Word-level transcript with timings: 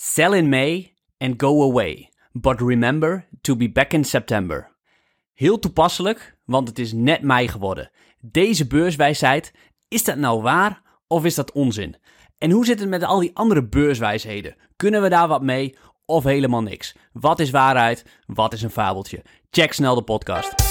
Sell 0.00 0.32
in 0.32 0.48
May 0.48 0.92
and 1.16 1.42
go 1.42 1.62
away. 1.62 2.10
But 2.32 2.60
remember 2.60 3.26
to 3.40 3.56
be 3.56 3.68
back 3.68 3.92
in 3.92 4.04
September. 4.04 4.70
Heel 5.34 5.58
toepasselijk, 5.58 6.36
want 6.44 6.68
het 6.68 6.78
is 6.78 6.92
net 6.92 7.22
mei 7.22 7.48
geworden. 7.48 7.90
Deze 8.20 8.66
beurswijsheid, 8.66 9.52
is 9.88 10.04
dat 10.04 10.16
nou 10.16 10.42
waar 10.42 10.82
of 11.06 11.24
is 11.24 11.34
dat 11.34 11.52
onzin? 11.52 11.96
En 12.38 12.50
hoe 12.50 12.64
zit 12.64 12.80
het 12.80 12.88
met 12.88 13.02
al 13.02 13.18
die 13.18 13.36
andere 13.36 13.64
beurswijsheden? 13.64 14.56
Kunnen 14.76 15.02
we 15.02 15.08
daar 15.08 15.28
wat 15.28 15.42
mee 15.42 15.76
of 16.06 16.24
helemaal 16.24 16.62
niks? 16.62 16.94
Wat 17.12 17.40
is 17.40 17.50
waarheid? 17.50 18.04
Wat 18.26 18.52
is 18.52 18.62
een 18.62 18.70
fabeltje? 18.70 19.22
Check 19.50 19.72
snel 19.72 19.94
de 19.94 20.02
podcast. 20.02 20.67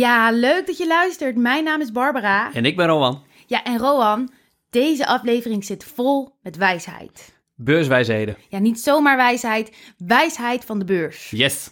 Ja, 0.00 0.30
leuk 0.30 0.66
dat 0.66 0.78
je 0.78 0.86
luistert. 0.86 1.36
Mijn 1.36 1.64
naam 1.64 1.80
is 1.80 1.92
Barbara. 1.92 2.52
En 2.52 2.64
ik 2.64 2.76
ben 2.76 2.86
Rowan. 2.86 3.22
Ja, 3.46 3.64
en 3.64 3.78
Rowan, 3.78 4.30
deze 4.70 5.06
aflevering 5.06 5.64
zit 5.64 5.84
vol 5.84 6.36
met 6.42 6.56
wijsheid. 6.56 7.34
Beurswijsheden. 7.54 8.36
Ja, 8.48 8.58
niet 8.58 8.80
zomaar 8.80 9.16
wijsheid, 9.16 9.76
wijsheid 9.98 10.64
van 10.64 10.78
de 10.78 10.84
beurs. 10.84 11.30
Yes. 11.30 11.70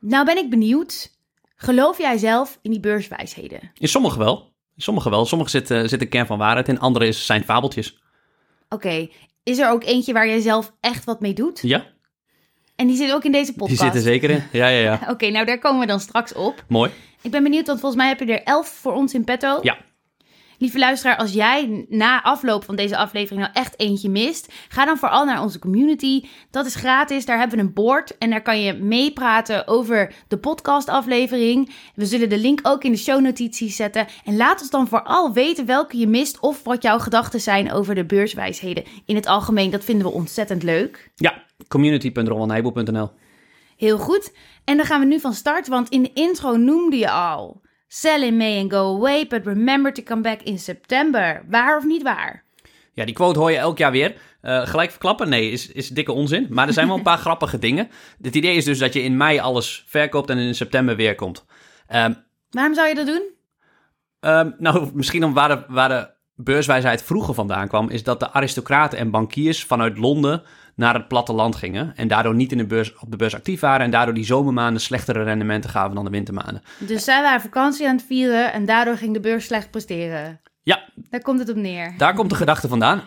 Nou 0.00 0.24
ben 0.24 0.36
ik 0.36 0.50
benieuwd, 0.50 1.10
geloof 1.56 1.98
jij 1.98 2.18
zelf 2.18 2.58
in 2.62 2.70
die 2.70 2.80
beurswijsheden? 2.80 3.70
In 3.74 3.88
sommige 3.88 4.18
wel. 4.18 4.52
In 4.76 4.82
sommige 4.82 5.10
wel. 5.10 5.26
Sommige 5.26 5.50
zitten 5.50 5.88
zit 5.88 6.00
een 6.00 6.08
kern 6.08 6.26
van 6.26 6.38
waarheid 6.38 6.68
in. 6.68 6.80
Andere 6.80 7.06
is, 7.06 7.26
zijn 7.26 7.44
fabeltjes. 7.44 7.98
Oké, 8.68 9.08
is 9.42 9.58
er 9.58 9.70
ook 9.70 9.84
eentje 9.84 10.12
waar 10.12 10.26
jij 10.26 10.40
zelf 10.40 10.72
echt 10.80 11.04
wat 11.04 11.20
mee 11.20 11.34
doet? 11.34 11.60
Ja, 11.62 11.91
En 12.76 12.86
die 12.86 12.96
zit 12.96 13.12
ook 13.12 13.24
in 13.24 13.32
deze 13.32 13.50
die 13.50 13.58
podcast? 13.58 13.80
zitten 13.80 14.00
zeker 14.00 14.30
in. 14.30 14.42
Ja, 14.52 14.68
ja, 14.68 14.80
ja. 14.80 15.00
Oké, 15.12 15.30
nou 15.30 15.46
daar 15.46 15.58
komen 15.58 15.80
we 15.80 15.86
dan 15.86 16.00
straks 16.00 16.34
op. 16.34 16.64
Mooi. 16.68 16.90
Ik 17.22 17.30
ben 17.30 17.42
benieuwd, 17.42 17.66
want 17.66 17.80
volgens 17.80 18.00
mij 18.02 18.10
heb 18.10 18.20
je 18.20 18.32
er 18.32 18.42
elf 18.42 18.68
voor 18.68 18.92
ons 18.92 19.14
in 19.14 19.24
petto. 19.24 19.58
Ja. 19.62 19.78
Lieve 20.62 20.78
luisteraar, 20.78 21.16
als 21.16 21.32
jij 21.32 21.86
na 21.88 22.22
afloop 22.22 22.64
van 22.64 22.76
deze 22.76 22.96
aflevering 22.96 23.40
nou 23.40 23.52
echt 23.54 23.80
eentje 23.80 24.08
mist, 24.08 24.52
ga 24.68 24.84
dan 24.84 24.98
vooral 24.98 25.24
naar 25.24 25.42
onze 25.42 25.58
community. 25.58 26.24
Dat 26.50 26.66
is 26.66 26.74
gratis, 26.74 27.24
daar 27.24 27.38
hebben 27.38 27.58
we 27.58 27.64
een 27.64 27.72
board 27.72 28.18
en 28.18 28.30
daar 28.30 28.42
kan 28.42 28.62
je 28.62 28.72
meepraten 28.72 29.68
over 29.68 30.14
de 30.28 30.38
podcastaflevering. 30.38 31.74
We 31.94 32.06
zullen 32.06 32.28
de 32.28 32.38
link 32.38 32.60
ook 32.62 32.84
in 32.84 32.92
de 32.92 32.98
shownotities 32.98 33.76
zetten. 33.76 34.06
En 34.24 34.36
laat 34.36 34.60
ons 34.60 34.70
dan 34.70 34.88
vooral 34.88 35.32
weten 35.32 35.66
welke 35.66 35.96
je 35.96 36.06
mist 36.06 36.40
of 36.40 36.64
wat 36.64 36.82
jouw 36.82 36.98
gedachten 36.98 37.40
zijn 37.40 37.72
over 37.72 37.94
de 37.94 38.04
beurswijsheden 38.04 38.84
in 39.06 39.14
het 39.14 39.26
algemeen. 39.26 39.70
Dat 39.70 39.84
vinden 39.84 40.06
we 40.06 40.12
ontzettend 40.12 40.62
leuk. 40.62 41.10
Ja, 41.14 41.42
community.ronwanheibel.nl 41.68 43.10
Heel 43.76 43.98
goed. 43.98 44.32
En 44.64 44.76
dan 44.76 44.86
gaan 44.86 45.00
we 45.00 45.06
nu 45.06 45.20
van 45.20 45.34
start, 45.34 45.68
want 45.68 45.88
in 45.88 46.02
de 46.02 46.12
intro 46.12 46.56
noemde 46.56 46.96
je 46.96 47.10
al... 47.10 47.60
Sell 47.94 48.22
in 48.22 48.36
May 48.36 48.60
and 48.60 48.72
go 48.72 48.96
away, 48.96 49.26
but 49.26 49.44
remember 49.44 49.92
to 49.92 50.02
come 50.02 50.22
back 50.22 50.42
in 50.42 50.58
September. 50.58 51.44
Waar 51.48 51.76
of 51.76 51.84
niet 51.84 52.02
waar? 52.02 52.44
Ja, 52.92 53.04
die 53.04 53.14
quote 53.14 53.38
hoor 53.38 53.50
je 53.50 53.56
elk 53.56 53.78
jaar 53.78 53.90
weer. 53.90 54.14
Eh, 54.40 54.66
gelijk 54.66 54.90
verklappen? 54.90 55.28
Nee, 55.28 55.50
is, 55.50 55.72
is 55.72 55.88
dikke 55.88 56.12
onzin. 56.12 56.46
Maar 56.50 56.66
er 56.66 56.72
zijn 56.72 56.86
wel 56.86 56.96
een 56.96 57.02
paar 57.02 57.18
grappige 57.26 57.58
dingen. 57.58 57.88
Het 58.22 58.34
idee 58.34 58.56
is 58.56 58.64
dus 58.64 58.78
dat 58.78 58.92
je 58.92 59.02
in 59.02 59.16
mei 59.16 59.38
alles 59.38 59.84
verkoopt 59.86 60.30
en 60.30 60.38
in 60.38 60.54
september 60.54 60.96
weer 60.96 61.14
komt. 61.14 61.44
Ehm, 61.86 62.12
Waarom 62.50 62.74
zou 62.74 62.88
je 62.88 62.94
dat 62.94 63.06
doen? 63.06 63.22
ehm, 64.20 64.50
nou, 64.58 64.90
misschien 64.94 65.24
om 65.24 65.32
waar 65.34 65.48
de, 65.48 65.64
waar 65.68 65.88
de 65.88 66.10
beurswijsheid 66.34 67.02
vroeger 67.02 67.34
vandaan 67.34 67.68
kwam... 67.68 67.90
is 67.90 68.02
dat 68.02 68.20
de 68.20 68.32
aristocraten 68.32 68.98
en 68.98 69.10
bankiers 69.10 69.64
vanuit 69.64 69.98
Londen 69.98 70.42
naar 70.74 70.94
het 70.94 71.08
platteland 71.08 71.56
gingen... 71.56 71.92
en 71.96 72.08
daardoor 72.08 72.34
niet 72.34 72.52
in 72.52 72.58
de 72.58 72.66
beurs, 72.66 72.98
op 72.98 73.10
de 73.10 73.16
beurs 73.16 73.34
actief 73.34 73.60
waren... 73.60 73.84
en 73.84 73.90
daardoor 73.90 74.14
die 74.14 74.24
zomermaanden 74.24 74.82
slechtere 74.82 75.22
rendementen 75.22 75.70
gaven 75.70 75.94
dan 75.94 76.04
de 76.04 76.10
wintermaanden. 76.10 76.62
Dus 76.78 77.04
zij 77.04 77.22
waren 77.22 77.40
vakantie 77.40 77.88
aan 77.88 77.96
het 77.96 78.04
vieren 78.06 78.52
en 78.52 78.64
daardoor 78.64 78.96
ging 78.96 79.12
de 79.12 79.20
beurs 79.20 79.44
slecht 79.44 79.70
presteren. 79.70 80.40
Ja, 80.62 80.88
Daar 80.94 81.22
komt 81.22 81.38
het 81.38 81.48
op 81.48 81.56
neer. 81.56 81.94
Daar 81.96 82.14
komt 82.14 82.30
de 82.30 82.36
gedachte 82.36 82.68
vandaan. 82.68 83.02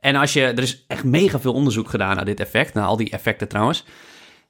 En 0.00 0.16
als 0.16 0.32
je, 0.32 0.42
er 0.42 0.62
is 0.62 0.84
echt 0.86 1.04
mega 1.04 1.40
veel 1.40 1.52
onderzoek 1.52 1.88
gedaan 1.88 2.16
naar 2.16 2.24
dit 2.24 2.40
effect, 2.40 2.74
naar 2.74 2.84
al 2.84 2.96
die 2.96 3.10
effecten 3.10 3.48
trouwens. 3.48 3.84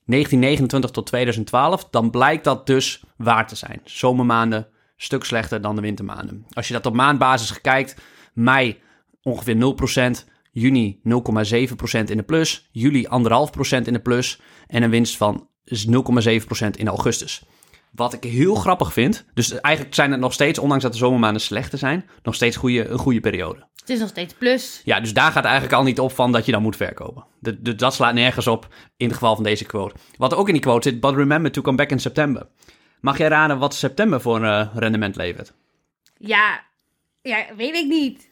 1929 0.04 0.91
tot 0.91 1.06
2012, 1.06 1.88
dan 1.91 2.10
blijkt 2.10 2.44
dat 2.44 2.66
dus 2.66 3.03
waar 3.16 3.47
te 3.47 3.56
zijn. 3.56 3.80
Zomermaanden 3.84 4.69
stuk 4.97 5.25
slechter 5.25 5.60
dan 5.60 5.75
de 5.75 5.80
wintermaanden. 5.80 6.47
Als 6.53 6.66
je 6.69 6.72
dat 6.72 6.86
op 6.86 6.94
maandbasis 6.94 7.60
kijkt, 7.60 7.97
mei 8.32 8.80
ongeveer 9.22 9.54
0%, 10.25 10.25
juni 10.58 11.00
0,7% 11.08 12.04
in 12.04 12.16
de 12.16 12.22
plus, 12.22 12.69
juli 12.72 13.06
1,5% 13.06 13.10
in 13.84 13.92
de 13.92 14.00
plus 14.02 14.41
en 14.66 14.82
een 14.82 14.91
winst 14.91 15.16
van 15.16 15.48
0,7% 15.70 16.70
in 16.76 16.88
augustus. 16.88 17.42
Wat 17.92 18.12
ik 18.12 18.24
heel 18.24 18.54
grappig 18.54 18.92
vind, 18.92 19.24
dus 19.34 19.60
eigenlijk 19.60 19.94
zijn 19.94 20.10
het 20.10 20.20
nog 20.20 20.32
steeds, 20.32 20.58
ondanks 20.58 20.82
dat 20.82 20.92
de 20.92 20.98
zomermaanden 20.98 21.42
slechter 21.42 21.78
zijn, 21.78 22.08
nog 22.22 22.34
steeds 22.34 22.56
goede, 22.56 22.88
een 22.88 22.98
goede 22.98 23.20
periode. 23.20 23.66
Het 23.74 23.91
is 23.91 23.98
nog 23.98 24.08
steeds 24.08 24.34
plus. 24.34 24.80
Ja, 24.84 25.00
dus 25.00 25.12
daar 25.12 25.32
gaat 25.32 25.44
eigenlijk 25.44 25.74
al 25.74 25.82
niet 25.82 26.00
op 26.00 26.12
van 26.12 26.32
dat 26.32 26.47
je 26.47 26.52
dan 26.52 26.62
moet 26.62 26.76
verkopen. 26.76 27.24
De, 27.41 27.62
de- 27.62 27.74
dat 27.74 27.94
slaat 27.94 28.14
nergens 28.14 28.47
op 28.47 28.74
in 28.97 29.06
het 29.06 29.14
geval 29.14 29.34
van 29.34 29.44
deze 29.44 29.64
quote. 29.64 29.94
Wat 30.16 30.34
ook 30.34 30.47
in 30.47 30.52
die 30.52 30.62
quote 30.62 30.88
zit, 30.91 31.00
but 31.00 31.14
remember 31.14 31.50
to 31.52 31.62
come 31.62 31.76
back 31.76 31.91
in 31.91 32.00
September. 32.00 32.48
Mag 33.00 33.18
jij 33.18 33.28
raden 33.28 33.58
wat 33.58 33.74
september 33.74 34.20
voor 34.20 34.36
een 34.36 34.66
eh, 34.68 34.74
rendement 34.76 35.16
levert? 35.16 35.54
Ja, 36.18 36.60
ja, 37.22 37.44
weet 37.56 37.74
ik 37.74 37.86
niet. 37.86 38.28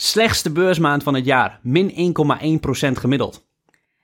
Slechtste 0.00 0.50
beursmaand 0.50 1.02
van 1.02 1.14
het 1.14 1.24
jaar, 1.24 1.60
min 1.62 2.14
1,1% 2.88 2.92
gemiddeld. 2.92 3.46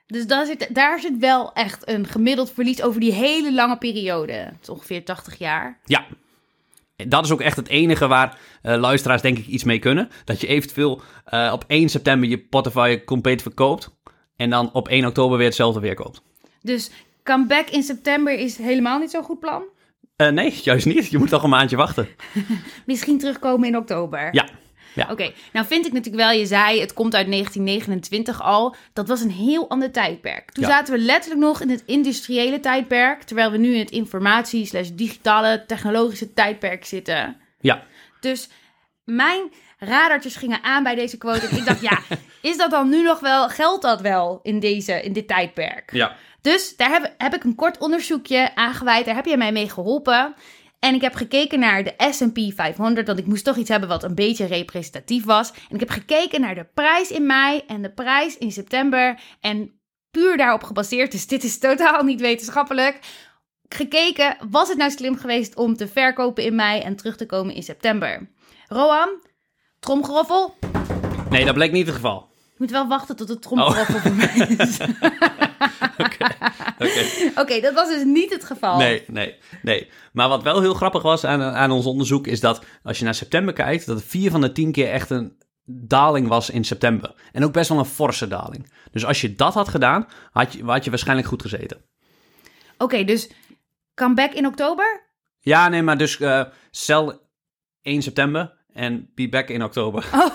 Dus 0.06 0.26
daar 0.26 0.46
zit, 0.46 0.68
daar 0.72 1.00
zit 1.00 1.18
wel 1.18 1.52
echt 1.52 1.88
een 1.88 2.06
gemiddeld 2.06 2.52
verlies 2.52 2.82
over 2.82 3.00
die 3.00 3.12
hele 3.12 3.52
lange 3.52 3.78
periode. 3.78 4.32
Het 4.32 4.58
is 4.62 4.68
ongeveer 4.68 5.04
80 5.04 5.38
jaar. 5.38 5.78
Ja, 5.84 6.04
dat 6.96 7.24
is 7.24 7.30
ook 7.30 7.40
echt 7.40 7.56
het 7.56 7.68
enige 7.68 8.06
waar 8.06 8.38
eh, 8.62 8.76
luisteraars 8.76 9.22
denk 9.22 9.38
ik 9.38 9.46
iets 9.46 9.64
mee 9.64 9.78
kunnen. 9.78 10.10
Dat 10.24 10.40
je 10.40 10.46
eventueel 10.46 11.00
eh, 11.24 11.50
op 11.52 11.64
1 11.66 11.88
september 11.88 12.28
je 12.28 12.38
portefeuille 12.38 13.04
compleet 13.04 13.42
verkoopt 13.42 13.96
en 14.36 14.50
dan 14.50 14.72
op 14.72 14.88
1 14.88 15.06
oktober 15.06 15.36
weer 15.36 15.46
hetzelfde 15.46 15.80
weer 15.80 15.94
koopt. 15.94 16.22
Dus 16.62 16.90
comeback 17.22 17.68
in 17.68 17.82
september 17.82 18.38
is 18.38 18.56
helemaal 18.56 18.98
niet 18.98 19.10
zo'n 19.10 19.22
goed 19.22 19.40
plan. 19.40 19.62
Eh, 20.16 20.28
nee, 20.28 20.60
juist 20.62 20.86
niet. 20.86 21.10
Je 21.10 21.18
moet 21.18 21.28
toch 21.28 21.42
een 21.42 21.50
maandje 21.50 21.76
wachten. 21.76 22.08
Misschien 22.86 23.18
terugkomen 23.18 23.68
in 23.68 23.76
oktober. 23.76 24.28
Ja, 24.34 24.48
ja. 24.94 25.08
Oké, 25.10 25.32
nou 25.52 25.66
vind 25.66 25.86
ik 25.86 25.92
natuurlijk 25.92 26.22
wel, 26.24 26.32
je 26.38 26.46
zei 26.46 26.80
het 26.80 26.92
komt 26.92 27.14
uit 27.14 27.26
1929 27.30 28.42
al. 28.42 28.74
Dat 28.92 29.08
was 29.08 29.20
een 29.20 29.30
heel 29.30 29.68
ander 29.70 29.92
tijdperk. 29.92 30.50
Toen 30.50 30.64
Ja. 30.64 30.70
zaten 30.70 30.94
we 30.94 31.00
letterlijk 31.00 31.40
nog 31.42 31.60
in 31.60 31.70
het 31.70 31.82
industriële 31.86 32.60
tijdperk, 32.60 33.22
terwijl 33.22 33.50
we 33.50 33.56
nu 33.56 33.72
in 33.72 33.78
het 33.78 33.90
informatie 33.90 34.66
slash 34.66 34.88
digitale 34.92 35.64
technologische 35.66 36.32
tijdperk 36.32 36.84
zitten. 36.84 37.36
ja. 37.60 37.82
Dus 38.20 38.48
mijn 39.04 39.52
radartjes 39.78 40.36
gingen 40.36 40.62
aan 40.62 40.82
bij 40.82 40.94
deze 40.94 41.16
quote. 41.18 41.46
En 41.46 41.56
ik 41.56 41.64
dacht, 41.64 41.80
ja, 41.80 41.98
is 42.50 42.56
dat 42.56 42.70
dan 42.70 42.88
nu 42.88 43.02
nog 43.02 43.20
wel, 43.20 43.48
geldt 43.48 43.82
dat 43.82 44.00
wel 44.00 44.40
in, 44.42 44.60
deze, 44.60 45.02
in 45.02 45.12
dit 45.12 45.28
tijdperk? 45.28 45.92
ja. 45.92 46.16
Dus 46.40 46.76
daar 46.76 46.90
heb, 46.90 47.14
heb 47.18 47.34
ik 47.34 47.44
een 47.44 47.54
kort 47.54 47.78
onderzoekje 47.78 48.54
aangeweid. 48.54 49.04
Daar 49.04 49.14
heb 49.14 49.24
jij 49.26 49.36
mij 49.36 49.52
mee 49.52 49.70
geholpen. 49.70 50.34
En 50.84 50.94
ik 50.94 51.00
heb 51.00 51.14
gekeken 51.14 51.58
naar 51.58 51.84
de 51.84 51.94
S&P 52.10 52.38
500, 52.54 53.06
want 53.06 53.18
ik 53.18 53.26
moest 53.26 53.44
toch 53.44 53.56
iets 53.56 53.68
hebben 53.68 53.88
wat 53.88 54.02
een 54.02 54.14
beetje 54.14 54.46
representatief 54.46 55.24
was. 55.24 55.50
En 55.50 55.74
ik 55.74 55.80
heb 55.80 55.90
gekeken 55.90 56.40
naar 56.40 56.54
de 56.54 56.66
prijs 56.74 57.10
in 57.10 57.26
mei 57.26 57.62
en 57.66 57.82
de 57.82 57.90
prijs 57.90 58.38
in 58.38 58.52
september. 58.52 59.20
En 59.40 59.80
puur 60.10 60.36
daarop 60.36 60.62
gebaseerd, 60.62 61.12
dus 61.12 61.26
dit 61.26 61.44
is 61.44 61.58
totaal 61.68 62.02
niet 62.02 62.20
wetenschappelijk, 62.20 62.98
gekeken, 63.68 64.36
was 64.50 64.68
het 64.68 64.78
nou 64.78 64.90
slim 64.90 65.16
geweest 65.16 65.56
om 65.56 65.76
te 65.76 65.88
verkopen 65.88 66.44
in 66.44 66.54
mei 66.54 66.80
en 66.80 66.96
terug 66.96 67.16
te 67.16 67.26
komen 67.26 67.54
in 67.54 67.62
september? 67.62 68.30
Roan, 68.68 69.08
tromgeroffel? 69.80 70.54
Nee, 71.30 71.44
dat 71.44 71.54
bleek 71.54 71.72
niet 71.72 71.86
het 71.86 71.94
geval. 71.94 72.33
Je 72.54 72.60
moet 72.60 72.70
wel 72.70 72.88
wachten 72.88 73.16
tot 73.16 73.28
het 73.28 73.42
tromgeroffel 73.42 73.98
voor 73.98 74.12
mij 74.12 74.56
is. 74.58 74.78
Oké, 77.40 77.60
dat 77.60 77.74
was 77.74 77.88
dus 77.88 78.04
niet 78.04 78.30
het 78.30 78.44
geval. 78.44 78.76
Nee, 78.76 79.04
nee, 79.06 79.34
nee. 79.62 79.88
Maar 80.12 80.28
wat 80.28 80.42
wel 80.42 80.60
heel 80.60 80.74
grappig 80.74 81.02
was 81.02 81.24
aan, 81.24 81.42
aan 81.42 81.70
ons 81.70 81.86
onderzoek 81.86 82.26
is 82.26 82.40
dat 82.40 82.64
als 82.82 82.98
je 82.98 83.04
naar 83.04 83.14
september 83.14 83.54
kijkt, 83.54 83.86
dat 83.86 84.02
vier 84.02 84.30
van 84.30 84.40
de 84.40 84.52
tien 84.52 84.72
keer 84.72 84.90
echt 84.90 85.10
een 85.10 85.36
daling 85.66 86.28
was 86.28 86.50
in 86.50 86.64
september. 86.64 87.14
En 87.32 87.44
ook 87.44 87.52
best 87.52 87.68
wel 87.68 87.78
een 87.78 87.84
forse 87.84 88.28
daling. 88.28 88.72
Dus 88.90 89.04
als 89.04 89.20
je 89.20 89.34
dat 89.34 89.54
had 89.54 89.68
gedaan, 89.68 90.08
had 90.30 90.52
je, 90.52 90.64
had 90.64 90.84
je 90.84 90.90
waarschijnlijk 90.90 91.28
goed 91.28 91.42
gezeten. 91.42 91.84
Oké, 92.78 93.04
dus 93.04 93.30
comeback 93.94 94.32
in 94.32 94.46
oktober? 94.46 95.02
Ja, 95.40 95.68
nee, 95.68 95.82
maar 95.82 95.98
dus 95.98 96.20
eh 96.20 96.44
sell 96.70 97.18
1 97.82 98.02
september 98.02 98.63
en 98.74 99.08
be 99.14 99.28
back 99.28 99.48
in 99.48 99.62
oktober. 99.64 100.04
Oh, 100.14 100.30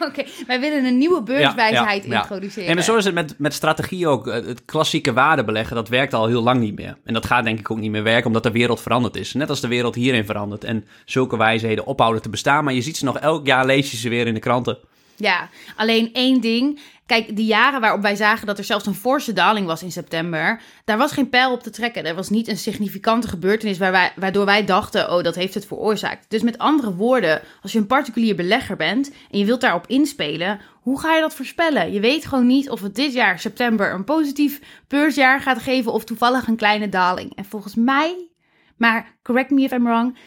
oké. 0.08 0.22
Wij 0.46 0.60
willen 0.60 0.84
een 0.84 0.98
nieuwe 0.98 1.22
beurswijsheid 1.22 2.04
Ja, 2.04 2.20
introduceren. 2.20 2.76
En 2.76 2.84
zo 2.84 2.96
is 2.96 3.04
het 3.04 3.14
met, 3.14 3.34
met 3.38 3.54
strategie 3.54 4.06
ook. 4.08 4.26
Eh, 4.26 4.46
Het 4.46 4.64
klassieke 4.64 5.12
waardebeleggen, 5.12 5.76
dat 5.76 5.88
werkt 5.88 6.14
al 6.14 6.26
heel 6.26 6.42
lang 6.42 6.60
niet 6.60 6.76
meer. 6.76 6.96
En 7.04 7.14
dat 7.14 7.26
gaat 7.26 7.44
denk 7.44 7.58
ik 7.58 7.70
ook 7.70 7.78
niet 7.78 7.90
meer 7.90 8.02
werken, 8.02 8.26
omdat 8.26 8.42
de 8.42 8.50
wereld 8.50 8.80
veranderd 8.80 9.16
is. 9.16 9.32
Net 9.32 9.48
als 9.48 9.60
de 9.60 9.68
wereld 9.68 9.94
hierin 9.94 10.24
verandert. 10.24 10.64
En 10.64 10.84
zulke 11.04 11.36
wijsheden 11.36 11.86
ophouden 11.86 12.22
te 12.22 12.28
bestaan. 12.28 12.64
Maar 12.64 12.74
je 12.74 12.82
ziet 12.82 12.96
ze 12.96 13.04
nog 13.04 13.18
elk 13.18 13.46
jaar, 13.46 13.66
lees 13.66 13.90
je 13.90 13.96
ze 13.96 14.08
weer 14.08 14.26
in 14.26 14.34
de 14.34 14.40
kranten. 14.40 14.78
Ja, 15.20 15.48
alleen 15.76 16.12
één 16.12 16.40
ding. 16.40 16.80
Kijk, 17.06 17.36
die 17.36 17.46
jaren 17.46 17.80
waarop 17.80 18.02
wij 18.02 18.16
zagen 18.16 18.46
dat 18.46 18.58
er 18.58 18.64
zelfs 18.64 18.86
een 18.86 18.94
forse 18.94 19.32
daling 19.32 19.66
was 19.66 19.82
in 19.82 19.92
september, 19.92 20.60
daar 20.84 20.98
was 20.98 21.12
geen 21.12 21.28
pijl 21.28 21.52
op 21.52 21.62
te 21.62 21.70
trekken. 21.70 22.04
Er 22.04 22.14
was 22.14 22.28
niet 22.28 22.48
een 22.48 22.56
significante 22.56 23.28
gebeurtenis 23.28 23.78
waar 23.78 24.12
waardoor 24.16 24.44
wij 24.44 24.64
dachten, 24.64 25.12
oh, 25.12 25.22
dat 25.22 25.34
heeft 25.34 25.54
het 25.54 25.66
veroorzaakt. 25.66 26.24
Dus 26.28 26.42
met 26.42 26.58
andere 26.58 26.94
woorden, 26.94 27.42
als 27.62 27.72
je 27.72 27.78
een 27.78 27.86
particulier 27.86 28.36
belegger 28.36 28.76
bent 28.76 29.10
en 29.30 29.38
je 29.38 29.44
wilt 29.44 29.60
daarop 29.60 29.86
inspelen, 29.86 30.60
hoe 30.80 31.00
ga 31.00 31.14
je 31.14 31.20
dat 31.20 31.34
voorspellen? 31.34 31.92
Je 31.92 32.00
weet 32.00 32.26
gewoon 32.26 32.46
niet 32.46 32.70
of 32.70 32.80
het 32.80 32.94
dit 32.94 33.12
jaar, 33.12 33.38
september, 33.38 33.92
een 33.92 34.04
positief 34.04 34.60
beursjaar 34.88 35.40
gaat 35.40 35.62
geven 35.62 35.92
of 35.92 36.04
toevallig 36.04 36.46
een 36.46 36.56
kleine 36.56 36.88
daling. 36.88 37.36
En 37.36 37.44
volgens 37.44 37.74
mij, 37.74 38.28
maar 38.76 39.18
correct 39.22 39.50
me 39.50 39.62
if 39.62 39.72
I'm 39.72 39.84
wrong, 39.84 40.18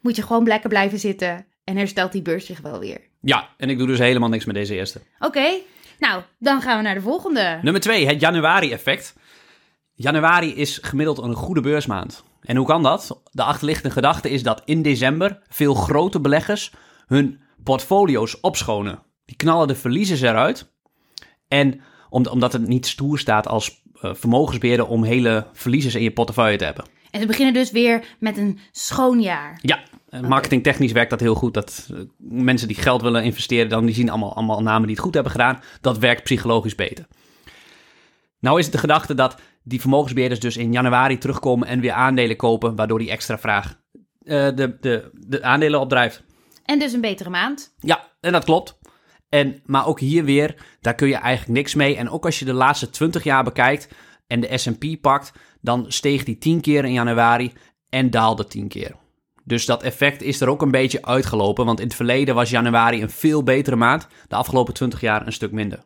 moet 0.00 0.16
je 0.16 0.22
gewoon 0.22 0.46
lekker 0.46 0.68
blijven 0.68 0.98
zitten 0.98 1.46
en 1.64 1.76
herstelt 1.76 2.12
die 2.12 2.22
beurs 2.22 2.46
zich 2.46 2.60
wel 2.60 2.78
weer. 2.78 3.10
Ja, 3.22 3.48
en 3.56 3.70
ik 3.70 3.78
doe 3.78 3.86
dus 3.86 3.98
helemaal 3.98 4.28
niks 4.28 4.44
met 4.44 4.54
deze 4.54 4.74
eerste. 4.74 5.00
Oké, 5.18 5.48
nou, 5.98 6.22
dan 6.38 6.62
gaan 6.62 6.76
we 6.76 6.82
naar 6.82 6.94
de 6.94 7.00
volgende. 7.00 7.58
Nummer 7.62 7.80
twee, 7.80 8.06
het 8.06 8.20
januari-effect. 8.20 9.14
Januari 9.94 10.54
is 10.54 10.78
gemiddeld 10.82 11.18
een 11.18 11.34
goede 11.34 11.60
beursmaand. 11.60 12.24
En 12.40 12.56
hoe 12.56 12.66
kan 12.66 12.82
dat? 12.82 13.22
De 13.30 13.42
achterliggende 13.42 13.90
gedachte 13.90 14.30
is 14.30 14.42
dat 14.42 14.62
in 14.64 14.82
december 14.82 15.42
veel 15.48 15.74
grote 15.74 16.20
beleggers 16.20 16.72
hun 17.06 17.40
portfolio's 17.62 18.38
opschonen. 18.40 19.02
Die 19.24 19.36
knallen 19.36 19.68
de 19.68 19.74
verliezers 19.74 20.20
eruit. 20.20 20.72
En 21.48 21.80
omdat 22.08 22.52
het 22.52 22.66
niet 22.66 22.86
stoer 22.86 23.18
staat 23.18 23.48
als 23.48 23.82
uh, 24.02 24.14
vermogensbeheerder 24.14 24.86
om 24.86 25.04
hele 25.04 25.46
verliezers 25.52 25.94
in 25.94 26.02
je 26.02 26.12
portefeuille 26.12 26.58
te 26.58 26.64
hebben. 26.64 26.84
En 27.10 27.20
ze 27.20 27.26
beginnen 27.26 27.54
dus 27.54 27.70
weer 27.70 28.04
met 28.18 28.36
een 28.36 28.58
schoon 28.70 29.20
jaar. 29.20 29.58
Ja, 29.62 29.82
marketingtechnisch 30.20 30.92
werkt 30.92 31.10
dat 31.10 31.20
heel 31.20 31.34
goed. 31.34 31.54
Dat 31.54 31.88
uh, 31.92 32.00
mensen 32.18 32.68
die 32.68 32.76
geld 32.76 33.02
willen 33.02 33.24
investeren, 33.24 33.68
dan 33.68 33.86
die 33.86 33.94
zien 33.94 34.10
allemaal, 34.10 34.34
allemaal 34.34 34.62
namen 34.62 34.86
die 34.86 34.96
het 34.96 35.04
goed 35.04 35.14
hebben 35.14 35.32
gedaan. 35.32 35.60
Dat 35.80 35.98
werkt 35.98 36.22
psychologisch 36.22 36.74
beter. 36.74 37.06
Nou 38.38 38.58
is 38.58 38.64
het 38.64 38.74
de 38.74 38.80
gedachte 38.80 39.14
dat 39.14 39.36
die 39.62 39.80
vermogensbeheerders 39.80 40.40
dus 40.40 40.56
in 40.56 40.72
januari 40.72 41.18
terugkomen 41.18 41.68
en 41.68 41.80
weer 41.80 41.92
aandelen 41.92 42.36
kopen, 42.36 42.76
waardoor 42.76 42.98
die 42.98 43.10
extra 43.10 43.38
vraag 43.38 43.80
uh, 43.92 44.02
de, 44.54 44.76
de, 44.80 45.10
de 45.12 45.42
aandelen 45.42 45.80
opdrijft. 45.80 46.22
En 46.64 46.78
dus 46.78 46.92
een 46.92 47.00
betere 47.00 47.30
maand. 47.30 47.74
Ja, 47.78 48.08
en 48.20 48.32
dat 48.32 48.44
klopt. 48.44 48.78
En, 49.28 49.60
maar 49.64 49.86
ook 49.86 50.00
hier 50.00 50.24
weer, 50.24 50.54
daar 50.80 50.94
kun 50.94 51.08
je 51.08 51.16
eigenlijk 51.16 51.58
niks 51.58 51.74
mee. 51.74 51.96
En 51.96 52.10
ook 52.10 52.24
als 52.24 52.38
je 52.38 52.44
de 52.44 52.52
laatste 52.52 52.90
20 52.90 53.24
jaar 53.24 53.44
bekijkt 53.44 53.88
en 54.26 54.40
de 54.40 54.58
S&P 54.58 55.00
pakt, 55.00 55.32
dan 55.60 55.84
steeg 55.88 56.24
die 56.24 56.38
10 56.38 56.60
keer 56.60 56.84
in 56.84 56.92
januari 56.92 57.52
en 57.88 58.10
daalde 58.10 58.46
10 58.46 58.68
keer. 58.68 58.94
Dus 59.44 59.66
dat 59.66 59.82
effect 59.82 60.22
is 60.22 60.40
er 60.40 60.48
ook 60.48 60.62
een 60.62 60.70
beetje 60.70 61.04
uitgelopen, 61.04 61.64
want 61.64 61.80
in 61.80 61.86
het 61.86 61.94
verleden 61.94 62.34
was 62.34 62.50
januari 62.50 63.02
een 63.02 63.10
veel 63.10 63.42
betere 63.42 63.76
maand, 63.76 64.06
de 64.28 64.36
afgelopen 64.36 64.74
20 64.74 65.00
jaar 65.00 65.26
een 65.26 65.32
stuk 65.32 65.52
minder. 65.52 65.78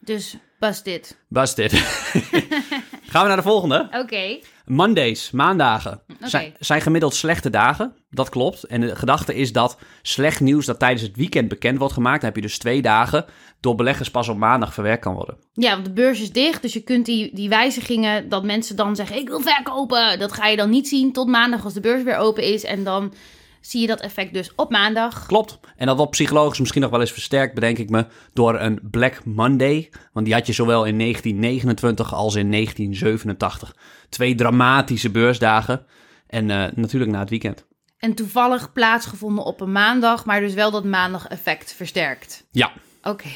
Dus 0.00 0.36
bust 0.58 0.84
dit. 0.84 1.24
Bust 1.28 1.56
dit. 1.56 1.72
Gaan 3.10 3.22
we 3.22 3.28
naar 3.28 3.36
de 3.36 3.42
volgende. 3.42 3.88
Oké. 3.92 4.38
Mondays, 4.64 5.30
maandagen, 5.30 6.02
zijn, 6.24 6.54
zijn, 6.58 6.80
gemiddeld 6.80 7.14
slechte 7.14 7.50
dagen. 7.50 7.94
Dat 8.10 8.28
klopt. 8.28 8.64
En 8.64 8.80
de 8.80 8.96
gedachte 8.96 9.34
is 9.34 9.52
dat 9.52 9.78
slecht 10.02 10.40
nieuws 10.40 10.66
dat 10.66 10.78
tijdens 10.78 11.02
het 11.02 11.16
weekend 11.16 11.48
bekend 11.48 11.78
wordt 11.78 11.94
gemaakt, 11.94 12.20
dan 12.20 12.28
heb 12.28 12.36
je 12.36 12.48
dus 12.48 12.58
twee 12.58 12.82
dagen, 12.82 13.24
door 13.60 13.74
beleggers 13.74 14.10
pas 14.10 14.28
op 14.28 14.36
maandag 14.36 14.74
verwerkt 14.74 15.02
kan 15.02 15.14
worden. 15.14 15.36
Ja, 15.52 15.70
want 15.70 15.84
de 15.84 15.92
beurs 15.92 16.20
is 16.20 16.32
dicht, 16.32 16.62
dus 16.62 16.72
je 16.72 16.82
kunt 16.82 17.06
die, 17.06 17.34
die 17.34 17.48
wijzigingen, 17.48 18.28
dat 18.28 18.44
mensen 18.44 18.76
dan 18.76 18.96
zeggen, 18.96 19.16
ik 19.16 19.28
wil 19.28 19.40
verkopen, 19.40 20.18
dat 20.18 20.32
ga 20.32 20.46
je 20.46 20.56
dan 20.56 20.70
niet 20.70 20.88
zien 20.88 21.12
tot 21.12 21.28
maandag 21.28 21.64
als 21.64 21.74
de 21.74 21.80
beurs 21.80 22.02
weer 22.02 22.16
open 22.16 22.42
is. 22.42 22.64
En 22.64 22.84
dan 22.84 23.12
zie 23.66 23.80
je 23.80 23.86
dat 23.86 24.00
effect 24.00 24.32
dus 24.32 24.52
op 24.56 24.70
maandag. 24.70 25.26
Klopt. 25.26 25.58
En 25.76 25.86
dat 25.86 25.96
wordt 25.96 26.10
psychologisch 26.10 26.58
misschien 26.58 26.82
nog 26.82 26.90
wel 26.90 27.00
eens 27.00 27.12
versterkt, 27.12 27.54
bedenk 27.54 27.78
ik 27.78 27.90
me, 27.90 28.06
door 28.32 28.60
een 28.60 28.78
Black 28.82 29.24
Monday. 29.24 29.90
Want 30.12 30.26
die 30.26 30.34
had 30.34 30.46
je 30.46 30.52
zowel 30.52 30.84
in 30.84 30.98
1929 30.98 32.14
als 32.14 32.34
in 32.34 32.50
1987. 32.50 33.76
Twee 34.08 34.34
dramatische 34.34 35.10
beursdagen. 35.10 35.86
En 36.34 36.48
uh, 36.48 36.66
natuurlijk 36.74 37.12
na 37.12 37.18
het 37.18 37.30
weekend. 37.30 37.66
En 37.98 38.14
toevallig 38.14 38.72
plaatsgevonden 38.72 39.44
op 39.44 39.60
een 39.60 39.72
maandag, 39.72 40.24
maar 40.24 40.40
dus 40.40 40.54
wel 40.54 40.70
dat 40.70 40.84
maandag 40.84 41.26
effect 41.26 41.74
versterkt. 41.74 42.46
Ja. 42.50 42.72
Oké. 43.02 43.28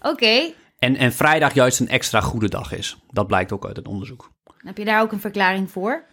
Oké. 0.00 0.52
En, 0.78 0.96
en 0.96 1.12
vrijdag 1.12 1.54
juist 1.54 1.80
een 1.80 1.88
extra 1.88 2.20
goede 2.20 2.48
dag 2.48 2.72
is. 2.72 2.96
Dat 3.10 3.26
blijkt 3.26 3.52
ook 3.52 3.66
uit 3.66 3.76
het 3.76 3.88
onderzoek. 3.88 4.32
Heb 4.58 4.76
je 4.78 4.84
daar 4.84 5.02
ook 5.02 5.12
een 5.12 5.20
verklaring 5.20 5.70
voor? 5.70 6.04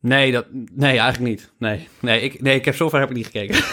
Nee, 0.00 0.32
dat, 0.32 0.46
nee, 0.52 0.98
eigenlijk 0.98 1.30
niet. 1.30 1.52
Nee, 1.58 1.88
nee, 2.00 2.20
ik, 2.20 2.40
nee, 2.42 2.54
ik 2.54 2.64
heb 2.64 2.74
zover 2.74 3.00
heb 3.00 3.10
ik 3.10 3.16
niet 3.16 3.26
gekeken. 3.26 3.64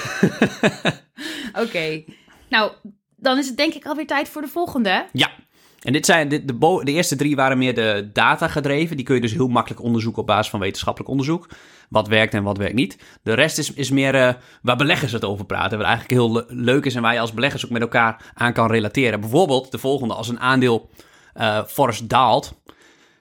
Oké. 1.63 2.03
Nou, 2.49 2.71
dan 3.15 3.37
is 3.37 3.47
het 3.47 3.57
denk 3.57 3.73
ik 3.73 3.85
alweer 3.85 4.07
tijd 4.07 4.29
voor 4.29 4.41
de 4.41 4.47
volgende. 4.47 5.05
Ja. 5.11 5.31
En 5.79 5.93
dit 5.93 6.05
zijn, 6.05 6.29
de, 6.29 6.45
de, 6.45 6.81
de 6.83 6.91
eerste 6.91 7.15
drie 7.15 7.35
waren 7.35 7.57
meer 7.57 7.75
de 7.75 8.09
data 8.13 8.47
gedreven. 8.47 8.95
Die 8.95 9.05
kun 9.05 9.15
je 9.15 9.21
dus 9.21 9.33
heel 9.33 9.47
makkelijk 9.47 9.81
onderzoeken 9.81 10.21
op 10.21 10.27
basis 10.27 10.49
van 10.49 10.59
wetenschappelijk 10.59 11.11
onderzoek. 11.11 11.49
Wat 11.89 12.07
werkt 12.07 12.33
en 12.33 12.43
wat 12.43 12.57
werkt 12.57 12.73
niet. 12.75 12.97
De 13.23 13.33
rest 13.33 13.57
is, 13.57 13.73
is 13.73 13.89
meer 13.89 14.15
uh, 14.15 14.33
waar 14.61 14.77
beleggers 14.77 15.11
het 15.11 15.25
over 15.25 15.45
praten. 15.45 15.77
Wat 15.77 15.87
eigenlijk 15.87 16.19
heel 16.19 16.43
leuk 16.47 16.85
is 16.85 16.95
en 16.95 17.01
waar 17.01 17.13
je 17.13 17.19
als 17.19 17.33
beleggers 17.33 17.65
ook 17.65 17.71
met 17.71 17.81
elkaar 17.81 18.31
aan 18.33 18.53
kan 18.53 18.71
relateren. 18.71 19.19
Bijvoorbeeld 19.19 19.71
de 19.71 19.77
volgende. 19.77 20.13
Als 20.13 20.27
een 20.27 20.39
aandeel 20.39 20.89
uh, 21.37 21.63
forst 21.63 22.09
daalt. 22.09 22.61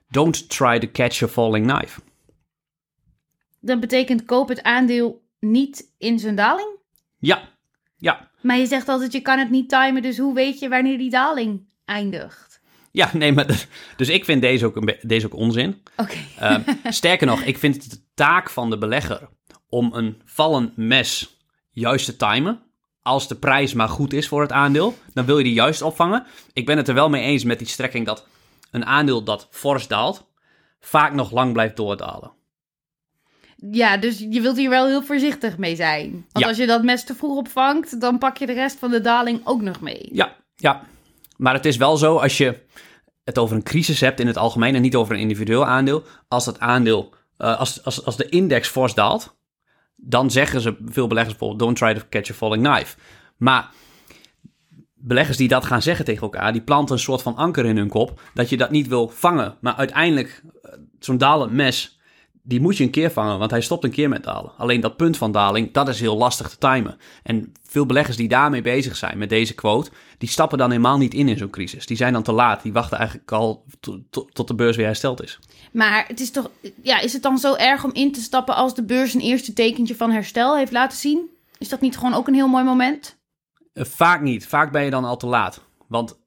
Don't 0.08 0.48
try 0.48 0.78
to 0.78 0.88
catch 0.92 1.22
a 1.22 1.28
falling 1.28 1.72
knife. 1.72 2.00
Dat 3.60 3.80
betekent 3.80 4.24
koop 4.24 4.48
het 4.48 4.62
aandeel 4.62 5.22
niet 5.40 5.94
in 5.98 6.18
zijn 6.18 6.34
daling? 6.34 6.68
Ja, 7.18 7.48
ja. 7.96 8.30
Maar 8.42 8.56
je 8.56 8.66
zegt 8.66 8.88
altijd, 8.88 9.12
je 9.12 9.20
kan 9.20 9.38
het 9.38 9.50
niet 9.50 9.68
timen, 9.68 10.02
dus 10.02 10.18
hoe 10.18 10.34
weet 10.34 10.58
je 10.58 10.68
wanneer 10.68 10.98
die 10.98 11.10
daling 11.10 11.66
eindigt? 11.84 12.47
Ja, 12.92 13.10
nee, 13.12 13.32
maar 13.32 13.66
dus 13.96 14.08
ik 14.08 14.24
vind 14.24 14.42
deze 14.42 14.66
ook, 14.66 15.08
deze 15.08 15.26
ook 15.26 15.34
onzin. 15.34 15.82
Oké. 15.96 16.16
Okay. 16.36 16.64
uh, 16.66 16.92
sterker 16.92 17.26
nog, 17.26 17.42
ik 17.42 17.58
vind 17.58 17.74
het 17.74 17.90
de 17.90 18.00
taak 18.14 18.50
van 18.50 18.70
de 18.70 18.78
belegger 18.78 19.28
om 19.68 19.94
een 19.94 20.22
vallend 20.24 20.76
mes 20.76 21.38
juist 21.70 22.04
te 22.04 22.16
timen. 22.16 22.62
Als 23.02 23.28
de 23.28 23.34
prijs 23.34 23.72
maar 23.72 23.88
goed 23.88 24.12
is 24.12 24.28
voor 24.28 24.40
het 24.40 24.52
aandeel, 24.52 24.94
dan 25.14 25.24
wil 25.24 25.38
je 25.38 25.44
die 25.44 25.52
juist 25.52 25.82
opvangen. 25.82 26.26
Ik 26.52 26.66
ben 26.66 26.76
het 26.76 26.88
er 26.88 26.94
wel 26.94 27.08
mee 27.08 27.22
eens 27.22 27.44
met 27.44 27.58
die 27.58 27.68
strekking 27.68 28.06
dat 28.06 28.26
een 28.70 28.84
aandeel 28.84 29.22
dat 29.22 29.48
fors 29.50 29.88
daalt, 29.88 30.26
vaak 30.80 31.12
nog 31.12 31.30
lang 31.30 31.52
blijft 31.52 31.76
doordalen. 31.76 32.32
Ja, 33.70 33.96
dus 33.96 34.18
je 34.18 34.40
wilt 34.40 34.56
hier 34.56 34.70
wel 34.70 34.86
heel 34.86 35.02
voorzichtig 35.02 35.58
mee 35.58 35.76
zijn. 35.76 36.26
Want 36.32 36.46
als 36.46 36.56
je 36.56 36.66
dat 36.66 36.82
mes 36.82 37.04
te 37.04 37.14
vroeg 37.14 37.36
opvangt, 37.36 38.00
dan 38.00 38.18
pak 38.18 38.36
je 38.36 38.46
de 38.46 38.52
rest 38.52 38.78
van 38.78 38.90
de 38.90 39.00
daling 39.00 39.40
ook 39.44 39.62
nog 39.62 39.80
mee. 39.80 40.08
Ja, 40.12 40.36
ja. 40.56 40.82
Maar 41.38 41.54
het 41.54 41.64
is 41.64 41.76
wel 41.76 41.96
zo, 41.96 42.16
als 42.16 42.36
je 42.36 42.66
het 43.24 43.38
over 43.38 43.56
een 43.56 43.62
crisis 43.62 44.00
hebt 44.00 44.20
in 44.20 44.26
het 44.26 44.36
algemeen 44.36 44.74
en 44.74 44.82
niet 44.82 44.96
over 44.96 45.14
een 45.14 45.20
individueel 45.20 45.66
aandeel. 45.66 46.02
Als 46.28 46.44
dat 46.44 46.60
aandeel, 46.60 47.14
uh, 47.38 47.58
als, 47.58 47.84
als, 47.84 48.04
als 48.04 48.16
de 48.16 48.28
index 48.28 48.68
fors 48.68 48.94
daalt, 48.94 49.36
dan 49.96 50.30
zeggen 50.30 50.60
ze 50.60 50.76
veel 50.84 51.06
beleggers 51.06 51.36
bijvoorbeeld, 51.36 51.60
don't 51.60 51.76
try 51.76 51.94
to 51.94 52.06
catch 52.10 52.30
a 52.30 52.34
falling 52.34 52.66
knife. 52.66 52.96
Maar 53.36 53.70
beleggers 54.94 55.36
die 55.36 55.48
dat 55.48 55.64
gaan 55.64 55.82
zeggen 55.82 56.04
tegen 56.04 56.22
elkaar, 56.22 56.52
die 56.52 56.62
planten 56.62 56.94
een 56.94 57.00
soort 57.00 57.22
van 57.22 57.36
anker 57.36 57.64
in 57.64 57.76
hun 57.76 57.88
kop, 57.88 58.20
dat 58.34 58.48
je 58.48 58.56
dat 58.56 58.70
niet 58.70 58.88
wil 58.88 59.08
vangen. 59.08 59.56
Maar 59.60 59.74
uiteindelijk, 59.74 60.42
uh, 60.44 60.72
zo'n 60.98 61.18
dalend 61.18 61.52
mes 61.52 61.97
die 62.48 62.60
moet 62.60 62.76
je 62.76 62.84
een 62.84 62.90
keer 62.90 63.10
vangen, 63.10 63.38
want 63.38 63.50
hij 63.50 63.60
stopt 63.60 63.84
een 63.84 63.90
keer 63.90 64.08
met 64.08 64.24
dalen. 64.24 64.52
Alleen 64.56 64.80
dat 64.80 64.96
punt 64.96 65.16
van 65.16 65.32
daling, 65.32 65.72
dat 65.72 65.88
is 65.88 66.00
heel 66.00 66.16
lastig 66.16 66.48
te 66.48 66.58
timen. 66.58 66.98
En 67.22 67.52
veel 67.62 67.86
beleggers 67.86 68.16
die 68.16 68.28
daarmee 68.28 68.62
bezig 68.62 68.96
zijn 68.96 69.18
met 69.18 69.28
deze 69.28 69.54
quote, 69.54 69.90
die 70.18 70.28
stappen 70.28 70.58
dan 70.58 70.70
helemaal 70.70 70.98
niet 70.98 71.14
in 71.14 71.28
in 71.28 71.36
zo'n 71.36 71.50
crisis. 71.50 71.86
Die 71.86 71.96
zijn 71.96 72.12
dan 72.12 72.22
te 72.22 72.32
laat, 72.32 72.62
die 72.62 72.72
wachten 72.72 72.98
eigenlijk 72.98 73.32
al 73.32 73.64
tot 74.32 74.48
de 74.48 74.54
beurs 74.54 74.76
weer 74.76 74.86
hersteld 74.86 75.22
is. 75.22 75.38
Maar 75.72 76.04
het 76.06 76.20
is 76.20 76.30
toch, 76.30 76.50
ja, 76.82 77.00
is 77.00 77.12
het 77.12 77.22
dan 77.22 77.38
zo 77.38 77.54
erg 77.54 77.84
om 77.84 77.92
in 77.92 78.12
te 78.12 78.20
stappen 78.20 78.54
als 78.54 78.74
de 78.74 78.84
beurs 78.84 79.14
een 79.14 79.20
eerste 79.20 79.52
tekentje 79.52 79.96
van 79.96 80.10
herstel 80.10 80.56
heeft 80.56 80.72
laten 80.72 80.98
zien? 80.98 81.30
Is 81.58 81.68
dat 81.68 81.80
niet 81.80 81.96
gewoon 81.96 82.14
ook 82.14 82.28
een 82.28 82.34
heel 82.34 82.48
mooi 82.48 82.64
moment? 82.64 83.18
Uh, 83.74 83.84
vaak 83.84 84.20
niet. 84.20 84.46
Vaak 84.46 84.72
ben 84.72 84.84
je 84.84 84.90
dan 84.90 85.04
al 85.04 85.16
te 85.16 85.26
laat. 85.26 85.64
Want 85.88 86.18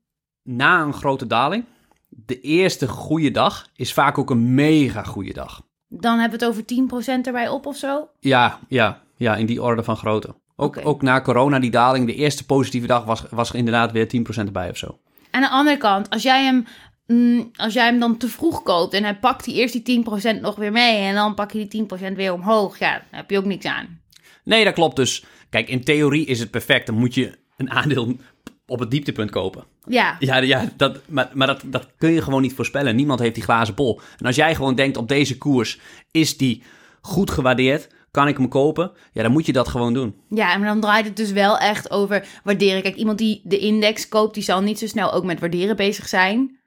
na 0.44 0.82
een 0.82 0.94
grote 0.94 1.28
daling, 1.28 1.66
de 2.10 2.42
eerste 2.42 2.88
goede 2.88 3.32
dag 3.32 3.68
is 3.76 3.94
vaak 3.94 4.18
ook 4.18 4.30
een 4.30 4.54
mega 4.54 5.04
goede 5.04 5.34
dag. 5.34 5.62
Dan 5.94 6.20
hebben 6.20 6.40
we 6.40 6.46
het 6.46 6.54
over 6.54 7.22
10% 7.22 7.26
erbij 7.26 7.50
op 7.50 7.66
of 7.66 7.78
zo? 7.78 8.10
Ja, 8.20 8.60
ja, 8.68 9.02
ja, 9.16 9.36
in 9.36 9.46
die 9.46 9.62
orde 9.62 9.84
van 9.84 9.98
grootte. 9.98 10.36
Ook, 10.56 10.80
ook 10.84 11.02
na 11.02 11.22
corona, 11.22 11.60
die 11.60 11.72
daling, 11.72 12.06
de 12.06 12.16
eerste 12.16 12.46
positieve 12.46 12.88
dag 12.88 13.06
was, 13.06 13.24
was 13.30 13.52
inderdaad 13.52 13.92
weer 13.92 14.08
10% 14.08 14.46
erbij 14.46 14.70
of 14.70 14.78
zo. 14.78 15.00
Aan 15.32 15.42
de 15.42 15.50
andere 15.50 15.78
kant, 15.78 16.10
als 16.10 16.24
jij 16.24 16.44
hem, 16.44 16.66
mm, 17.08 17.52
als 17.56 17.74
jij 17.74 17.86
hem 17.86 18.00
dan 18.00 18.18
te 18.18 18.28
vroeg 18.28 18.64
koopt 18.64 18.94
en 18.94 19.04
hij 19.04 19.16
pakt 19.16 19.46
die 19.46 19.56
eerst 19.56 19.74
die 19.74 19.82
10% 19.82 20.42
nog 20.42 20.56
weer 20.56 20.72
mee 20.72 20.98
en 20.98 21.16
dan 21.16 21.34
pak 21.34 21.52
je 21.52 21.58
die 21.58 21.68
10% 21.68 22.16
weer 22.16 22.34
omhoog, 22.34 22.80
ja, 22.80 23.02
heb 23.10 23.30
je 23.30 23.38
ook 23.38 23.46
niks 23.46 23.66
aan. 23.66 24.02
Nee, 24.44 24.64
dat 24.64 24.74
klopt. 24.74 24.96
Dus 24.96 25.24
kijk, 25.50 25.70
in 25.70 25.84
theorie 25.84 26.26
is 26.26 26.40
het 26.40 26.52
perfect. 26.52 26.86
Dan 26.86 26.96
moet 26.96 27.14
je 27.16 27.38
een 27.58 27.72
aandeel 27.72 28.16
op 28.72 28.80
het 28.80 28.92
dieptepunt 28.92 29.32
kopen. 29.32 29.64
Ja. 29.88 30.16
Ja, 30.20 30.38
ja 30.38 30.70
dat, 30.78 31.00
maar, 31.08 31.30
maar 31.34 31.48
dat, 31.48 31.62
dat 31.66 31.88
kun 31.98 32.12
je 32.12 32.22
gewoon 32.22 32.42
niet 32.42 32.54
voorspellen. 32.54 32.96
Niemand 32.96 33.20
heeft 33.20 33.36
die 33.36 33.44
glazen 33.44 33.76
bol. 33.76 34.02
En 34.18 34.26
als 34.26 34.36
jij 34.36 34.56
gewoon 34.56 34.76
denkt 34.76 34.98
op 34.98 35.08
deze 35.08 35.38
koers 35.38 35.80
is 36.12 36.38
die 36.38 36.64
goed 37.02 37.32
gewaardeerd, 37.32 37.90
kan 38.12 38.28
ik 38.28 38.38
hem 38.38 38.48
kopen? 38.48 38.92
Ja, 39.14 39.22
dan 39.22 39.32
moet 39.32 39.46
je 39.46 39.54
dat 39.54 39.68
gewoon 39.68 39.94
doen. 39.94 40.16
Ja, 40.30 40.54
en 40.54 40.62
dan 40.62 40.80
draait 40.80 41.06
het 41.06 41.16
dus 41.16 41.32
wel 41.32 41.58
echt 41.58 41.92
over 41.92 42.28
waarderen. 42.44 42.82
Kijk, 42.82 42.96
iemand 42.96 43.18
die 43.18 43.42
de 43.44 43.58
index 43.58 44.08
koopt, 44.08 44.34
die 44.34 44.44
zal 44.44 44.62
niet 44.62 44.80
zo 44.80 44.88
snel 44.88 45.14
ook 45.14 45.24
met 45.24 45.40
waarderen 45.40 45.76
bezig 45.76 46.08
zijn. 46.08 46.60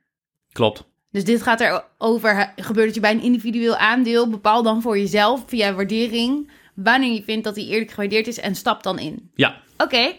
Klopt. 0.53 0.85
Dus 1.11 1.25
dit 1.25 1.43
gaat 1.43 1.61
erover, 1.61 2.53
gebeurt 2.57 2.87
dat 2.87 2.95
je 2.95 3.01
bij 3.01 3.11
een 3.11 3.23
individueel 3.23 3.77
aandeel, 3.77 4.31
bepaal 4.31 4.63
dan 4.63 4.83
voor 4.83 4.99
jezelf 4.99 5.43
via 5.47 5.75
waardering 5.75 6.51
wanneer 6.75 7.13
je 7.13 7.23
vindt 7.23 7.45
dat 7.45 7.57
hij 7.57 7.65
eerlijk 7.65 7.91
gewaardeerd 7.91 8.27
is 8.27 8.39
en 8.39 8.55
stap 8.55 8.83
dan 8.83 8.99
in. 8.99 9.31
Ja, 9.35 9.63
Oké, 9.79 10.13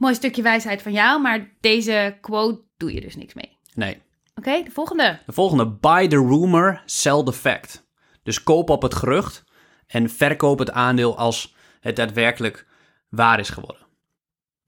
mooi 0.00 0.14
stukje 0.14 0.42
wijsheid 0.42 0.82
van 0.82 0.92
jou, 0.92 1.20
maar 1.20 1.50
deze 1.60 2.16
quote 2.20 2.60
doe 2.76 2.94
je 2.94 3.00
dus 3.00 3.16
niks 3.16 3.34
mee. 3.34 3.56
nee. 3.74 4.02
Oké, 4.34 4.62
de 4.62 4.70
volgende. 4.70 5.18
De 5.26 5.32
volgende, 5.32 5.66
buy 5.66 6.08
the 6.08 6.16
rumor, 6.16 6.82
sell 6.84 7.22
the 7.24 7.32
fact. 7.32 7.86
Dus 8.22 8.42
koop 8.42 8.70
op 8.70 8.82
het 8.82 8.94
gerucht 8.94 9.44
en 9.86 10.10
verkoop 10.10 10.58
het 10.58 10.70
aandeel 10.70 11.16
als 11.16 11.54
het 11.80 11.96
daadwerkelijk 11.96 12.66
waar 13.08 13.38
is 13.38 13.48
geworden. 13.48 13.86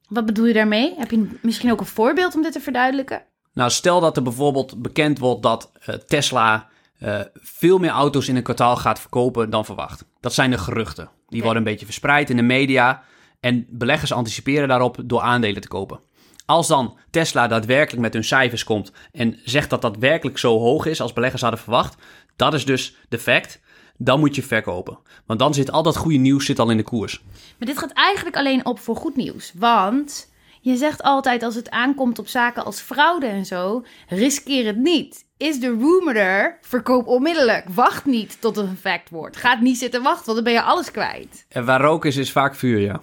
Wat 0.09 0.27
bedoel 0.27 0.47
je 0.47 0.53
daarmee? 0.53 0.95
Heb 0.97 1.11
je 1.11 1.39
misschien 1.43 1.73
ook 1.73 1.81
een 1.81 1.87
voorbeeld 1.87 2.35
om 2.35 2.43
dit 2.43 2.53
te 2.53 2.61
verduidelijken? 2.61 3.23
Nou, 3.53 3.71
stel 3.71 4.01
dat 4.01 4.17
er 4.17 4.23
bijvoorbeeld 4.23 4.83
bekend 4.83 5.19
wordt 5.19 5.43
dat 5.43 5.73
eh, 5.81 5.95
Tesla 5.95 6.69
eh, 6.99 7.21
veel 7.35 7.79
meer 7.79 7.91
auto's 7.91 8.29
in 8.29 8.37
een 8.37 8.43
kwartaal 8.43 8.77
gaat 8.77 9.01
verkopen 9.01 9.51
dan 9.51 9.65
verwacht. 9.65 10.05
Dat 10.21 10.35
zijn 10.35 10.51
de 10.51 10.59
geruchten. 10.59 11.11
Die 11.29 11.43
worden 11.43 11.59
een 11.59 11.71
beetje 11.71 11.85
verspreid 11.85 12.31
in 12.31 12.37
de 12.37 12.43
media 12.43 13.03
en 13.43 13.67
beleggers 13.69 14.13
anticiperen 14.13 14.69
daarop 14.69 14.99
door 15.05 15.21
aandelen 15.21 15.63
te 15.63 15.69
kopen. 15.69 16.01
Als 16.47 16.69
dan 16.69 16.97
Tesla 17.11 17.47
daadwerkelijk 17.47 18.03
met 18.03 18.13
hun 18.13 18.25
cijfers 18.25 18.65
komt 18.65 18.93
en 19.13 19.39
zegt 19.45 19.71
dat 19.71 19.83
dat 19.83 19.97
werkelijk 19.97 20.39
zo 20.39 20.59
hoog 20.59 20.87
is 20.87 21.01
als 21.01 21.13
beleggers 21.13 21.43
hadden 21.43 21.61
verwacht, 21.61 21.97
dat 22.37 22.55
is 22.55 22.65
dus 22.65 22.97
de 23.09 23.19
fact. 23.19 23.61
Dan 23.97 24.21
moet 24.21 24.35
je 24.35 24.43
verkopen. 24.43 24.99
Want 25.27 25.39
dan 25.39 25.55
zit 25.55 25.71
al 25.73 25.83
dat 25.83 25.97
goede 25.97 26.17
nieuws 26.17 26.47
zit 26.47 26.59
al 26.59 26.71
in 26.71 26.77
de 26.77 26.83
koers. 26.83 27.23
Maar 27.59 27.69
dit 27.69 27.79
gaat 27.79 27.93
eigenlijk 27.93 28.37
alleen 28.37 28.67
op 28.67 28.79
voor 28.79 28.97
goed 28.97 29.17
nieuws. 29.17 29.53
Want 29.55 30.33
je 30.61 30.77
zegt 30.77 31.03
altijd 31.03 31.43
als 31.43 31.55
het 31.55 31.71
aankomt 31.71 32.19
op 32.19 32.29
zaken 32.29 32.65
als 32.65 32.81
fraude 32.81 33.27
en 33.27 33.47
zo, 33.47 33.85
riskeer 34.09 34.67
het 34.67 34.77
niet. 34.77 35.25
Is 35.37 35.61
de 35.61 35.69
rumor 35.69 36.17
er, 36.17 36.59
verkoop 36.61 37.07
onmiddellijk. 37.07 37.65
Wacht 37.69 38.05
niet 38.05 38.41
tot 38.41 38.57
het 38.57 38.67
een 38.67 38.77
fact 38.77 39.11
wordt. 39.11 39.37
Ga 39.37 39.59
niet 39.61 39.79
zitten 39.79 40.03
wachten, 40.03 40.25
want 40.25 40.37
dan 40.37 40.45
ben 40.45 40.63
je 40.63 40.69
alles 40.69 40.91
kwijt. 40.91 41.47
En 41.49 41.65
waar 41.65 41.81
rook 41.81 42.05
is, 42.05 42.17
is 42.17 42.33
vaak 42.33 42.55
vuur, 42.55 42.79
ja. 42.79 43.01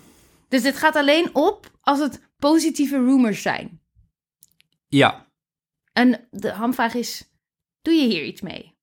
Dus 0.50 0.62
dit 0.62 0.77
gaat 0.77 0.96
alleen 0.96 1.36
op 1.36 1.72
als 1.82 2.00
het 2.00 2.29
positieve 2.38 2.96
rumors 2.96 3.41
zijn. 3.41 3.82
Ja, 4.88 5.27
En 5.94 6.27
de 6.32 6.51
hamvraag 6.51 6.94
is, 6.94 7.32
doe 7.82 7.94
je 7.94 8.08
hier 8.08 8.24
iets 8.24 8.41
mee? 8.41 8.77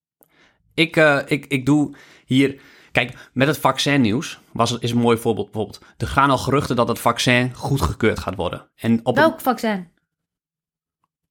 Ik, 0.75 0.97
eh, 0.97 1.21
ik, 1.27 1.47
ik 1.47 1.67
doe 1.67 1.97
hier. 2.27 2.61
Kijk, 2.93 3.31
met 3.33 3.47
het 3.49 3.59
vaccinnieuws 3.59 4.39
was 4.53 4.79
is 4.79 4.91
een 4.91 4.99
mooi 4.99 5.19
voorbeeld. 5.19 5.51
Bijvoorbeeld, 5.51 5.85
er 5.97 6.07
gaan 6.07 6.31
al 6.31 6.39
geruchten 6.39 6.77
dat 6.77 6.89
het 6.89 6.99
vaccin 6.99 7.55
goedgekeurd 7.55 8.19
gaat 8.19 8.35
worden. 8.35 8.71
En 8.75 9.01
op 9.05 9.17
Welk 9.17 9.41
vaccin? 9.41 9.89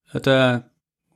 het, 0.03 0.27
eh, 0.27 0.57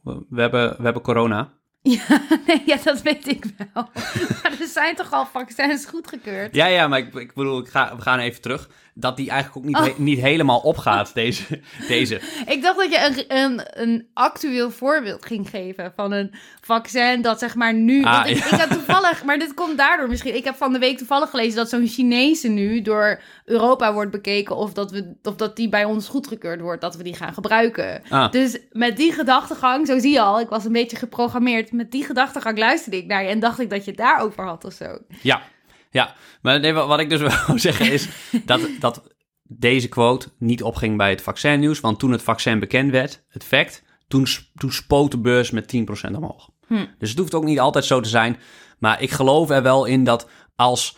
we, 0.04 0.42
hebben, 0.42 0.78
we 0.78 0.84
hebben 0.84 1.02
corona. 1.02 1.52
Ja, 1.82 2.22
nee, 2.48 2.64
ja, 2.66 2.78
dat 2.84 3.02
weet 3.02 3.28
ik 3.28 3.44
wel. 3.58 3.90
maar 4.44 4.56
er 4.60 4.68
zijn 4.80 4.96
toch 4.96 5.12
al 5.12 5.26
vaccins 5.26 5.86
goedgekeurd? 5.86 6.56
Ja, 6.56 6.66
ja, 6.66 6.88
maar 6.88 7.00
ik, 7.00 7.14
ik 7.14 7.34
bedoel, 7.34 7.60
ik 7.60 7.68
ga, 7.68 7.96
we 7.96 8.02
gaan 8.02 8.20
even 8.20 8.42
terug. 8.42 8.70
Dat 8.94 9.18
die 9.18 9.30
eigenlijk 9.30 9.58
ook 9.58 9.72
niet, 9.72 9.78
Oh. 9.90 9.96
he- 9.98 10.04
niet 10.04 10.20
helemaal 10.20 10.60
opgaat, 10.60 11.14
deze. 11.14 11.62
deze. 11.88 12.22
Ik 12.46 12.62
dacht 12.62 12.78
dat 12.78 12.92
je 12.92 13.26
een, 13.28 13.38
een, 13.38 13.62
een 13.82 14.08
actueel 14.14 14.72
voorbeeld 14.72 15.26
ging 15.26 15.50
geven 15.50 15.94
van 15.96 16.12
een 16.12 16.34
vaccin 16.62 17.22
dat 17.22 17.40
zeg 17.40 17.56
maar 17.56 17.74
nu... 17.74 18.04
Ah, 18.04 18.30
ik, 18.30 18.38
ja. 18.38 18.46
ik 18.46 18.60
heb 18.60 18.70
toevallig, 18.70 19.24
maar 19.26 19.40
dit 19.40 19.54
komt 19.54 19.78
daardoor 19.78 20.08
misschien. 20.08 20.36
Ik 20.36 20.44
heb 20.44 20.56
van 20.56 20.74
de 20.74 20.80
week 20.80 20.98
toevallig 20.98 21.30
gelezen 21.30 21.56
dat 21.56 21.70
zo'n 21.70 21.88
Chinese 21.88 22.48
nu 22.48 22.82
door 22.82 23.22
Europa 23.46 23.94
wordt 23.94 24.12
bekeken 24.12 24.56
of 24.56 24.74
dat, 24.74 24.92
we, 24.92 25.16
of 25.24 25.36
dat 25.36 25.56
die 25.56 25.70
bij 25.70 25.84
ons 25.86 26.08
goedgekeurd 26.08 26.62
wordt, 26.62 26.82
dat 26.82 26.96
we 26.96 27.04
die 27.04 27.16
gaan 27.16 27.34
gebruiken. 27.34 28.02
Ah, 28.10 28.32
Dus 28.32 28.58
met 28.72 28.98
die 28.98 29.12
gedachtegang, 29.14 29.88
zo 29.88 30.00
zie 30.00 30.12
je 30.12 30.22
al, 30.22 30.40
ik 30.40 30.50
was 30.50 30.66
een 30.66 30.72
beetje 30.72 30.98
geprogrammeerd. 30.98 31.72
Met 31.72 31.92
die 31.92 32.04
gedachtegang 32.04 32.58
luisterde 32.58 32.98
ik 32.98 33.06
naar 33.06 33.24
je 33.24 33.30
en 33.30 33.40
dacht 33.40 33.60
ik 33.60 33.70
dat 33.70 33.84
je 33.86 33.92
het 33.92 34.00
daarover 34.00 34.44
had 34.46 34.59
of 34.64 34.74
zo. 34.74 34.98
ja, 35.22 35.42
ja. 35.90 36.16
Maar 36.42 36.60
nee, 36.60 36.74
wat 36.74 37.00
ik 37.00 37.10
dus 37.10 37.22
wil 37.48 37.60
zeggen 37.60 37.92
is 37.92 38.08
dat, 38.46 38.62
dat 38.80 39.04
deze 39.44 39.88
quote 39.88 40.32
niet 40.38 40.64
opging 40.64 40.98
bij 40.98 41.10
het 41.10 41.22
vaccinnieuws. 41.22 41.80
Want 41.80 42.00
toen 42.00 42.12
het 42.12 42.22
vaccin 42.22 42.60
bekend 42.60 42.92
werd, 42.92 43.24
het 43.28 43.44
fact, 43.44 43.84
toen, 44.08 44.28
toen 44.56 44.72
spoot 44.72 45.12
de 45.12 45.20
beurs 45.20 45.52
met 45.52 45.76
10% 46.10 46.16
omhoog. 46.16 46.50
Hm. 46.68 46.86
Dus 46.98 47.10
het 47.10 47.20
hoeft 47.20 47.34
ook 47.34 47.44
niet 47.44 47.60
altijd 47.60 47.86
zo 47.86 48.00
te 48.00 48.10
zijn. 48.10 48.38
Maar 48.78 49.02
ik 49.02 49.12
geloof 49.12 49.50
er 49.50 49.64
wel 49.64 49.86
in 49.86 50.04
dat 50.04 50.30
als 50.56 50.98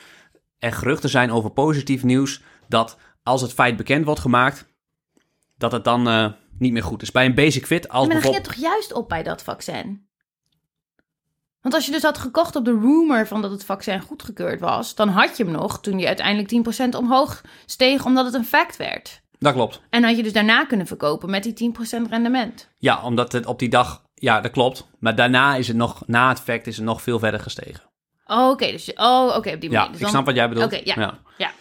er 0.59 0.73
geruchten 0.73 1.09
zijn 1.09 1.31
over 1.31 1.49
positief 1.51 2.03
nieuws, 2.03 2.41
dat 2.67 2.97
als 3.23 3.41
het 3.41 3.53
feit 3.53 3.77
bekend 3.77 4.05
wordt 4.05 4.21
gemaakt, 4.21 4.65
dat 5.57 5.71
het 5.71 5.83
dan 5.83 6.07
eh, 6.07 6.31
niet 6.57 6.71
meer 6.71 6.83
goed 6.83 7.01
is. 7.01 7.11
Bij 7.11 7.25
een 7.25 7.35
basic 7.35 7.65
fit, 7.65 7.89
als 7.89 8.07
maar 8.07 8.21
dan 8.21 8.21
ging 8.21 8.33
bijvoorbeeld... 8.33 8.45
het 8.45 8.55
toch 8.55 8.71
juist 8.71 8.93
op 8.93 9.09
bij 9.09 9.23
dat 9.23 9.43
vaccin? 9.43 10.09
Want 11.61 11.73
als 11.73 11.85
je 11.85 11.91
dus 11.91 12.01
had 12.01 12.17
gekocht 12.17 12.55
op 12.55 12.65
de 12.65 12.71
rumor 12.71 13.27
van 13.27 13.41
dat 13.41 13.51
het 13.51 13.65
vaccin 13.65 14.01
goedgekeurd 14.01 14.59
was, 14.59 14.95
dan 14.95 15.09
had 15.09 15.37
je 15.37 15.43
hem 15.43 15.51
nog 15.51 15.79
toen 15.79 15.99
je 15.99 16.07
uiteindelijk 16.07 16.81
10% 16.93 16.97
omhoog 16.97 17.41
steeg 17.65 18.05
omdat 18.05 18.25
het 18.25 18.33
een 18.33 18.45
fact 18.45 18.77
werd. 18.77 19.21
Dat 19.39 19.53
klopt. 19.53 19.81
En 19.89 20.03
had 20.03 20.17
je 20.17 20.23
dus 20.23 20.33
daarna 20.33 20.65
kunnen 20.65 20.87
verkopen 20.87 21.29
met 21.29 21.43
die 21.43 21.73
10% 21.77 22.09
rendement. 22.09 22.69
Ja, 22.77 23.03
omdat 23.03 23.31
het 23.31 23.45
op 23.45 23.59
die 23.59 23.69
dag... 23.69 24.03
Ja, 24.13 24.41
dat 24.41 24.51
klopt. 24.51 24.87
Maar 24.99 25.15
daarna 25.15 25.55
is 25.55 25.67
het 25.67 25.77
nog, 25.77 26.03
na 26.07 26.29
het 26.29 26.39
fact, 26.39 26.67
is 26.67 26.75
het 26.75 26.85
nog 26.85 27.01
veel 27.01 27.19
verder 27.19 27.39
gestegen. 27.39 27.83
Oh, 28.25 28.49
oké. 28.49 28.71
dus, 28.71 28.93
oh, 28.93 29.35
oké, 29.35 29.51
op 29.53 29.61
die 29.61 29.69
manier. 29.69 29.85
Ja, 29.85 29.91
Dus 29.91 30.01
ik 30.01 30.07
snap 30.07 30.25
wat 30.25 30.35
jij 30.35 30.49
bedoelt. 30.49 30.65
Oké, 30.65 30.81
ja, 30.83 31.19
ja. 31.37 31.51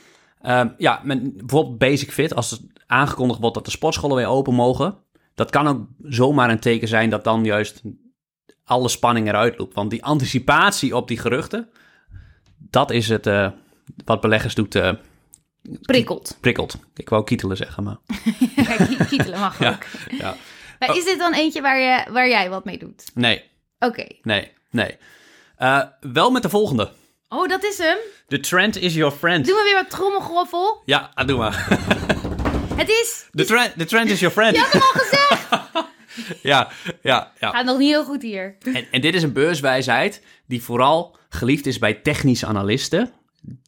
Ehm, 0.41 0.69
ja, 0.77 1.01
met 1.03 1.37
bijvoorbeeld 1.37 1.79
Basic 1.79 2.13
Fit, 2.13 2.35
als 2.35 2.51
het 2.51 2.61
aangekondigd 2.87 3.41
wordt 3.41 3.55
dat 3.55 3.65
de 3.65 3.71
sportscholen 3.71 4.17
weer 4.17 4.27
open 4.27 4.55
mogen, 4.55 4.99
dat 5.35 5.51
kan 5.51 5.69
ook 5.69 5.87
zomaar 6.03 6.51
een 6.51 6.61
teken 6.61 6.89
zijn 6.89 7.11
dat 7.11 7.25
dan 7.25 7.45
juist 7.45 7.83
alle 8.71 8.89
spanning 8.89 9.29
eruit 9.29 9.59
loopt. 9.59 9.75
Want 9.75 9.91
die 9.91 10.05
anticipatie 10.05 10.97
op 10.97 11.09
die 11.09 11.19
geruchten, 11.19 11.69
dat 12.59 12.91
is 12.91 13.09
het 13.09 13.27
eh, 13.27 13.49
wat 14.05 14.21
beleggers 14.21 14.55
doet, 14.55 14.75
eh, 14.75 14.93
Prikkelt. 15.81 16.37
prikkelt. 16.41 16.77
Ik 16.97 17.09
wou 17.09 17.25
kietelen 17.25 17.57
zeggen, 17.57 17.83
maar 17.85 17.97
kietelen 19.09 19.39
mag 19.41 19.59
Ja. 19.59 19.71
ook. 19.71 20.13
ja. 20.19 20.37
Maar 20.79 20.97
is 20.97 21.05
dit 21.05 21.19
dan 21.19 21.35
eentje 21.35 21.61
waar, 21.61 21.79
je, 21.81 22.13
waar 22.13 22.29
jij 22.29 22.51
wat 22.51 22.65
mee 22.65 22.79
doet? 22.79 23.11
nee, 23.15 23.45
Oké. 23.79 24.07
nee, 24.23 24.53
nee. 24.71 24.97
Eh, 25.57 25.83
wel 26.01 26.31
met 26.31 26.43
de 26.43 26.49
volgende. 26.49 26.93
Oh, 27.29 27.49
dat 27.49 27.65
is 27.65 27.79
hem. 27.79 27.97
The 28.29 28.41
trend 28.41 28.77
is 28.77 28.95
your 28.95 29.13
friend. 29.13 29.47
Doe 29.47 29.55
maar 29.55 29.65
weer 29.65 29.75
wat 29.75 29.91
trommelgroffel. 29.91 30.83
Ja, 30.85 31.11
doe 31.27 31.39
maar. 31.39 31.67
Het 32.81 32.89
is... 32.89 33.27
The 33.33 33.45
trend, 33.45 33.79
the 33.79 33.85
trend 33.85 34.11
is 34.11 34.21
your 34.21 34.35
friend. 34.35 34.57
Je 34.57 34.63
had 34.63 34.73
hem 34.73 34.83
al 34.83 34.89
gezegd. 34.93 35.49
Ja, 36.43 36.71
ja, 37.03 37.33
ja. 37.41 37.51
Gaat 37.51 37.65
nog 37.65 37.79
niet 37.79 37.89
heel 37.89 38.05
goed 38.05 38.23
hier. 38.23 38.57
En, 38.73 38.87
en 38.91 39.01
dit 39.01 39.15
is 39.15 39.23
een 39.23 39.33
beurswijsheid 39.33 40.23
die 40.47 40.63
vooral 40.63 41.17
geliefd 41.29 41.67
is 41.67 41.79
bij 41.79 41.95
technische 41.95 42.47
analisten. 42.47 43.11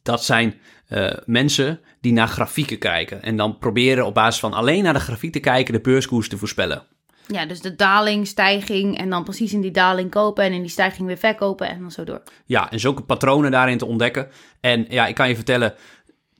Dat 0.03 0.23
zijn 0.25 0.59
eh, 0.87 1.11
mensen 1.25 1.79
die 2.01 2.13
naar 2.13 2.27
grafieken 2.27 2.77
kijken 2.77 3.23
en 3.23 3.37
dan 3.37 3.57
proberen 3.57 4.05
op 4.05 4.13
basis 4.13 4.39
van 4.39 4.53
alleen 4.53 4.83
naar 4.83 4.93
de 4.93 4.99
grafiek 4.99 5.31
te 5.31 5.39
kijken 5.39 5.73
de 5.73 5.81
beurskoers 5.81 6.29
te 6.29 6.37
voorspellen. 6.37 6.83
Ja, 7.27 7.45
dus 7.45 7.61
de 7.61 7.75
daling, 7.75 8.27
stijging 8.27 8.97
en 8.97 9.09
dan 9.09 9.23
precies 9.23 9.53
in 9.53 9.61
die 9.61 9.71
daling 9.71 10.09
kopen 10.09 10.43
en 10.43 10.53
in 10.53 10.61
die 10.61 10.69
stijging 10.69 11.07
weer 11.07 11.17
verkopen 11.17 11.67
en 11.69 11.79
dan 11.79 11.91
zo 11.91 12.03
door. 12.03 12.23
Ja, 12.45 12.71
en 12.71 12.79
zulke 12.79 13.03
patronen 13.03 13.51
daarin 13.51 13.77
te 13.77 13.85
ontdekken. 13.85 14.29
En 14.59 14.85
ja, 14.89 15.07
ik 15.07 15.15
kan 15.15 15.29
je 15.29 15.35
vertellen, 15.35 15.73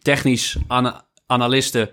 technisch 0.02 0.58
ana- 0.68 1.06
analisten 1.26 1.90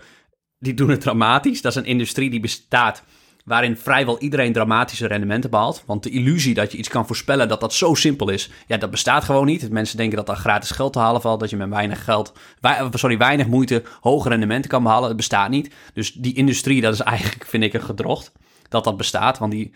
die 0.59 0.75
doen 0.75 0.91
het 0.91 1.01
dramatisch. 1.01 1.63
Dat 1.63 1.73
is 1.73 1.79
een 1.79 1.85
industrie 1.89 2.31
die 2.31 2.41
bestaat 2.41 3.03
waarin 3.45 3.77
vrijwel 3.77 4.19
iedereen 4.19 4.53
dramatische 4.53 5.07
rendementen 5.07 5.51
behaalt. 5.51 5.83
Want 5.87 6.03
de 6.03 6.11
illusie 6.11 6.55
dat 6.55 6.73
je 6.73 6.79
iets 6.79 6.89
kan 6.89 7.07
voorspellen 7.07 7.49
dat 7.49 7.61
dat 7.61 7.75
zo 7.75 7.95
simpel 7.95 8.29
is, 8.29 8.51
ja, 8.67 8.77
dat 8.77 8.91
bestaat 8.91 9.25
gewoon 9.25 9.47
niet. 9.47 9.71
Mensen 9.71 9.97
denken 9.97 10.17
dat 10.17 10.29
er 10.29 10.37
gratis 10.37 10.71
geld 10.71 10.93
te 10.93 10.99
halen 10.99 11.21
valt, 11.21 11.41
dat 11.41 11.51
je 11.51 11.57
met 11.57 11.69
weinig 11.69 12.05
geld, 12.05 12.33
wei- 12.61 12.89
sorry, 12.93 13.19
weinig 13.19 13.47
moeite 13.47 13.83
hoge 14.01 14.29
rendementen 14.29 14.71
kan 14.71 14.83
behalen. 14.83 15.09
Dat 15.09 15.17
bestaat 15.17 15.51
niet. 15.51 15.75
Dus 15.95 16.13
die 16.13 16.35
industrie, 16.35 16.81
dat 16.81 16.93
is 16.95 17.01
eigenlijk, 17.01 17.47
vind 17.47 17.63
ik, 17.63 17.75
een 17.75 17.83
gedrocht 17.83 18.33
dat 18.69 18.85
dat 18.85 18.97
bestaat. 18.97 19.39
Want 19.39 19.53
die, 19.53 19.73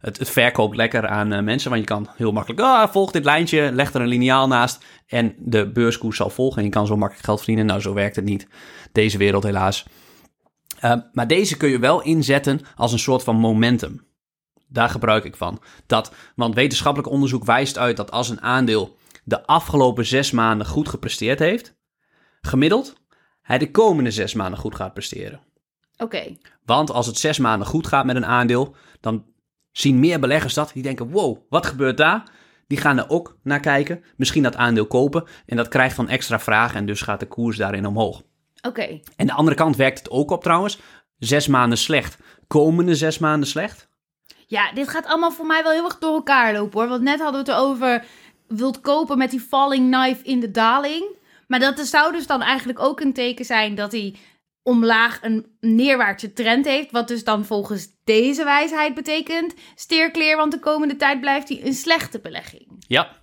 het, 0.00 0.18
het 0.18 0.30
verkoopt 0.30 0.76
lekker 0.76 1.08
aan 1.08 1.32
eh, 1.32 1.42
mensen. 1.42 1.70
Want 1.70 1.82
je 1.82 1.88
kan 1.88 2.08
heel 2.16 2.32
makkelijk, 2.32 2.60
ah, 2.60 2.88
volg 2.90 3.10
dit 3.10 3.24
lijntje, 3.24 3.70
leg 3.72 3.94
er 3.94 4.00
een 4.00 4.06
liniaal 4.06 4.46
naast 4.46 4.84
en 5.06 5.34
de 5.38 5.66
beurskoers 5.70 6.16
zal 6.16 6.30
volgen. 6.30 6.58
En 6.58 6.64
je 6.64 6.70
kan 6.70 6.86
zo 6.86 6.96
makkelijk 6.96 7.24
geld 7.24 7.38
verdienen. 7.38 7.66
Nou, 7.66 7.80
zo 7.80 7.94
werkt 7.94 8.16
het 8.16 8.24
niet. 8.24 8.46
Deze 8.92 9.18
wereld 9.18 9.42
helaas. 9.42 9.84
Uh, 10.84 10.94
maar 11.12 11.26
deze 11.26 11.56
kun 11.56 11.68
je 11.68 11.78
wel 11.78 12.02
inzetten 12.02 12.60
als 12.76 12.92
een 12.92 12.98
soort 12.98 13.22
van 13.22 13.36
momentum. 13.36 14.06
Daar 14.68 14.88
gebruik 14.88 15.24
ik 15.24 15.36
van. 15.36 15.62
Dat, 15.86 16.12
want 16.36 16.54
wetenschappelijk 16.54 17.10
onderzoek 17.10 17.44
wijst 17.44 17.78
uit 17.78 17.96
dat 17.96 18.10
als 18.10 18.28
een 18.28 18.40
aandeel 18.40 18.96
de 19.24 19.46
afgelopen 19.46 20.06
zes 20.06 20.30
maanden 20.30 20.66
goed 20.66 20.88
gepresteerd 20.88 21.38
heeft, 21.38 21.76
gemiddeld, 22.40 22.94
hij 23.42 23.58
de 23.58 23.70
komende 23.70 24.10
zes 24.10 24.34
maanden 24.34 24.58
goed 24.58 24.74
gaat 24.74 24.94
presteren. 24.94 25.40
Oké. 25.96 26.36
Want 26.64 26.90
als 26.90 27.06
het 27.06 27.18
zes 27.18 27.38
maanden 27.38 27.68
goed 27.68 27.86
gaat 27.86 28.04
met 28.04 28.16
een 28.16 28.26
aandeel, 28.26 28.74
dan 29.00 29.24
zien 29.72 29.98
meer 29.98 30.20
beleggers 30.20 30.54
dat. 30.54 30.70
Die 30.74 30.82
denken, 30.82 31.10
wow, 31.10 31.38
wat 31.48 31.66
gebeurt 31.66 31.96
daar? 31.96 32.30
die 32.68 32.78
gaan 32.78 32.98
er 32.98 33.08
ook 33.08 33.38
naar 33.42 33.60
kijken. 33.60 34.04
Misschien 34.16 34.42
dat 34.42 34.56
aandeel 34.56 34.86
kopen. 34.86 35.24
En 35.46 35.56
dat 35.56 35.68
krijgt 35.68 35.96
dan 35.96 36.08
extra 36.08 36.40
vragen 36.40 36.76
en 36.76 36.86
dus 36.86 37.00
gaat 37.00 37.20
de 37.20 37.26
koers 37.26 37.56
daarin 37.56 37.86
omhoog. 37.86 38.22
Oké. 38.60 39.00
En 39.16 39.26
de 39.26 39.32
andere 39.32 39.56
kant 39.56 39.76
werkt 39.76 39.98
het 39.98 40.10
ook 40.10 40.30
op 40.30 40.42
trouwens. 40.42 40.78
Zes 41.18 41.46
maanden 41.46 41.78
slecht. 41.78 42.18
Komende 42.46 42.94
zes 42.94 43.18
maanden 43.18 43.48
slecht? 43.48 43.88
Ja, 44.46 44.72
dit 44.72 44.88
gaat 44.88 45.06
allemaal 45.06 45.32
voor 45.32 45.46
mij 45.46 45.62
wel 45.62 45.72
heel 45.72 45.84
erg 45.84 45.98
door 45.98 46.14
elkaar 46.14 46.52
lopen 46.52 46.80
hoor. 46.80 46.88
Want 46.88 47.02
net 47.02 47.20
hadden 47.20 47.44
we 47.44 47.50
het 47.50 47.60
erover, 47.60 48.04
wilt 48.46 48.80
kopen 48.80 49.18
met 49.18 49.30
die 49.30 49.40
falling 49.40 49.92
knife 49.92 50.24
in 50.24 50.40
de 50.40 50.50
daling. 50.50 51.16
Maar 51.46 51.60
dat 51.60 51.78
zou 51.78 52.12
dus 52.12 52.26
dan 52.26 52.42
eigenlijk 52.42 52.80
ook 52.80 53.00
een 53.00 53.12
teken 53.12 53.44
zijn 53.44 53.74
dat 53.74 53.92
hij 53.92 54.14
omlaag 54.62 55.18
een 55.22 55.56
neerwaartse 55.60 56.32
trend 56.32 56.64
heeft. 56.64 56.90
Wat 56.90 57.08
dus 57.08 57.24
dan 57.24 57.44
volgens 57.44 57.88
deze 58.04 58.44
wijsheid 58.44 58.94
betekent 58.94 59.54
steerkleer, 59.74 60.36
want 60.36 60.52
de 60.52 60.58
komende 60.58 60.96
tijd 60.96 61.20
blijft 61.20 61.48
hij 61.48 61.64
een 61.64 61.74
slechte 61.74 62.20
belegging. 62.20 62.66
Ja, 62.78 63.16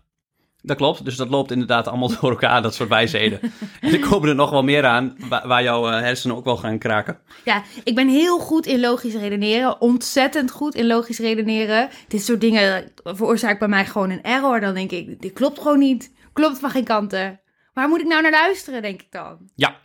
dat 0.65 0.77
klopt. 0.77 1.05
Dus 1.05 1.15
dat 1.15 1.29
loopt 1.29 1.51
inderdaad 1.51 1.87
allemaal 1.87 2.11
door 2.21 2.29
elkaar, 2.29 2.61
dat 2.61 2.75
soort 2.75 2.89
wijsheden. 2.89 3.39
en 3.81 3.93
er 3.93 3.99
komen 3.99 4.29
er 4.29 4.35
nog 4.35 4.49
wel 4.49 4.63
meer 4.63 4.85
aan, 4.85 5.15
waar, 5.29 5.47
waar 5.47 5.63
jouw 5.63 5.89
eh, 5.89 5.99
hersenen 5.99 6.35
ook 6.35 6.45
wel 6.45 6.57
gaan 6.57 6.77
kraken. 6.77 7.19
Ja, 7.43 7.63
ik 7.83 7.95
ben 7.95 8.07
heel 8.07 8.39
goed 8.39 8.65
in 8.65 8.79
logisch 8.79 9.13
redeneren. 9.13 9.81
Ontzettend 9.81 10.51
goed 10.51 10.75
in 10.75 10.87
logisch 10.87 11.19
redeneren. 11.19 11.89
Dit 12.07 12.23
soort 12.23 12.41
dingen 12.41 12.91
veroorzaakt 13.03 13.59
bij 13.59 13.67
mij 13.67 13.85
gewoon 13.85 14.09
een 14.09 14.23
error. 14.23 14.59
Dan 14.59 14.73
denk 14.73 14.91
ik, 14.91 15.21
dit 15.21 15.33
klopt 15.33 15.59
gewoon 15.61 15.79
niet. 15.79 16.13
Klopt 16.33 16.59
van 16.59 16.69
geen 16.69 16.83
kanten. 16.83 17.39
Waar 17.73 17.87
moet 17.87 18.01
ik 18.01 18.07
nou 18.07 18.21
naar 18.21 18.31
luisteren, 18.31 18.81
denk 18.81 19.01
ik 19.01 19.11
dan? 19.11 19.37
Ja. 19.55 19.75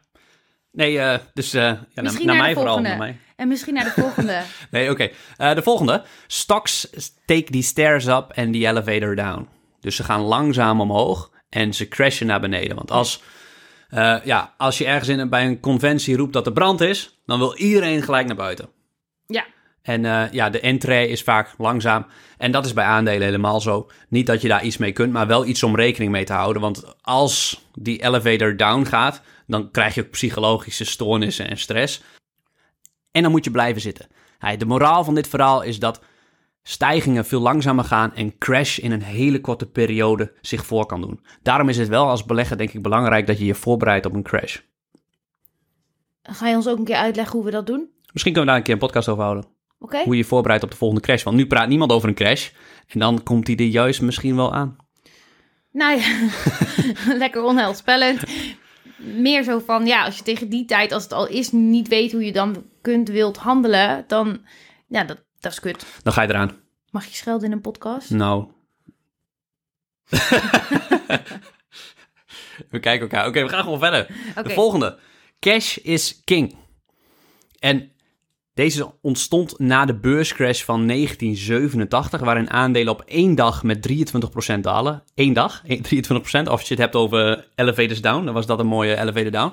Nee, 0.73 0.93
uh, 0.95 1.15
dus 1.35 1.55
uh, 1.55 1.61
ja, 1.63 1.69
naar, 1.95 2.05
Misschien 2.05 2.27
naar 2.27 2.37
naar 2.37 2.45
mij 2.45 2.55
vooral. 2.55 2.75
volgende. 2.75 2.89
Naar 2.89 2.99
mij. 2.99 3.19
En 3.37 3.49
misschien 3.49 3.75
naar 3.75 3.85
de 3.85 4.01
volgende. 4.01 4.43
Nee, 4.71 4.91
oké. 4.91 5.11
Eh, 5.37 5.55
de 5.55 5.63
volgende. 5.63 6.03
Stocks 6.27 6.91
take 7.25 7.51
the 7.51 7.63
stairs 7.63 8.07
up 8.07 8.33
and 8.35 8.53
the 8.53 8.67
elevator 8.67 9.15
down. 9.15 9.49
Dus 9.81 9.97
ze 9.97 10.05
gaan 10.05 10.21
langzaam 10.21 10.81
omhoog 10.81 11.31
en 11.49 11.75
ze 11.75 11.89
crashen 11.89 12.27
naar 12.27 12.41
beneden. 12.41 12.77
Want 12.77 12.91
als, 12.91 13.23
eh, 13.89 14.17
ja, 14.25 14.55
als 14.57 14.79
je 14.79 14.85
ergens 14.85 15.09
in, 15.09 15.29
bij 15.29 15.47
een 15.47 15.61
conventie 15.61 16.17
roept 16.17 16.33
dat 16.33 16.47
er 16.47 16.53
brand 16.53 16.81
is, 16.81 17.21
dan 17.27 17.39
wil 17.39 17.57
iedereen 17.57 18.03
gelijk 18.03 18.27
naar 18.27 18.37
buiten. 18.37 18.69
ja. 19.27 19.47
En 19.83 20.05
eh, 20.05 20.33
ja, 20.33 20.51
de 20.51 20.61
entree 20.61 21.09
is 21.09 21.23
vaak 21.23 21.55
langzaam. 21.59 22.07
En 22.39 22.51
dat 22.51 22.65
is 22.65 22.73
bij 22.73 22.85
aandelen 22.85 23.23
helemaal 23.23 23.61
zo. 23.61 23.91
Niet 24.09 24.27
dat 24.27 24.41
je 24.41 24.49
daar 24.49 24.65
iets 24.65 24.77
mee 24.77 24.93
kunt, 24.93 25.13
maar 25.13 25.27
wel 25.27 25.47
iets 25.47 25.63
om 25.63 25.77
rekening 25.77 26.13
mee 26.13 26.25
te 26.25 26.33
houden. 26.33 26.63
Want 26.63 26.95
als 27.01 27.65
die 27.75 28.03
elevator 28.03 28.57
down 28.57 28.85
gaat, 28.85 29.23
dan 29.47 29.71
krijg 29.71 29.95
je 29.95 30.03
ook 30.03 30.11
psychologische 30.11 30.85
stoornissen 30.85 31.49
en 31.49 31.59
stress. 31.59 32.03
En 33.11 33.23
dan 33.23 33.31
moet 33.31 33.45
je 33.45 33.51
blijven 33.51 33.81
zitten. 33.81 34.07
Hey, 34.39 34.57
de 34.57 34.65
moraal 34.65 35.05
van 35.05 35.15
dit 35.15 35.29
verhaal 35.29 35.63
is 35.63 35.79
dat 35.79 36.01
stijgingen 36.63 37.25
veel 37.25 37.41
langzamer 37.41 37.85
gaan 37.85 38.15
en 38.15 38.39
crash 38.39 38.79
in 38.79 38.93
een 38.93 39.03
hele 39.03 39.41
korte 39.41 39.67
periode 39.67 40.33
zich 40.41 40.67
voor 40.67 40.87
kan 40.87 41.01
doen. 41.01 41.21
Daarom 41.43 41.69
is 41.69 41.79
het 41.79 41.89
wel 41.89 42.09
als 42.09 42.25
belegger 42.25 42.57
denk 42.57 42.73
ik 42.73 42.83
belangrijk 42.83 43.27
dat 43.27 43.39
je 43.39 43.45
je 43.45 43.55
voorbereidt 43.55 44.07
op 44.07 44.15
een 44.15 44.23
crash. 44.23 44.59
Ga 46.23 46.49
je 46.49 46.57
ons 46.57 46.69
ook 46.69 46.79
een 46.79 46.85
keer 46.85 46.97
uitleggen 46.97 47.37
hoe 47.37 47.45
we 47.45 47.51
dat 47.51 47.67
doen? 47.67 47.89
Misschien 48.13 48.33
kunnen 48.33 48.41
we 48.41 48.47
daar 48.47 48.57
een 48.57 48.63
keer 48.63 48.75
een 48.75 48.81
podcast 48.81 49.09
over 49.09 49.23
houden. 49.23 49.45
Oké? 49.79 50.03
Hoe 50.03 50.13
je 50.13 50.21
je 50.21 50.29
voorbereidt 50.29 50.65
op 50.65 50.71
de 50.71 50.77
volgende 50.77 51.03
crash. 51.03 51.23
Want 51.23 51.37
nu 51.37 51.47
praat 51.47 51.69
niemand 51.69 51.93
over 51.93 52.09
een 52.09 52.15
crash. 52.15 52.51
En 52.87 52.99
dan 52.99 53.23
komt 53.23 53.47
die 53.47 53.57
er 53.57 53.65
juist 53.65 54.01
misschien 54.01 54.37
wel 54.37 54.55
aan. 54.55 54.77
Nou 55.73 56.01
ja, 56.01 56.29
lekker 57.23 57.43
onheilspellend. 57.43 58.23
Meer 58.97 59.43
zo 59.43 59.59
van, 59.59 59.87
ja, 59.87 60.05
als 60.05 60.17
je 60.17 60.23
tegen 60.23 60.49
die 60.49 60.65
tijd, 60.65 60.93
als 60.93 61.03
het 61.03 61.13
al 61.13 61.29
is, 61.29 61.53
niet 61.53 61.89
weet 61.89 62.13
hoe 62.13 62.25
je 62.25 62.33
dan 62.33 62.65
kunt, 62.81 63.09
wilt 63.09 63.37
handelen, 63.37 64.05
dan, 64.07 64.41
ja, 64.89 65.05
dat, 65.05 65.25
dat 65.41 65.53
is 65.53 65.61
kut. 65.61 65.87
Dan 66.03 66.13
ga 66.13 66.23
je 66.23 66.29
eraan. 66.29 66.61
Mag 66.91 67.07
je 67.07 67.15
schelden 67.15 67.47
in 67.47 67.53
een 67.53 67.61
podcast? 67.61 68.11
Nou. 68.11 68.47
we 72.71 72.81
kijken 72.81 73.01
elkaar. 73.01 73.27
Oké, 73.27 73.43
we 73.43 73.49
gaan 73.49 73.63
gewoon 73.63 73.79
verder. 73.79 74.07
De 74.43 74.51
volgende. 74.51 74.99
Cash 75.39 75.77
is 75.77 76.21
king. 76.25 76.57
En 77.59 77.93
deze 78.55 78.93
ontstond 79.01 79.59
na 79.59 79.85
de 79.85 79.95
beurscrash 79.95 80.63
van 80.63 80.87
1987, 80.87 82.21
waarin 82.21 82.51
aandelen 82.51 82.93
op 82.93 83.03
één 83.07 83.35
dag 83.35 83.63
met 83.63 83.89
23% 84.57 84.61
dalen. 84.61 85.03
Eén 85.15 85.33
dag, 85.33 85.63
23%. 85.67 85.71
Of 86.11 86.49
als 86.49 86.63
je 86.63 86.75
het 86.75 86.79
hebt 86.79 86.95
over 86.95 87.49
elevators 87.55 88.01
down, 88.01 88.25
dan 88.25 88.35
was 88.35 88.47
dat 88.47 88.59
een 88.59 88.67
mooie 88.67 88.99
elevator 88.99 89.31
down. 89.31 89.53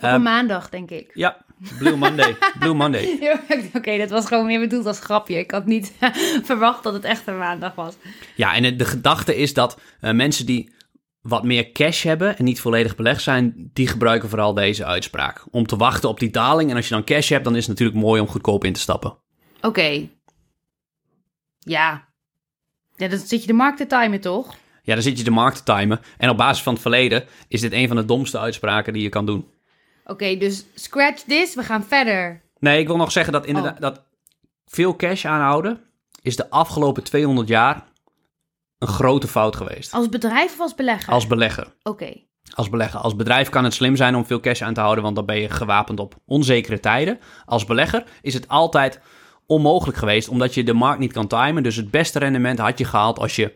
Op 0.00 0.10
een 0.10 0.22
maandag, 0.22 0.68
denk 0.68 0.90
ik. 0.90 1.10
Ja, 1.14 1.36
Blue 1.78 1.96
Monday. 1.96 2.36
Blue 2.58 2.74
Monday. 2.74 3.36
Oké, 3.76 3.98
dat 3.98 4.10
was 4.10 4.26
gewoon 4.26 4.46
meer 4.46 4.60
bedoeld 4.60 4.86
als 4.86 5.00
grapje. 5.00 5.38
Ik 5.38 5.50
had 5.50 5.66
niet 5.66 5.92
verwacht 6.42 6.82
dat 6.82 6.92
het 6.92 7.04
echt 7.04 7.26
een 7.26 7.38
maandag 7.38 7.74
was. 7.74 7.94
Ja, 8.36 8.54
en 8.54 8.76
de 8.76 8.84
gedachte 8.84 9.36
is 9.36 9.54
dat 9.54 9.80
eh, 10.00 10.12
mensen 10.12 10.46
die 10.46 10.72
wat 11.20 11.44
meer 11.44 11.72
cash 11.72 12.02
hebben 12.02 12.36
en 12.38 12.44
niet 12.44 12.60
volledig 12.60 12.96
belegd 12.96 13.22
zijn, 13.22 13.70
die 13.72 13.86
gebruiken 13.86 14.28
vooral 14.28 14.54
deze 14.54 14.84
uitspraak. 14.84 15.44
Om 15.50 15.66
te 15.66 15.76
wachten 15.76 16.08
op 16.08 16.20
die 16.20 16.30
daling. 16.30 16.70
En 16.70 16.76
als 16.76 16.88
je 16.88 16.94
dan 16.94 17.04
cash 17.04 17.28
hebt, 17.28 17.44
dan 17.44 17.56
is 17.56 17.66
het 17.66 17.78
natuurlijk 17.78 17.98
mooi 17.98 18.20
om 18.20 18.28
goedkoop 18.28 18.64
in 18.64 18.72
te 18.72 18.80
stappen. 18.80 19.16
Oké. 19.60 20.08
Ja. 21.58 22.08
Ja, 22.96 23.08
dan 23.08 23.18
zit 23.18 23.40
je 23.40 23.46
de 23.46 23.52
markt 23.52 23.76
te 23.76 23.86
timen, 23.86 24.20
toch? 24.20 24.56
Ja, 24.82 24.94
dan 24.94 25.02
zit 25.02 25.18
je 25.18 25.24
de 25.24 25.30
markt 25.30 25.56
te 25.56 25.72
timen. 25.72 26.00
En 26.18 26.30
op 26.30 26.36
basis 26.36 26.62
van 26.62 26.72
het 26.72 26.82
verleden 26.82 27.24
is 27.48 27.60
dit 27.60 27.72
een 27.72 27.88
van 27.88 27.96
de 27.96 28.04
domste 28.04 28.38
uitspraken 28.38 28.92
die 28.92 29.02
je 29.02 29.08
kan 29.08 29.26
doen. 29.26 29.46
Oké, 30.10 30.36
dus 30.36 30.64
scratch 30.74 31.22
this. 31.22 31.54
We 31.54 31.62
gaan 31.62 31.84
verder. 31.84 32.42
Nee, 32.58 32.80
ik 32.80 32.86
wil 32.86 32.96
nog 32.96 33.12
zeggen 33.12 33.32
dat 33.32 33.46
inderdaad 33.46 33.74
Oh. 33.74 33.80
dat 33.80 34.02
veel 34.66 34.96
cash 34.96 35.24
aanhouden 35.24 35.80
is 36.22 36.36
de 36.36 36.50
afgelopen 36.50 37.02
200 37.04 37.48
jaar 37.48 37.84
een 38.78 38.88
grote 38.88 39.28
fout 39.28 39.56
geweest. 39.56 39.92
Als 39.92 40.08
bedrijf 40.08 40.52
of 40.52 40.60
als 40.60 40.74
belegger? 40.74 41.12
Als 41.12 41.26
belegger. 41.26 41.74
Oké. 41.82 42.12
Als 42.54 42.68
belegger. 42.68 43.00
Als 43.00 43.16
bedrijf 43.16 43.48
kan 43.48 43.64
het 43.64 43.74
slim 43.74 43.96
zijn 43.96 44.14
om 44.14 44.26
veel 44.26 44.40
cash 44.40 44.62
aan 44.62 44.74
te 44.74 44.80
houden, 44.80 45.04
want 45.04 45.16
dan 45.16 45.26
ben 45.26 45.40
je 45.40 45.50
gewapend 45.50 46.00
op 46.00 46.14
onzekere 46.26 46.80
tijden. 46.80 47.18
Als 47.44 47.64
belegger 47.64 48.04
is 48.22 48.34
het 48.34 48.48
altijd 48.48 49.00
onmogelijk 49.46 49.98
geweest, 49.98 50.28
omdat 50.28 50.54
je 50.54 50.64
de 50.64 50.72
markt 50.72 50.98
niet 50.98 51.12
kan 51.12 51.26
timen. 51.26 51.62
Dus 51.62 51.76
het 51.76 51.90
beste 51.90 52.18
rendement 52.18 52.58
had 52.58 52.78
je 52.78 52.84
gehaald 52.84 53.18
als 53.18 53.36
je 53.36 53.54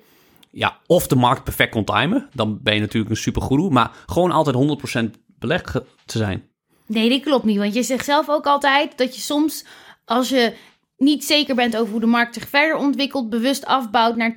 ja, 0.51 0.77
of 0.87 1.07
de 1.07 1.17
markt 1.17 1.45
perfect 1.45 1.71
kon 1.71 1.85
timen. 1.85 2.29
Dan 2.35 2.59
ben 2.63 2.75
je 2.75 2.81
natuurlijk 2.81 3.11
een 3.11 3.17
supergoeroe. 3.17 3.71
Maar 3.71 3.91
gewoon 4.07 4.31
altijd 4.31 4.57
100% 4.57 5.21
belegd 5.43 5.73
te 6.07 6.19
zijn. 6.19 6.49
Nee, 6.87 7.09
dit 7.09 7.23
klopt 7.23 7.45
niet. 7.45 7.59
Want 7.59 7.75
je 7.75 7.83
zegt 7.83 8.05
zelf 8.05 8.29
ook 8.29 8.47
altijd 8.47 8.99
dat 8.99 9.15
je 9.15 9.21
soms, 9.21 9.65
als 10.05 10.29
je 10.29 10.55
niet 10.97 11.25
zeker 11.25 11.55
bent 11.55 11.77
over 11.77 11.91
hoe 11.91 12.01
de 12.01 12.07
markt 12.07 12.35
zich 12.35 12.49
verder 12.49 12.77
ontwikkelt, 12.77 13.31
bewust 13.31 13.65
afbouwt 13.67 14.17
naar 14.17 14.33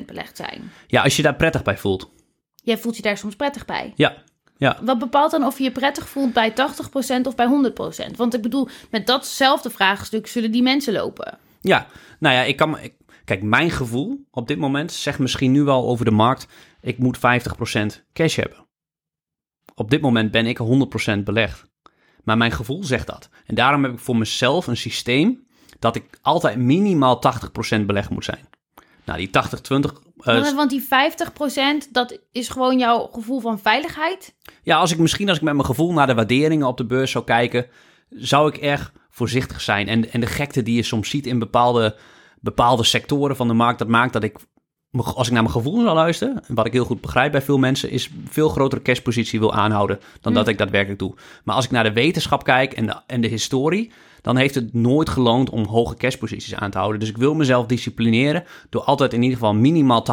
80% 0.00 0.04
belegd 0.06 0.36
zijn. 0.36 0.70
Ja, 0.86 1.02
als 1.02 1.16
je 1.16 1.22
daar 1.22 1.36
prettig 1.36 1.62
bij 1.62 1.78
voelt. 1.78 2.10
Jij 2.54 2.78
voelt 2.78 2.96
je 2.96 3.02
daar 3.02 3.18
soms 3.18 3.36
prettig 3.36 3.64
bij. 3.64 3.92
Ja, 3.96 4.16
ja. 4.56 4.78
Wat 4.82 4.98
bepaalt 4.98 5.30
dan 5.30 5.44
of 5.44 5.58
je 5.58 5.64
je 5.64 5.70
prettig 5.72 6.08
voelt 6.08 6.32
bij 6.32 6.50
80% 6.52 6.54
of 7.26 7.34
bij 7.34 7.46
100%? 7.46 8.16
Want 8.16 8.34
ik 8.34 8.42
bedoel, 8.42 8.68
met 8.90 9.06
datzelfde 9.06 9.70
vraagstuk 9.70 10.26
zullen 10.26 10.52
die 10.52 10.62
mensen 10.62 10.92
lopen. 10.92 11.38
Ja, 11.60 11.86
nou 12.18 12.34
ja, 12.34 12.42
ik 12.42 12.56
kan. 12.56 12.78
ik- 12.78 12.94
kijk, 13.24 13.42
mijn 13.42 13.70
gevoel 13.70 14.24
op 14.30 14.48
dit 14.48 14.58
moment 14.58 14.92
zegt 14.92 15.18
misschien 15.18 15.52
nu 15.52 15.62
wel 15.62 15.86
over 15.88 16.04
de 16.04 16.10
markt: 16.10 16.46
ik 16.80 16.98
moet 16.98 17.18
50% 17.18 18.04
cash 18.12 18.36
hebben. 18.36 18.66
Op 19.80 19.90
dit 19.90 20.00
moment 20.00 20.30
ben 20.30 20.46
ik 20.46 20.58
100% 20.58 21.18
belegd. 21.24 21.64
Maar 22.24 22.36
mijn 22.36 22.52
gevoel 22.52 22.84
zegt 22.84 23.06
dat. 23.06 23.28
En 23.46 23.54
daarom 23.54 23.82
heb 23.82 23.92
ik 23.92 23.98
voor 23.98 24.16
mezelf 24.16 24.66
een 24.66 24.76
systeem 24.76 25.46
dat 25.78 25.96
ik 25.96 26.18
altijd 26.22 26.58
minimaal 26.58 27.18
80% 27.18 27.86
belegd 27.86 28.10
moet 28.10 28.24
zijn. 28.24 28.48
Nou, 29.04 29.18
die 29.18 29.30
80-20. 29.30 29.92
eh, 30.16 30.34
Want- 30.34 30.54
Want 30.54 30.70
die 30.70 30.82
50% 30.82 31.88
dat 31.92 32.18
is 32.32 32.48
gewoon 32.48 32.78
jouw 32.78 33.08
gevoel 33.12 33.40
van 33.40 33.58
veiligheid. 33.58 34.34
Ja, 34.62 34.76
als 34.76 34.92
ik 34.92 34.98
misschien 34.98 35.28
als 35.28 35.36
ik 35.38 35.42
met 35.44 35.54
mijn 35.54 35.66
gevoel 35.66 35.92
naar 35.92 36.06
de 36.06 36.14
waarderingen 36.14 36.66
op 36.66 36.76
de 36.76 36.86
beurs 36.86 37.10
zou 37.10 37.24
kijken, 37.24 37.66
zou 38.10 38.48
ik 38.48 38.56
erg 38.56 38.92
voorzichtig 39.10 39.60
zijn. 39.60 39.88
En, 39.88 40.12
en 40.12 40.20
de 40.20 40.26
gekte 40.26 40.62
die 40.62 40.76
je 40.76 40.82
soms 40.82 41.10
ziet 41.10 41.26
in 41.26 41.38
bepaalde, 41.38 41.96
bepaalde 42.40 42.84
sectoren 42.84 43.36
van 43.36 43.48
de 43.48 43.54
markt, 43.54 43.78
dat 43.78 43.88
maakt 43.88 44.12
dat 44.12 44.22
ik, 44.22 44.38
als 44.92 45.26
ik 45.26 45.32
naar 45.32 45.42
mijn 45.42 45.54
gevoel 45.54 45.80
zou 45.80 45.94
luisteren, 45.94 46.42
en 46.48 46.54
wat 46.54 46.66
ik 46.66 46.72
heel 46.72 46.84
goed 46.84 47.00
begrijp 47.00 47.32
bij 47.32 47.42
veel 47.42 47.58
mensen, 47.58 47.90
is 47.90 48.10
veel 48.28 48.48
grotere 48.48 48.82
cashpositie 48.82 49.38
wil 49.38 49.54
aanhouden 49.54 50.00
dan 50.20 50.34
dat 50.34 50.48
ik 50.48 50.58
daadwerkelijk 50.58 50.98
doe. 50.98 51.14
Maar 51.44 51.54
als 51.54 51.64
ik 51.64 51.70
naar 51.70 51.84
de 51.84 51.92
wetenschap 51.92 52.44
kijk 52.44 52.72
en 52.72 52.86
de, 52.86 52.96
en 53.06 53.20
de 53.20 53.28
historie, 53.28 53.92
dan 54.22 54.36
heeft 54.36 54.54
het 54.54 54.74
nooit 54.74 55.08
geloond 55.08 55.50
om 55.50 55.64
hoge 55.64 55.96
cashposities 55.96 56.54
aan 56.54 56.70
te 56.70 56.78
houden. 56.78 57.00
Dus 57.00 57.08
ik 57.08 57.16
wil 57.16 57.34
mezelf 57.34 57.66
disciplineren 57.66 58.44
door 58.70 58.82
altijd 58.82 59.12
in 59.12 59.22
ieder 59.22 59.38
geval 59.38 59.54
minimaal 59.54 60.06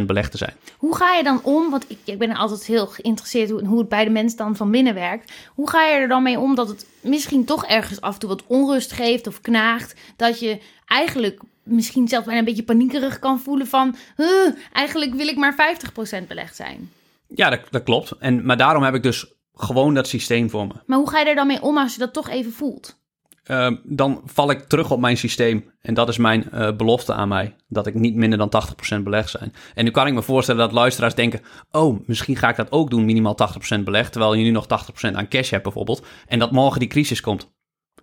80% 0.00 0.02
belegd 0.06 0.30
te 0.30 0.36
zijn. 0.36 0.54
Hoe 0.76 0.96
ga 0.96 1.14
je 1.14 1.22
dan 1.22 1.40
om? 1.42 1.70
Want 1.70 1.84
ik, 1.88 1.98
ik 2.04 2.18
ben 2.18 2.36
altijd 2.36 2.66
heel 2.66 2.86
geïnteresseerd 2.86 3.50
hoe, 3.50 3.66
hoe 3.66 3.78
het 3.78 3.88
bij 3.88 4.04
de 4.04 4.10
mens 4.10 4.36
dan 4.36 4.56
van 4.56 4.70
binnen 4.70 4.94
werkt. 4.94 5.32
Hoe 5.54 5.70
ga 5.70 5.84
je 5.84 5.94
er 5.94 6.08
dan 6.08 6.22
mee 6.22 6.38
om 6.38 6.54
dat 6.54 6.68
het 6.68 6.86
misschien 7.00 7.44
toch 7.44 7.66
ergens 7.66 8.00
af 8.00 8.14
en 8.14 8.20
toe 8.20 8.28
wat 8.28 8.46
onrust 8.46 8.92
geeft 8.92 9.26
of 9.26 9.40
knaagt? 9.40 9.94
Dat 10.16 10.40
je 10.40 10.60
eigenlijk 10.86 11.40
misschien 11.62 12.08
zelfs 12.08 12.24
bijna 12.24 12.40
een 12.40 12.46
beetje 12.46 12.62
paniekerig 12.62 13.18
kan 13.18 13.40
voelen 13.40 13.66
van... 13.66 13.96
"Huh, 14.16 14.54
eigenlijk 14.72 15.14
wil 15.14 15.28
ik 15.28 15.36
maar 15.36 15.76
50% 16.22 16.26
belegd 16.26 16.56
zijn. 16.56 16.90
Ja, 17.34 17.50
dat, 17.50 17.60
dat 17.70 17.82
klopt. 17.82 18.12
En, 18.18 18.44
maar 18.44 18.56
daarom 18.56 18.82
heb 18.82 18.94
ik 18.94 19.02
dus 19.02 19.32
gewoon 19.54 19.94
dat 19.94 20.08
systeem 20.08 20.50
voor 20.50 20.66
me. 20.66 20.72
Maar 20.86 20.98
hoe 20.98 21.10
ga 21.10 21.18
je 21.18 21.24
er 21.24 21.34
dan 21.34 21.46
mee 21.46 21.62
om 21.62 21.78
als 21.78 21.92
je 21.92 21.98
dat 21.98 22.12
toch 22.12 22.28
even 22.28 22.52
voelt? 22.52 23.00
Ehm, 23.44 23.76
dan 23.84 24.22
val 24.24 24.50
ik 24.50 24.60
terug 24.60 24.90
op 24.90 25.00
mijn 25.00 25.16
systeem. 25.16 25.70
En 25.80 25.94
dat 25.94 26.08
is 26.08 26.16
mijn 26.16 26.50
eh, 26.50 26.76
belofte 26.76 27.12
aan 27.12 27.28
mij. 27.28 27.54
Dat 27.68 27.86
ik 27.86 27.94
niet 27.94 28.14
minder 28.14 28.38
dan 28.38 28.50
80% 28.98 29.02
belegd 29.02 29.30
zijn. 29.30 29.52
En 29.74 29.84
nu 29.84 29.90
kan 29.90 30.06
ik 30.06 30.14
me 30.14 30.22
voorstellen 30.22 30.60
dat 30.60 30.72
luisteraars 30.72 31.14
denken... 31.14 31.40
oh, 31.70 32.00
misschien 32.06 32.36
ga 32.36 32.48
ik 32.48 32.56
dat 32.56 32.72
ook 32.72 32.90
doen, 32.90 33.04
minimaal 33.04 33.36
80% 33.78 33.82
belegd... 33.82 34.12
terwijl 34.12 34.34
je 34.34 34.44
nu 34.44 34.50
nog 34.50 34.66
80% 35.10 35.12
aan 35.12 35.28
cash 35.28 35.50
hebt 35.50 35.62
bijvoorbeeld. 35.62 36.06
En 36.26 36.38
dat 36.38 36.50
morgen 36.50 36.80
die 36.80 36.88
crisis 36.88 37.20
komt. 37.20 37.52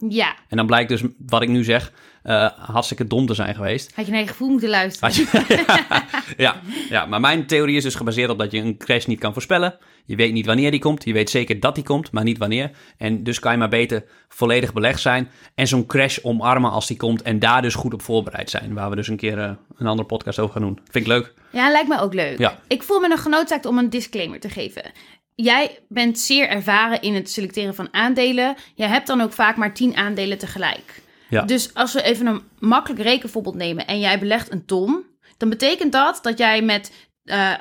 Ja, 0.08 0.36
En 0.48 0.58
dan 0.58 0.66
blijkt 0.66 0.90
dus 0.90 1.02
wat 1.28 1.42
ik 1.42 1.50
nu 1.50 1.64
zeg 1.64 1.92
eh, 2.24 2.48
hartstikke 2.58 3.08
dom 3.08 3.26
te 3.26 3.34
zijn 3.34 3.56
geweest. 3.56 3.92
had 3.96 4.06
je 4.06 4.12
naar 4.12 4.22
je 4.22 4.28
gevoel 4.28 4.50
moeten 4.50 4.70
luisteren. 4.70 5.14
Je- 5.16 5.64
ja, 6.38 6.56
ja, 6.90 7.06
maar 7.06 7.20
mijn 7.20 7.46
theorie 7.46 7.76
is 7.78 7.84
dus 7.84 7.96
gebaseerd 7.96 8.30
op 8.30 8.38
dat 8.40 8.52
je 8.52 8.60
een 8.60 8.78
crash 8.78 9.06
niet 9.06 9.20
kan 9.20 9.34
voorspellen. 9.34 9.78
Je 10.06 10.16
weet 10.16 10.34
niet 10.34 10.46
wanneer 10.46 10.72
die 10.72 10.80
komt. 10.80 11.04
Je 11.06 11.14
weet 11.14 11.30
zeker 11.30 11.60
dat 11.60 11.76
die 11.76 11.84
komt, 11.84 12.12
maar 12.12 12.24
niet 12.24 12.38
wanneer. 12.38 12.72
En 12.98 13.24
dus 13.24 13.40
kan 13.40 13.52
je 13.52 13.58
maar 13.58 13.70
beter 13.70 14.04
volledig 14.30 14.74
belegd 14.74 15.02
zijn. 15.02 15.30
En 15.56 15.68
zo'n 15.68 15.86
crash 15.86 16.18
omarmen 16.22 16.72
als 16.72 16.88
die 16.88 16.98
komt. 16.98 17.22
En 17.22 17.40
daar 17.40 17.62
dus 17.62 17.76
goed 17.76 17.94
op 17.94 18.02
voorbereid 18.02 18.50
zijn. 18.50 18.74
Waar 18.74 18.90
we 18.90 18.96
dus 18.96 19.08
een 19.08 19.18
keer 19.18 19.40
eh, 19.40 19.52
een 19.78 19.88
andere 19.88 20.08
podcast 20.08 20.40
over 20.40 20.54
gaan 20.54 20.62
doen. 20.62 20.80
Vind 20.92 21.06
ik 21.06 21.12
leuk. 21.12 21.34
Ja, 21.52 21.72
lijkt 21.72 21.88
me 21.88 22.00
ook 22.00 22.14
leuk. 22.14 22.38
Ja. 22.38 22.60
Ik 22.68 22.84
voel 22.84 23.00
me 23.00 23.08
nog 23.08 23.22
genoodzaakt 23.22 23.66
om 23.66 23.78
een 23.78 23.90
disclaimer 23.90 24.40
te 24.40 24.50
geven. 24.50 24.84
Jij 25.41 25.80
bent 25.88 26.19
zeer 26.19 26.47
ervaren 26.47 27.02
in 27.02 27.13
het 27.13 27.30
selecteren 27.30 27.75
van 27.75 27.93
aandelen. 27.93 28.56
Jij 28.75 28.88
hebt 28.88 29.08
dan 29.08 29.21
ook 29.21 29.34
vaak 29.34 29.56
maar 29.56 29.73
10 29.73 29.95
aandelen 29.95 30.38
tegelijk. 30.38 31.02
Ja. 31.30 31.41
Dus 31.41 31.73
als 31.73 31.93
we 31.93 32.02
even 32.02 32.25
een 32.25 32.41
makkelijk 32.60 33.02
rekenvoorbeeld 33.02 33.56
nemen 33.56 33.88
en 33.88 33.99
jij 33.99 34.19
belegt 34.19 34.52
een 34.52 34.65
ton, 34.65 35.06
dan 35.38 35.49
betekent 35.49 35.91
dat 35.91 36.19
dat 36.21 36.38
jij 36.38 36.62
met 36.62 36.91
eh 37.23 37.54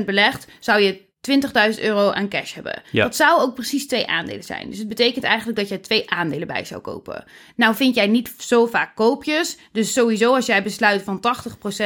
80% 0.00 0.04
belegt, 0.04 0.46
zou 0.60 0.80
je 0.80 1.05
20.000 1.30 1.82
euro 1.82 2.10
aan 2.10 2.28
cash 2.28 2.54
hebben. 2.54 2.82
Ja. 2.90 3.02
Dat 3.02 3.16
zou 3.16 3.40
ook 3.40 3.54
precies 3.54 3.86
twee 3.86 4.06
aandelen 4.06 4.44
zijn. 4.44 4.68
Dus 4.70 4.78
het 4.78 4.88
betekent 4.88 5.24
eigenlijk 5.24 5.58
dat 5.58 5.68
jij 5.68 5.78
twee 5.78 6.10
aandelen 6.10 6.46
bij 6.46 6.64
zou 6.64 6.80
kopen. 6.80 7.24
Nou 7.56 7.74
vind 7.74 7.94
jij 7.94 8.06
niet 8.06 8.34
zo 8.38 8.66
vaak 8.66 8.94
koopjes. 8.94 9.56
Dus 9.72 9.92
sowieso 9.92 10.34
als 10.34 10.46
jij 10.46 10.62
besluit 10.62 11.02
van 11.02 11.20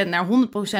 80% 0.04 0.08
naar 0.08 0.26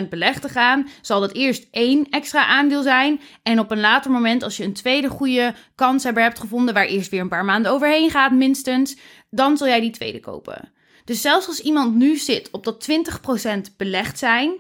100% 0.05 0.09
belegd 0.09 0.43
te 0.43 0.49
gaan... 0.49 0.89
zal 1.01 1.21
dat 1.21 1.33
eerst 1.33 1.67
één 1.71 2.07
extra 2.11 2.47
aandeel 2.47 2.83
zijn. 2.83 3.21
En 3.43 3.59
op 3.59 3.71
een 3.71 3.81
later 3.81 4.11
moment, 4.11 4.43
als 4.43 4.57
je 4.57 4.65
een 4.65 4.73
tweede 4.73 5.09
goede 5.09 5.55
kanshebber 5.75 6.23
hebt 6.23 6.39
gevonden... 6.39 6.75
waar 6.75 6.87
eerst 6.87 7.11
weer 7.11 7.21
een 7.21 7.29
paar 7.29 7.45
maanden 7.45 7.73
overheen 7.73 8.11
gaat 8.11 8.33
minstens... 8.33 8.97
dan 9.31 9.57
zal 9.57 9.67
jij 9.67 9.81
die 9.81 9.91
tweede 9.91 10.21
kopen. 10.21 10.73
Dus 11.05 11.21
zelfs 11.21 11.47
als 11.47 11.61
iemand 11.61 11.95
nu 11.95 12.17
zit 12.17 12.51
op 12.51 12.65
dat 12.65 12.89
20% 13.71 13.77
belegd 13.77 14.19
zijn... 14.19 14.53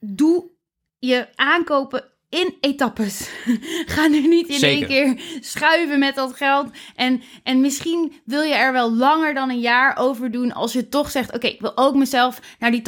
doe 0.00 0.50
je 0.98 1.28
aankopen 1.34 2.11
in 2.32 2.54
etappes. 2.60 3.30
Ga 3.94 4.06
nu 4.06 4.26
niet 4.26 4.48
in 4.48 4.58
Zeker. 4.58 4.90
één 4.90 5.16
keer 5.16 5.24
schuiven 5.40 5.98
met 5.98 6.14
dat 6.14 6.36
geld. 6.36 6.70
En, 6.96 7.22
en 7.42 7.60
misschien 7.60 8.12
wil 8.24 8.42
je 8.42 8.54
er 8.54 8.72
wel 8.72 8.92
langer 8.92 9.34
dan 9.34 9.50
een 9.50 9.60
jaar 9.60 9.96
over 9.96 10.30
doen 10.30 10.52
als 10.52 10.72
je 10.72 10.88
toch 10.88 11.10
zegt: 11.10 11.34
Oké, 11.34 11.46
ik 11.46 11.60
wil 11.60 11.76
ook 11.76 11.94
mezelf 11.94 12.40
naar 12.58 12.70
die 12.70 12.82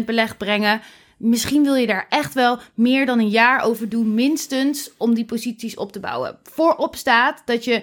80% 0.00 0.04
belegd 0.04 0.38
brengen. 0.38 0.80
Misschien 1.18 1.62
wil 1.62 1.74
je 1.74 1.86
daar 1.86 2.06
echt 2.08 2.34
wel 2.34 2.58
meer 2.74 3.06
dan 3.06 3.18
een 3.18 3.28
jaar 3.28 3.62
over 3.62 3.88
doen, 3.88 4.14
minstens 4.14 4.90
om 4.96 5.14
die 5.14 5.24
posities 5.24 5.76
op 5.76 5.92
te 5.92 6.00
bouwen. 6.00 6.38
Voorop 6.42 6.96
staat 6.96 7.42
dat 7.44 7.64
je 7.64 7.82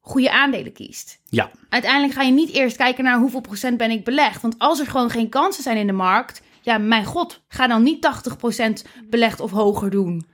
goede 0.00 0.30
aandelen 0.30 0.72
kiest. 0.72 1.20
Ja, 1.28 1.50
Uiteindelijk 1.68 2.12
ga 2.12 2.22
je 2.22 2.32
niet 2.32 2.52
eerst 2.52 2.76
kijken 2.76 3.04
naar 3.04 3.18
hoeveel 3.18 3.40
procent 3.40 3.76
ben 3.76 3.90
ik 3.90 4.04
belegd. 4.04 4.42
Want 4.42 4.58
als 4.58 4.80
er 4.80 4.86
gewoon 4.86 5.10
geen 5.10 5.28
kansen 5.28 5.62
zijn 5.62 5.76
in 5.76 5.86
de 5.86 5.92
markt, 5.92 6.42
ja, 6.66 6.78
mijn 6.78 7.04
god, 7.04 7.42
ga 7.48 7.66
dan 7.66 7.82
niet 7.82 8.00
80% 8.00 8.82
belegd 9.10 9.40
of 9.40 9.50
hoger 9.50 9.90
doen. 9.90 10.26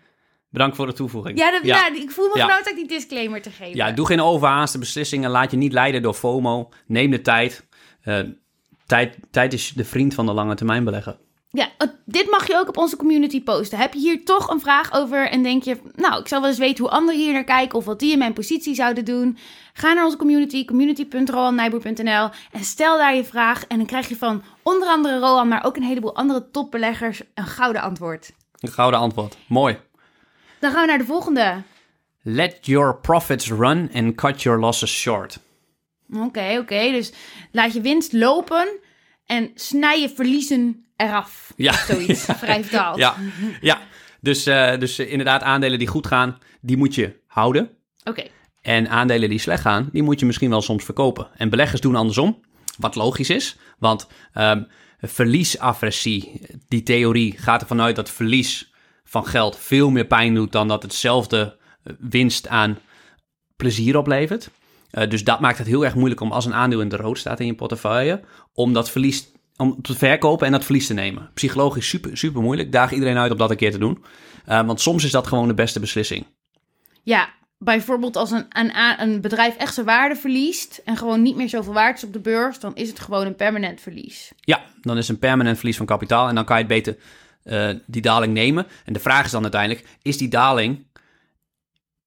bedankt 0.51 0.77
voor 0.77 0.87
de 0.87 0.93
toevoeging. 0.93 1.39
Ja, 1.39 1.89
ik 1.95 2.11
voel 2.11 2.29
me 2.29 2.39
Ja. 2.39 2.47
genoodzaakt 2.49 2.77
die 2.77 2.87
disclaimer 2.89 3.43
te 3.43 3.51
geven. 3.51 3.77
Ja, 3.77 3.93
doe 3.93 4.07
geen 4.07 4.21
overhaaste 4.21 4.79
beslissingen. 4.79 5.31
Laat 5.31 5.51
je 5.51 5.57
niet 5.57 5.73
leiden 5.73 6.03
door 6.03 6.15
FOMO. 6.15 6.69
Neem 6.87 7.11
de 7.11 7.21
tijd. 7.21 7.67
Eh, 8.03 8.21
tijd. 8.87 9.17
Tijd 9.31 9.53
is 9.53 9.73
de 9.73 9.85
vriend 9.85 10.15
van 10.15 10.27
de 10.27 10.33
lange 10.33 10.55
termijn 10.55 10.85
beleggen. 10.85 11.19
Ja, 11.55 11.69
eh, 11.79 11.89
dit 12.05 12.31
mag 12.31 12.47
je 12.47 12.57
ook 12.57 12.69
op 12.69 12.77
onze 12.77 12.97
community 12.97 13.43
posten. 13.43 13.79
Heb 13.79 13.93
je 13.93 13.99
hier 13.99 14.25
toch 14.25 14.49
een 14.49 14.61
vraag 14.61 14.93
over 14.93 15.29
en 15.29 15.43
denk 15.43 15.63
je, 15.63 15.79
nou, 15.95 16.21
ik 16.21 16.29
zou 16.29 16.41
wel 16.41 16.51
eens 16.51 16.59
weten 16.59 16.85
hoe 16.85 16.93
anderen 16.93 17.21
hier 17.21 17.33
naar 17.33 17.45
kijken 17.45 17.79
of 17.79 17.85
wat 17.85 17.99
die 17.99 18.13
in 18.13 18.19
mijn 18.19 18.33
positie 18.33 18.75
zouden 18.75 19.05
doen? 19.05 19.39
Ga 19.73 19.93
naar 19.93 20.05
onze 20.05 20.17
community, 20.17 20.65
community.roannijboer.nl 20.65 22.29
en 22.53 22.65
stel 22.65 22.97
daar 22.99 23.15
je 23.15 23.25
vraag 23.25 23.67
en 23.67 23.77
dan 23.77 23.87
krijg 23.87 24.09
je 24.09 24.17
van 24.17 24.43
onder 24.63 24.89
andere 24.89 25.19
Roan, 25.19 25.49
maar 25.49 25.65
ook 25.65 25.77
een 25.77 25.83
heleboel 25.83 26.15
andere 26.15 26.51
topbeleggers 26.51 27.23
een 27.35 27.47
gouden 27.47 27.83
antwoord. 27.83 28.33
Een 28.61 28.73
gouden 28.73 29.01
antwoord. 29.01 29.37
Mooi. 29.47 29.79
Dan 30.59 30.71
gaan 30.71 30.81
we 30.81 30.87
naar 30.87 30.99
de 30.99 31.05
volgende. 31.05 31.63
Let 32.23 32.67
your 32.67 32.97
profits 32.97 33.51
run 33.51 33.91
and 33.95 34.15
cut 34.15 34.43
your 34.43 34.61
losses 34.61 35.01
short. 35.01 35.39
Oké, 36.15 36.57
oké. 36.59 36.91
Dus 36.91 37.13
laat 37.51 37.73
je 37.73 37.81
winst 37.81 38.13
lopen 38.13 38.69
en 39.27 39.51
snij 39.55 40.01
je 40.01 40.09
verliezen 40.09 40.87
eraf. 41.09 41.53
Ja. 41.57 41.73
Zoiets, 41.73 42.25
vrij 42.45 42.63
vertaald. 42.65 42.99
Ja, 42.99 43.17
ja. 43.61 43.81
Dus, 44.23 44.47
eh, 44.47 44.79
dus 44.79 44.99
eh, 44.99 45.11
inderdaad, 45.11 45.43
aandelen 45.43 45.79
die 45.79 45.89
goed 45.89 46.07
gaan, 46.07 46.39
die 46.61 46.77
moet 46.77 46.95
je 46.95 47.21
houden. 47.27 47.71
Oké. 48.05 48.23
En 48.61 48.89
aandelen 48.89 49.29
die 49.29 49.39
slecht 49.39 49.63
gaan, 49.63 49.89
die 49.93 50.03
moet 50.03 50.21
je 50.21 50.27
misschien 50.27 50.51
wel 50.51 50.63
soms 50.63 50.85
verkopen. 50.85 51.29
En 51.37 51.49
beleggers 51.49 51.81
doen 51.81 51.95
andersom, 51.95 52.41
wat 52.79 52.95
logisch 52.95 53.31
is. 53.31 53.57
Want 53.79 54.09
ehm 54.33 54.63
verliesaversie, 55.05 56.41
die 56.69 56.83
theorie 56.83 57.39
gaat 57.39 57.61
ervan 57.61 57.81
uit 57.81 57.97
dat 57.97 58.11
verlies 58.11 58.73
van 59.05 59.27
geld 59.27 59.59
veel 59.59 59.91
meer 59.91 60.05
pijn 60.05 60.35
doet 60.35 60.53
dan 60.53 60.69
dat 60.69 60.83
hetzelfde 60.83 61.59
eh, 61.83 61.93
winst 61.99 62.49
aan 62.49 62.79
plezier 63.57 63.97
oplevert. 63.97 64.51
Dus 65.09 65.25
dat 65.25 65.41
maakt 65.41 65.59
het 65.59 65.67
heel 65.67 65.85
erg 65.85 65.95
moeilijk 65.95 66.21
om 66.21 66.33
als 66.33 66.45
een 66.45 66.55
aandeel 66.55 66.81
in 66.81 66.89
de 66.89 66.97
rood 66.97 67.19
staat 67.19 67.41
in 67.41 67.47
je 67.47 67.55
portefeuille, 67.55 68.21
om 68.53 68.73
dat 68.73 68.91
verlies 68.91 69.33
om 69.57 69.83
te 69.83 69.97
verkopen 69.97 70.47
en 70.47 70.53
dat 70.53 70.65
verlies 70.65 70.87
te 70.87 70.95
nemen. 70.95 71.31
Psychologisch 71.35 71.89
super, 71.89 72.17
super 72.17 72.43
moeilijk. 72.43 72.73
Daag 72.73 72.93
iedereen 72.93 73.17
uit 73.17 73.33
om 73.33 73.39
dat 73.39 73.51
een 73.51 73.57
keer 73.57 73.73
te 73.73 73.79
doen. 73.79 74.05
Eh, 74.45 74.67
want 74.67 74.81
soms 74.81 75.05
is 75.05 75.11
dat 75.11 75.27
gewoon 75.27 75.49
de 75.49 75.55
beste 75.55 75.81
beslissing. 75.81 76.27
Ja, 77.03 77.29
bijvoorbeeld 77.59 78.17
als 78.17 78.31
een, 78.31 78.47
een, 78.49 79.01
een 79.01 79.21
bedrijf 79.21 79.57
echt 79.57 79.75
zijn 79.75 79.87
waarde 79.87 80.17
verliest 80.17 80.81
en 80.85 80.97
gewoon 80.97 81.23
niet 81.23 81.37
meer 81.37 81.49
zoveel 81.49 81.73
waard 81.73 81.97
is 81.97 82.05
op 82.05 82.13
de 82.13 82.21
beurs, 82.21 82.61
dan 82.61 82.75
is 82.75 82.89
het 82.89 83.01
gewoon 83.01 83.27
een 83.27 83.37
permanent 83.37 83.81
verlies. 83.81 84.33
Ja, 84.41 84.63
dan 84.81 84.97
is 84.97 85.09
een 85.09 85.19
permanent 85.19 85.57
verlies 85.57 85.77
van 85.77 85.87
kapitaal 85.87 86.29
en 86.29 86.35
dan 86.35 86.45
kan 86.45 86.57
je 86.57 86.65
het 86.65 86.73
beter 86.73 86.97
eh, 87.43 87.79
die 87.87 88.03
daling 88.03 88.35
nemen. 88.35 88.67
En 88.85 88.93
de 88.93 89.01
vraag 89.01 89.25
is 89.25 89.31
dan 89.31 89.43
uiteindelijk, 89.43 89.87
is 90.03 90.17
die 90.17 90.29
daling, 90.29 90.87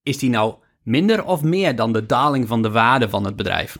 is 0.03 0.17
die 0.17 0.29
nou 0.29 0.55
minder 0.83 1.25
of 1.25 1.41
meer 1.41 1.75
dan 1.75 1.93
de 1.93 2.05
daling 2.05 2.47
van 2.47 2.61
de 2.61 2.71
waarde 2.71 3.09
van 3.09 3.25
het 3.25 3.35
bedrijf? 3.35 3.77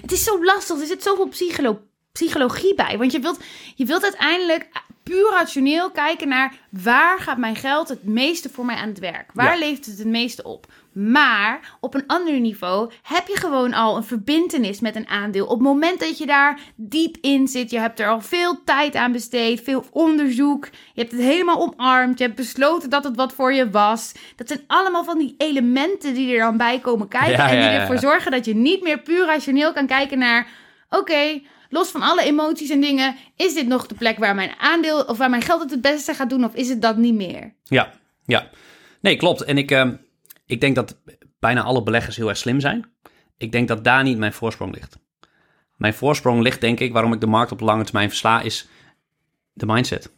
Het 0.00 0.12
is 0.12 0.24
zo 0.24 0.44
lastig, 0.44 0.80
er 0.80 0.86
zit 0.86 1.02
zoveel 1.02 1.28
psycholo 1.28 1.80
psychologie 2.12 2.74
bij. 2.74 2.98
Want 2.98 3.12
je 3.12 3.20
wilt, 3.20 3.40
je 3.74 3.84
wilt 3.84 4.02
uiteindelijk 4.02 4.68
puur 5.02 5.30
rationeel 5.30 5.90
kijken 5.90 6.28
naar 6.28 6.54
waar 6.70 7.18
gaat 7.18 7.38
mijn 7.38 7.56
geld 7.56 7.88
het 7.88 8.04
meeste 8.04 8.48
voor 8.48 8.64
mij 8.64 8.76
aan 8.76 8.88
het 8.88 8.98
werk? 8.98 9.30
Waar 9.34 9.52
Ja. 9.52 9.58
levert 9.58 9.86
het 9.86 9.98
het 9.98 10.06
meeste 10.06 10.42
op? 10.42 10.66
Maar 10.92 11.76
op 11.80 11.94
een 11.94 12.06
ander 12.06 12.40
niveau 12.40 12.90
heb 13.02 13.26
je 13.26 13.36
gewoon 13.36 13.72
al 13.72 13.96
een 13.96 14.04
verbintenis 14.04 14.80
met 14.80 14.96
een 14.96 15.08
aandeel. 15.08 15.44
Op 15.44 15.50
het 15.50 15.60
moment 15.68 16.00
dat 16.00 16.18
je 16.18 16.26
daar 16.26 16.60
diep 16.74 17.16
in 17.20 17.48
zit, 17.48 17.70
je 17.70 17.78
hebt 17.78 18.00
er 18.00 18.08
al 18.08 18.20
veel 18.20 18.64
tijd 18.64 18.94
aan 18.94 19.12
besteed, 19.12 19.62
veel 19.62 19.84
onderzoek. 19.90 20.64
Je 20.64 21.00
hebt 21.00 21.12
het 21.12 21.20
helemaal 21.20 21.60
omarmd. 21.60 22.18
Je 22.18 22.24
hebt 22.24 22.36
besloten 22.36 22.90
dat 22.90 23.04
het 23.04 23.16
wat 23.16 23.32
voor 23.32 23.52
je 23.52 23.70
was. 23.70 24.12
Dat 24.36 24.48
zijn 24.48 24.64
allemaal 24.66 25.04
van 25.04 25.18
die 25.18 25.34
elementen 25.38 26.14
die 26.14 26.34
er 26.34 26.40
dan 26.40 26.56
bij 26.56 26.78
komen 26.78 27.08
kijken. 27.08 27.30
Ja, 27.30 27.48
en 27.48 27.60
die 27.60 27.70
ja, 27.70 27.80
ervoor 27.80 27.98
zorgen 27.98 28.30
dat 28.30 28.44
je 28.44 28.54
niet 28.54 28.82
meer 28.82 28.98
puur 28.98 29.26
rationeel 29.26 29.72
kan 29.72 29.86
kijken 29.86 30.18
naar... 30.18 30.46
Oké, 30.90 31.40
los 31.72 31.90
van 31.90 32.02
alle 32.02 32.22
emoties 32.22 32.70
en 32.70 32.80
dingen, 32.80 33.16
is 33.36 33.54
dit 33.54 33.66
nog 33.66 33.86
de 33.86 33.94
plek 33.94 34.18
waar 34.18 34.34
mijn 34.34 34.54
aandeel 34.58 35.00
of 35.00 35.18
waar 35.18 35.30
mijn 35.30 35.42
geld 35.42 35.60
het 35.60 35.70
het 35.70 35.80
beste 35.80 36.14
gaat 36.14 36.30
doen, 36.30 36.44
of 36.44 36.54
is 36.54 36.68
het 36.68 36.82
dat 36.82 36.96
niet 36.96 37.14
meer? 37.14 37.54
Ja, 37.62 37.92
ja. 38.24 38.50
Nee, 39.00 39.16
klopt. 39.16 39.42
En 39.42 39.58
ik, 39.58 39.70
ehm, 39.70 39.94
ik 40.46 40.60
denk 40.60 40.74
dat 40.74 41.00
bijna 41.38 41.62
alle 41.62 41.82
beleggers 41.82 42.16
heel 42.16 42.28
erg 42.28 42.38
slim 42.38 42.60
zijn. 42.60 42.92
Ik 43.36 43.52
denk 43.52 43.68
dat 43.68 43.84
daar 43.84 44.02
niet 44.02 44.18
mijn 44.18 44.32
voorsprong 44.32 44.74
ligt. 44.74 44.98
Mijn 45.76 45.94
voorsprong 45.94 46.42
ligt, 46.42 46.60
denk 46.60 46.80
ik, 46.80 46.92
waarom 46.92 47.12
ik 47.12 47.20
de 47.20 47.26
markt 47.26 47.52
op 47.52 47.60
lange 47.60 47.84
termijn 47.84 48.08
versla, 48.08 48.40
is 48.40 48.68
de 49.52 49.66
mindset. 49.66 50.10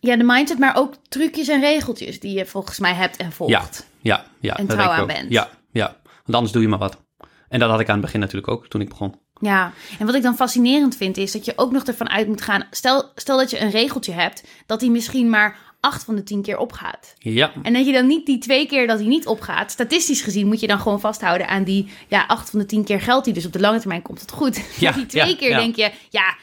Ja, 0.00 0.16
de 0.16 0.24
mindset, 0.24 0.58
maar 0.58 0.76
ook 0.76 0.94
trucjes 1.08 1.48
en 1.48 1.60
regeltjes 1.60 2.20
die 2.20 2.38
je 2.38 2.46
volgens 2.46 2.78
mij 2.78 2.94
hebt 2.94 3.16
en 3.16 3.32
volgt. 3.32 3.52
Ja, 3.52 3.68
ja, 4.00 4.24
ja. 4.40 4.56
En 4.56 4.66
trouw 4.66 4.90
aan 4.90 5.06
bent. 5.06 5.30
Ja, 5.30 5.48
ja. 5.72 5.96
Want 6.02 6.34
anders 6.34 6.52
doe 6.52 6.62
je 6.62 6.68
maar 6.68 6.78
wat. 6.78 7.06
En 7.48 7.58
dat 7.58 7.70
had 7.70 7.80
ik 7.80 7.88
aan 7.88 7.96
het 7.96 8.04
begin 8.04 8.20
natuurlijk 8.20 8.52
ook, 8.52 8.68
toen 8.68 8.80
ik 8.80 8.88
begon. 8.88 9.14
Ja, 9.40 9.72
en 9.98 10.06
wat 10.06 10.14
ik 10.14 10.22
dan 10.22 10.36
fascinerend 10.36 10.96
vind 10.96 11.16
is 11.16 11.32
dat 11.32 11.44
je 11.44 11.52
ook 11.56 11.72
nog 11.72 11.82
ervan 11.82 12.08
uit 12.08 12.26
moet 12.26 12.42
gaan. 12.42 12.66
Stel, 12.70 13.10
stel 13.14 13.36
dat 13.36 13.50
je 13.50 13.60
een 13.60 13.70
regeltje 13.70 14.12
hebt, 14.12 14.44
dat 14.66 14.80
die 14.80 14.90
misschien 14.90 15.30
maar 15.30 15.56
acht 15.80 16.04
van 16.04 16.14
de 16.14 16.22
tien 16.22 16.42
keer 16.42 16.58
opgaat. 16.58 17.14
Ja, 17.18 17.52
En 17.62 17.72
dat 17.72 17.86
je 17.86 17.92
dan 17.92 18.06
niet 18.06 18.26
die 18.26 18.38
twee 18.38 18.66
keer 18.66 18.86
dat 18.86 18.98
hij 18.98 19.08
niet 19.08 19.26
opgaat, 19.26 19.70
statistisch 19.70 20.20
gezien 20.20 20.46
moet 20.46 20.60
je 20.60 20.66
dan 20.66 20.80
gewoon 20.80 21.00
vasthouden 21.00 21.48
aan 21.48 21.64
die 21.64 21.88
ja, 22.08 22.24
acht 22.26 22.50
van 22.50 22.58
de 22.58 22.66
tien 22.66 22.84
keer 22.84 23.00
geld 23.00 23.24
die 23.24 23.34
dus 23.34 23.46
op 23.46 23.52
de 23.52 23.60
lange 23.60 23.78
termijn 23.78 24.02
komt 24.02 24.20
het 24.20 24.30
goed. 24.30 24.60
Ja, 24.78 24.92
die 24.92 25.06
twee 25.06 25.28
ja, 25.28 25.36
keer 25.36 25.50
ja. 25.50 25.58
denk 25.58 25.76
je, 25.76 25.90
ja, 26.08 26.36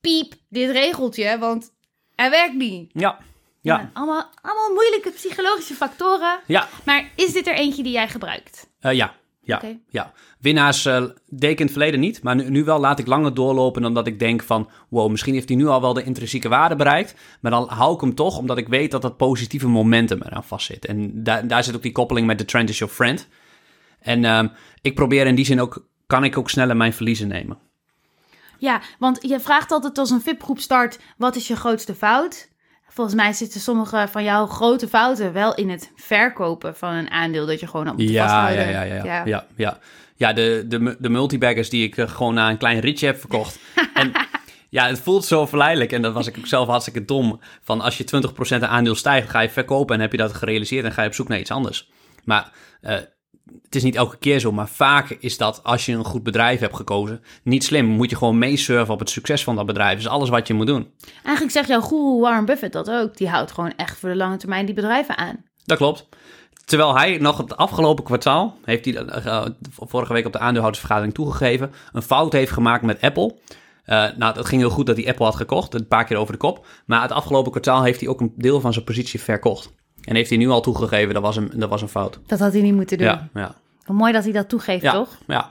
piep, 0.00 0.34
dit 0.48 0.70
regeltje, 0.70 1.38
want 1.38 1.72
hij 2.14 2.30
werkt 2.30 2.54
niet. 2.54 2.90
ja, 2.92 3.18
ja, 3.60 3.90
allemaal, 3.92 4.30
allemaal 4.42 4.72
moeilijke 4.72 5.10
psychologische 5.10 5.74
factoren. 5.74 6.40
ja. 6.46 6.68
Maar 6.84 7.10
is 7.14 7.32
dit 7.32 7.46
er 7.46 7.54
eentje 7.54 7.82
die 7.82 7.92
jij 7.92 8.08
gebruikt? 8.08 8.68
Eh, 8.80 8.92
ja, 8.92 9.14
Ja, 9.46 9.62
ja. 9.88 10.12
winnaars 10.40 10.82
deed 11.26 11.50
ik 11.50 11.58
in 11.58 11.64
het 11.64 11.70
verleden 11.70 12.00
niet, 12.00 12.22
maar 12.22 12.36
nu, 12.36 12.50
nu 12.50 12.64
wel 12.64 12.80
laat 12.80 12.98
ik 12.98 13.06
langer 13.06 13.34
doorlopen 13.34 13.82
dan 13.82 13.94
dat 13.94 14.06
ik 14.06 14.18
denk 14.18 14.42
van, 14.42 14.68
wow, 14.88 15.10
misschien 15.10 15.34
heeft 15.34 15.48
hij 15.48 15.56
nu 15.56 15.66
al 15.66 15.80
wel 15.80 15.92
de 15.92 16.02
intrinsieke 16.02 16.48
waarde 16.48 16.76
bereikt, 16.76 17.14
maar 17.40 17.50
dan 17.50 17.68
hou 17.68 17.94
ik 17.94 18.00
hem 18.00 18.14
toch, 18.14 18.38
omdat 18.38 18.58
ik 18.58 18.68
weet 18.68 18.90
dat 18.90 19.02
dat 19.02 19.16
positieve 19.16 19.68
momentum 19.68 20.22
eraan 20.22 20.44
vastzit. 20.44 20.84
En 20.84 21.22
daar, 21.22 21.48
daar 21.48 21.64
zit 21.64 21.76
ook 21.76 21.82
die 21.82 21.92
koppeling 21.92 22.26
met 22.26 22.38
The 22.38 22.44
Trend 22.44 22.68
is 22.68 22.78
your 22.78 22.94
friend. 22.94 23.28
En 24.00 24.24
ehm, 24.24 24.48
ik 24.82 24.94
probeer 24.94 25.26
in 25.26 25.34
die 25.34 25.44
zin 25.44 25.60
ook, 25.60 25.86
kan 26.06 26.24
ik 26.24 26.38
ook 26.38 26.50
sneller 26.50 26.76
mijn 26.76 26.92
verliezen 26.92 27.28
nemen. 27.28 27.58
Ja, 28.58 28.80
want 28.98 29.18
je 29.22 29.40
vraagt 29.40 29.70
altijd 29.70 29.98
als 29.98 30.10
een 30.10 30.22
VIP-groep 30.22 30.58
start, 30.58 30.98
wat 31.16 31.36
is 31.36 31.46
je 31.46 31.56
grootste 31.56 31.94
fout? 31.94 32.48
Volgens 32.96 33.16
mij 33.16 33.32
zitten 33.32 33.60
sommige 33.60 34.06
van 34.10 34.24
jouw 34.24 34.46
grote 34.46 34.88
fouten 34.88 35.32
wel 35.32 35.54
in 35.54 35.70
het 35.70 35.92
verkopen 35.96 36.76
van 36.76 36.92
een 36.92 37.10
aandeel 37.10 37.46
dat 37.46 37.60
je 37.60 37.66
gewoon 37.66 37.88
op 37.88 37.96
moet 37.96 38.08
Ja, 38.08 38.12
ja, 38.12 38.22
vasthouden. 38.22 38.68
ja, 38.70 38.82
ja, 38.82 39.04
ja, 39.04 39.22
ja, 39.24 39.46
ja. 39.56 39.78
Ja, 40.16 40.32
de, 40.32 40.64
de, 40.68 40.96
de 40.98 41.08
multibaggers 41.08 41.70
die 41.70 41.84
ik 41.84 41.96
eh, 41.96 42.08
gewoon 42.08 42.34
na 42.34 42.50
een 42.50 42.56
klein 42.56 42.80
ritje 42.80 43.06
heb 43.06 43.18
verkocht. 43.18 43.58
en 43.94 44.12
ja, 44.68 44.86
het 44.86 45.00
voelt 45.00 45.24
zo 45.24 45.46
verleidelijk. 45.46 45.92
En 45.92 46.02
dat 46.02 46.12
was 46.12 46.26
ik 46.26 46.38
ook 46.38 46.46
zelf 46.46 46.68
hartstikke 46.68 47.04
dom. 47.04 47.40
Van 47.62 47.80
als 47.80 47.98
je 47.98 48.04
20% 48.04 48.38
een 48.48 48.66
aandeel 48.66 48.94
stijgt, 48.94 49.30
ga 49.30 49.40
je 49.40 49.48
verkopen 49.48 49.94
en 49.94 50.00
heb 50.00 50.12
je 50.12 50.18
dat 50.18 50.34
gerealiseerd 50.34 50.84
en 50.84 50.92
ga 50.92 51.02
je 51.02 51.08
op 51.08 51.14
zoek 51.14 51.28
naar 51.28 51.38
iets 51.38 51.50
anders. 51.50 51.88
Maar 52.24 52.50
eh, 52.80 52.96
het 53.62 53.74
is 53.74 53.82
niet 53.82 53.94
elke 53.94 54.16
keer 54.16 54.38
zo, 54.38 54.52
maar 54.52 54.68
vaak 54.68 55.10
is 55.10 55.36
dat 55.36 55.60
als 55.62 55.86
je 55.86 55.92
een 55.92 56.04
goed 56.04 56.22
bedrijf 56.22 56.60
hebt 56.60 56.76
gekozen, 56.76 57.22
niet 57.42 57.64
slim. 57.64 57.86
Moet 57.86 58.10
je 58.10 58.16
gewoon 58.16 58.38
meesurfen 58.38 58.94
op 58.94 59.00
het 59.00 59.10
succes 59.10 59.44
van 59.44 59.56
dat 59.56 59.66
bedrijf. 59.66 59.92
Dat 59.92 60.00
is 60.00 60.08
alles 60.08 60.28
wat 60.28 60.46
je 60.46 60.54
moet 60.54 60.66
doen. 60.66 60.90
Eigenlijk 61.22 61.50
zegt 61.50 61.68
jouw 61.68 61.80
goeroe 61.80 62.20
Warren 62.20 62.44
Buffett 62.44 62.72
dat 62.72 62.90
ook. 62.90 63.16
Die 63.16 63.28
houdt 63.28 63.52
gewoon 63.52 63.72
echt 63.76 63.98
voor 63.98 64.08
de 64.08 64.16
lange 64.16 64.36
termijn 64.36 64.66
die 64.66 64.74
bedrijven 64.74 65.16
aan. 65.16 65.44
Dat 65.64 65.76
klopt. 65.76 66.08
Terwijl 66.64 66.96
hij 66.96 67.18
nog 67.18 67.36
het 67.36 67.56
afgelopen 67.56 68.04
kwartaal, 68.04 68.58
heeft 68.64 68.84
hij 68.84 68.94
uh, 68.94 69.44
vorige 69.70 70.12
week 70.12 70.26
op 70.26 70.32
de 70.32 70.38
aandeelhoudersvergadering 70.38 71.14
toegegeven, 71.14 71.72
een 71.92 72.02
fout 72.02 72.32
heeft 72.32 72.52
gemaakt 72.52 72.82
met 72.82 73.00
Apple. 73.00 73.34
Uh, 73.86 74.06
nou, 74.16 74.34
dat 74.34 74.46
ging 74.46 74.60
heel 74.60 74.70
goed 74.70 74.86
dat 74.86 74.96
hij 74.96 75.08
Apple 75.08 75.24
had 75.24 75.36
gekocht, 75.36 75.74
een 75.74 75.88
paar 75.88 76.04
keer 76.04 76.16
over 76.16 76.32
de 76.32 76.38
kop. 76.38 76.66
Maar 76.86 77.02
het 77.02 77.12
afgelopen 77.12 77.50
kwartaal 77.50 77.82
heeft 77.82 78.00
hij 78.00 78.08
ook 78.08 78.20
een 78.20 78.32
deel 78.36 78.60
van 78.60 78.72
zijn 78.72 78.84
positie 78.84 79.20
verkocht. 79.20 79.70
En 80.06 80.14
heeft 80.14 80.28
hij 80.28 80.38
nu 80.38 80.48
al 80.48 80.60
toegegeven, 80.60 81.14
dat 81.14 81.22
was 81.22 81.36
een, 81.36 81.50
dat 81.54 81.68
was 81.68 81.82
een 81.82 81.88
fout. 81.88 82.18
Dat 82.26 82.38
had 82.38 82.52
hij 82.52 82.62
niet 82.62 82.74
moeten 82.74 82.98
doen. 82.98 83.06
Ja, 83.06 83.28
ja. 83.34 83.54
Wat 83.86 83.96
mooi 83.96 84.12
dat 84.12 84.24
hij 84.24 84.32
dat 84.32 84.48
toegeeft, 84.48 84.82
ja, 84.82 84.92
toch? 84.92 85.18
Ja. 85.26 85.50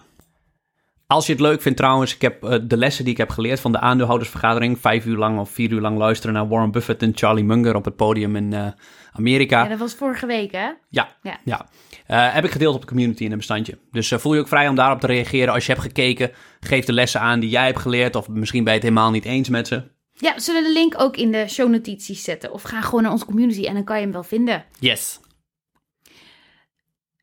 Als 1.08 1.26
je 1.26 1.32
het 1.32 1.42
leuk 1.42 1.62
vindt 1.62 1.78
trouwens, 1.78 2.16
ik 2.16 2.22
heb 2.22 2.44
uh, 2.44 2.56
de 2.64 2.78
lessen 2.78 3.04
die 3.04 3.14
ik 3.14 3.20
heb 3.20 3.30
geleerd 3.30 3.60
van 3.60 3.72
de 3.72 3.80
aandeelhoudersvergadering, 3.80 4.80
vijf 4.80 5.06
uur 5.06 5.18
lang 5.18 5.40
of 5.40 5.50
vier 5.50 5.72
uur 5.72 5.82
lang 5.82 5.98
luisteren 5.98 6.36
naar 6.36 6.48
Warren 6.48 6.72
Buffett 6.72 7.02
en 7.02 7.12
Charlie 7.16 7.44
Munger 7.44 7.76
op 7.76 7.86
het 7.86 7.96
podium 7.96 8.36
in 8.36 8.52
uh, 8.52 8.68
Amerika. 9.12 9.64
Ja, 9.64 9.70
dat 9.70 9.80
was 9.80 9.94
vorige 9.94 10.26
week, 10.26 10.52
hè? 10.52 10.70
Ja, 10.90 11.08
Ja. 11.22 11.40
ja. 11.44 11.66
Uh, 12.12 12.34
heb 12.34 12.46
ik 12.46 12.52
gedeeld 12.52 12.76
op 12.76 12.82
de 12.82 12.88
community 12.88 13.24
in 13.24 13.32
een 13.32 13.38
bestandje. 13.38 13.78
Dus 13.92 14.14
voel 14.16 14.34
je 14.34 14.40
ook 14.40 14.48
vrij 14.48 14.68
om 14.68 14.76
daarop 14.76 15.00
te 15.00 15.08
reageren. 15.08 15.54
Als 15.54 15.66
je 15.66 15.72
hebt 15.72 15.84
gekeken, 15.84 16.32
geef 16.60 16.86
de 16.86 16.94
lessen 16.94 17.22
aan 17.22 17.40
die 17.40 17.50
jij 17.50 17.66
hebt 17.66 17.80
geleerd. 17.80 18.16
Of 18.16 18.30
misschien 18.30 18.64
ben 18.64 18.74
je 18.74 18.80
het 18.80 18.88
helemaal 18.88 19.12
niet 19.12 19.26
eens 19.26 19.50
met 19.50 19.68
ze. 19.68 19.84
Ja, 20.18 20.34
we 20.34 20.40
zullen 20.42 20.64
de 20.64 20.72
link 20.72 21.02
ook 21.02 21.18
in 21.18 21.32
de 21.32 21.48
shownotities 21.48 22.24
zetten. 22.24 22.52
Of 22.52 22.62
ga 22.62 22.82
gewoon 22.82 23.02
naar 23.02 23.12
onze 23.12 23.26
community 23.26 23.66
en 23.66 23.74
dan 23.74 23.84
kan 23.84 23.96
je 23.96 24.02
hem 24.04 24.12
wel 24.12 24.24
vinden. 24.24 24.66
Yes. 24.80 25.20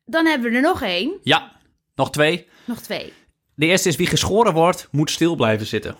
Dan 0.05 0.25
hebben 0.25 0.49
we 0.49 0.55
er 0.55 0.61
nog 0.61 0.81
één. 0.81 1.19
Ja, 1.23 1.51
nog 1.95 2.11
twee. 2.11 2.47
Nog 2.65 2.79
twee. 2.79 3.13
De 3.55 3.65
eerste 3.65 3.89
is 3.89 3.95
wie 3.95 4.07
geschoren 4.07 4.53
wordt, 4.53 4.87
moet 4.91 5.09
stil 5.09 5.35
blijven 5.35 5.65
zitten. 5.65 5.95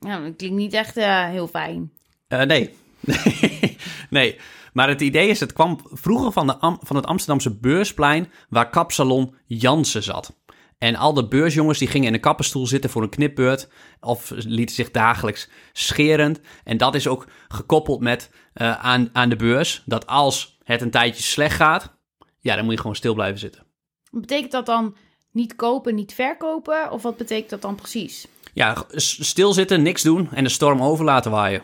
Nou, 0.00 0.24
dat 0.24 0.36
klinkt 0.36 0.56
niet 0.56 0.72
echt 0.72 0.96
uh, 0.96 1.24
heel 1.24 1.48
fijn. 1.48 1.92
Uh, 2.28 2.42
nee. 2.42 2.74
nee. 4.10 4.38
Maar 4.72 4.88
het 4.88 5.00
idee 5.00 5.28
is, 5.28 5.40
het 5.40 5.52
kwam 5.52 5.80
vroeger 5.92 6.32
van, 6.32 6.46
de 6.46 6.56
Am 6.56 6.78
van 6.82 6.96
het 6.96 7.06
Amsterdamse 7.06 7.50
beursplein 7.50 8.32
waar 8.48 8.70
kapsalon 8.70 9.34
Jansen 9.46 10.02
zat. 10.02 10.36
En 10.78 10.96
al 10.96 11.14
de 11.14 11.28
beursjongens 11.28 11.78
die 11.78 11.88
gingen 11.88 12.08
in 12.08 12.14
een 12.14 12.20
kappenstoel 12.20 12.66
zitten 12.66 12.90
voor 12.90 13.02
een 13.02 13.08
knipbeurt 13.08 13.68
of 14.00 14.30
lieten 14.34 14.74
zich 14.74 14.90
dagelijks 14.90 15.48
scherend. 15.72 16.40
En 16.64 16.76
dat 16.76 16.94
is 16.94 17.08
ook 17.08 17.26
gekoppeld 17.48 18.00
met 18.00 18.30
uh, 18.54 18.84
aan, 18.84 19.08
aan 19.12 19.28
de 19.28 19.36
beurs, 19.36 19.82
dat 19.84 20.06
als 20.06 20.58
het 20.64 20.80
een 20.80 20.90
tijdje 20.90 21.22
slecht 21.22 21.56
gaat, 21.56 21.96
ja, 22.40 22.54
dan 22.54 22.64
moet 22.64 22.74
je 22.74 22.80
gewoon 22.80 22.96
stil 22.96 23.14
blijven 23.14 23.38
zitten. 23.38 23.64
Betekent 24.10 24.52
dat 24.52 24.66
dan 24.66 24.96
niet 25.32 25.56
kopen, 25.56 25.94
niet 25.94 26.14
verkopen? 26.14 26.90
Of 26.90 27.02
wat 27.02 27.16
betekent 27.16 27.50
dat 27.50 27.62
dan 27.62 27.74
precies? 27.74 28.26
Ja, 28.52 28.84
stilzitten, 28.96 29.82
niks 29.82 30.02
doen 30.02 30.28
en 30.32 30.44
de 30.44 30.50
storm 30.50 30.82
over 30.82 31.04
laten 31.04 31.30
waaien. 31.30 31.62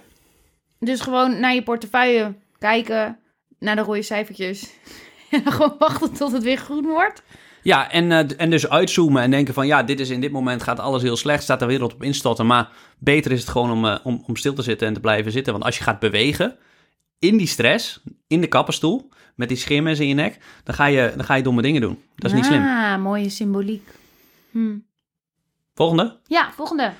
Dus 0.78 1.00
gewoon 1.00 1.40
naar 1.40 1.54
je 1.54 1.62
portefeuille 1.62 2.34
kijken, 2.58 3.18
naar 3.58 3.76
de 3.76 3.82
rode 3.82 4.02
cijfertjes. 4.02 4.68
En 5.30 5.52
gewoon 5.52 5.74
wachten 5.78 6.12
tot 6.12 6.32
het 6.32 6.42
weer 6.42 6.56
groen 6.56 6.84
wordt. 6.84 7.22
Ja, 7.62 7.90
en, 7.90 8.10
uh, 8.10 8.18
en 8.36 8.50
dus 8.50 8.68
uitzoomen 8.68 9.22
en 9.22 9.30
denken 9.30 9.54
van 9.54 9.66
ja, 9.66 9.82
dit 9.82 10.00
is 10.00 10.10
in 10.10 10.20
dit 10.20 10.32
moment 10.32 10.62
gaat 10.62 10.80
alles 10.80 11.02
heel 11.02 11.16
slecht, 11.16 11.42
staat 11.42 11.60
de 11.60 11.66
wereld 11.66 11.94
op 11.94 12.02
instorten. 12.02 12.46
Maar 12.46 12.68
beter 12.98 13.32
is 13.32 13.40
het 13.40 13.48
gewoon 13.48 13.70
om, 13.70 13.84
uh, 13.84 13.98
om, 14.02 14.22
om 14.26 14.36
stil 14.36 14.54
te 14.54 14.62
zitten 14.62 14.86
en 14.86 14.94
te 14.94 15.00
blijven 15.00 15.32
zitten. 15.32 15.52
Want 15.52 15.64
als 15.64 15.78
je 15.78 15.82
gaat 15.84 15.98
bewegen 15.98 16.56
in 17.18 17.36
die 17.36 17.46
stress, 17.46 18.02
in 18.26 18.40
de 18.40 18.46
kappenstoel, 18.46 19.10
met 19.34 19.48
die 19.48 19.56
scheermes 19.56 20.00
in 20.00 20.08
je 20.08 20.14
nek, 20.14 20.38
dan 20.64 20.74
ga 20.74 20.86
je, 20.86 21.12
dan 21.16 21.24
ga 21.24 21.34
je 21.34 21.42
domme 21.42 21.62
dingen 21.62 21.80
doen. 21.80 22.02
Dat 22.16 22.30
is 22.30 22.36
niet 22.36 22.44
slim. 22.44 22.62
Ah, 22.62 23.02
mooie 23.02 23.28
symboliek. 23.28 23.88
Hm. 24.50 24.76
Volgende. 25.74 26.16
Ja, 26.26 26.52
volgende. 26.52 26.92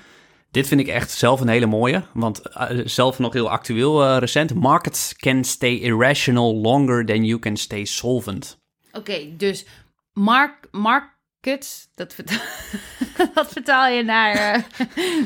Dit 0.51 0.67
vind 0.67 0.79
ik 0.79 0.87
echt 0.87 1.11
zelf 1.11 1.41
een 1.41 1.47
hele 1.47 1.65
mooie, 1.65 2.03
want 2.13 2.41
uh, 2.57 2.81
zelf 2.85 3.19
nog 3.19 3.33
heel 3.33 3.49
actueel 3.49 4.03
uh, 4.03 4.17
recent. 4.17 4.53
Markets 4.53 5.15
can 5.15 5.43
stay 5.43 5.75
irrational 5.75 6.55
longer 6.55 7.05
than 7.05 7.25
you 7.25 7.39
can 7.39 7.57
stay 7.57 7.85
solvent. 7.85 8.61
Oké, 8.87 8.97
okay, 8.97 9.33
dus 9.37 9.65
mark, 10.13 10.67
markets, 10.71 11.87
dat, 11.95 12.13
vertaal, 12.13 12.39
dat 13.33 13.51
vertaal 13.51 13.87
je 13.87 14.03
naar 14.03 14.35
uh, 14.35 14.63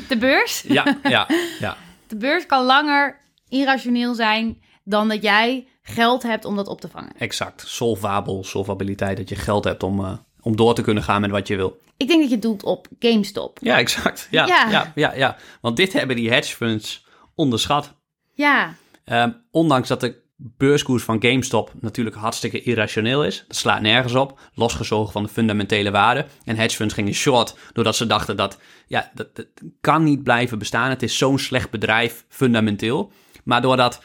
de 0.08 0.16
beurs? 0.18 0.62
Ja, 0.62 0.98
ja, 1.02 1.28
ja. 1.58 1.76
De 2.06 2.16
beurs 2.16 2.46
kan 2.46 2.64
langer 2.64 3.20
irrationeel 3.48 4.14
zijn 4.14 4.62
dan 4.84 5.08
dat 5.08 5.22
jij 5.22 5.68
geld 5.82 6.22
hebt 6.22 6.44
om 6.44 6.56
dat 6.56 6.68
op 6.68 6.80
te 6.80 6.88
vangen. 6.88 7.12
Exact, 7.18 7.68
solvabel, 7.68 8.44
solvabiliteit, 8.44 9.16
dat 9.16 9.28
je 9.28 9.36
geld 9.36 9.64
hebt 9.64 9.82
om, 9.82 10.00
uh, 10.00 10.12
om 10.40 10.56
door 10.56 10.74
te 10.74 10.82
kunnen 10.82 11.02
gaan 11.02 11.20
met 11.20 11.30
wat 11.30 11.48
je 11.48 11.56
wil. 11.56 11.80
Ik 11.96 12.08
denk 12.08 12.20
dat 12.20 12.30
je 12.30 12.38
doelt 12.38 12.62
op 12.62 12.86
GameStop. 12.98 13.58
Ja, 13.60 13.78
exact. 13.78 14.28
Ja, 14.30 14.46
ja. 14.46 14.70
ja, 14.70 14.92
ja, 14.94 15.14
ja. 15.14 15.36
Want 15.60 15.76
dit 15.76 15.92
hebben 15.92 16.16
die 16.16 16.30
hedge 16.30 16.56
funds 16.56 17.06
onderschat. 17.34 17.94
Ja. 18.34 18.74
Um, 19.04 19.44
ondanks 19.50 19.88
dat 19.88 20.00
de 20.00 20.22
beurskoers 20.40 21.02
van 21.02 21.22
GameStop 21.22 21.72
natuurlijk 21.80 22.16
hartstikke 22.16 22.62
irrationeel 22.62 23.24
is. 23.24 23.44
Dat 23.48 23.56
slaat 23.56 23.80
nergens 23.80 24.14
op, 24.14 24.40
losgezogen 24.54 25.12
van 25.12 25.22
de 25.22 25.28
fundamentele 25.28 25.90
waarde. 25.90 26.26
En 26.44 26.56
hedge 26.56 26.76
funds 26.76 26.94
gingen 26.94 27.12
short 27.14 27.56
doordat 27.72 27.96
ze 27.96 28.06
dachten 28.06 28.36
dat, 28.36 28.58
ja, 28.86 29.10
dat, 29.14 29.36
dat 29.36 29.46
kan 29.80 30.04
niet 30.04 30.22
blijven 30.22 30.58
bestaan. 30.58 30.90
Het 30.90 31.02
is 31.02 31.18
zo'n 31.18 31.38
slecht 31.38 31.70
bedrijf, 31.70 32.24
fundamenteel. 32.28 33.12
Maar 33.44 33.62
doordat 33.62 34.02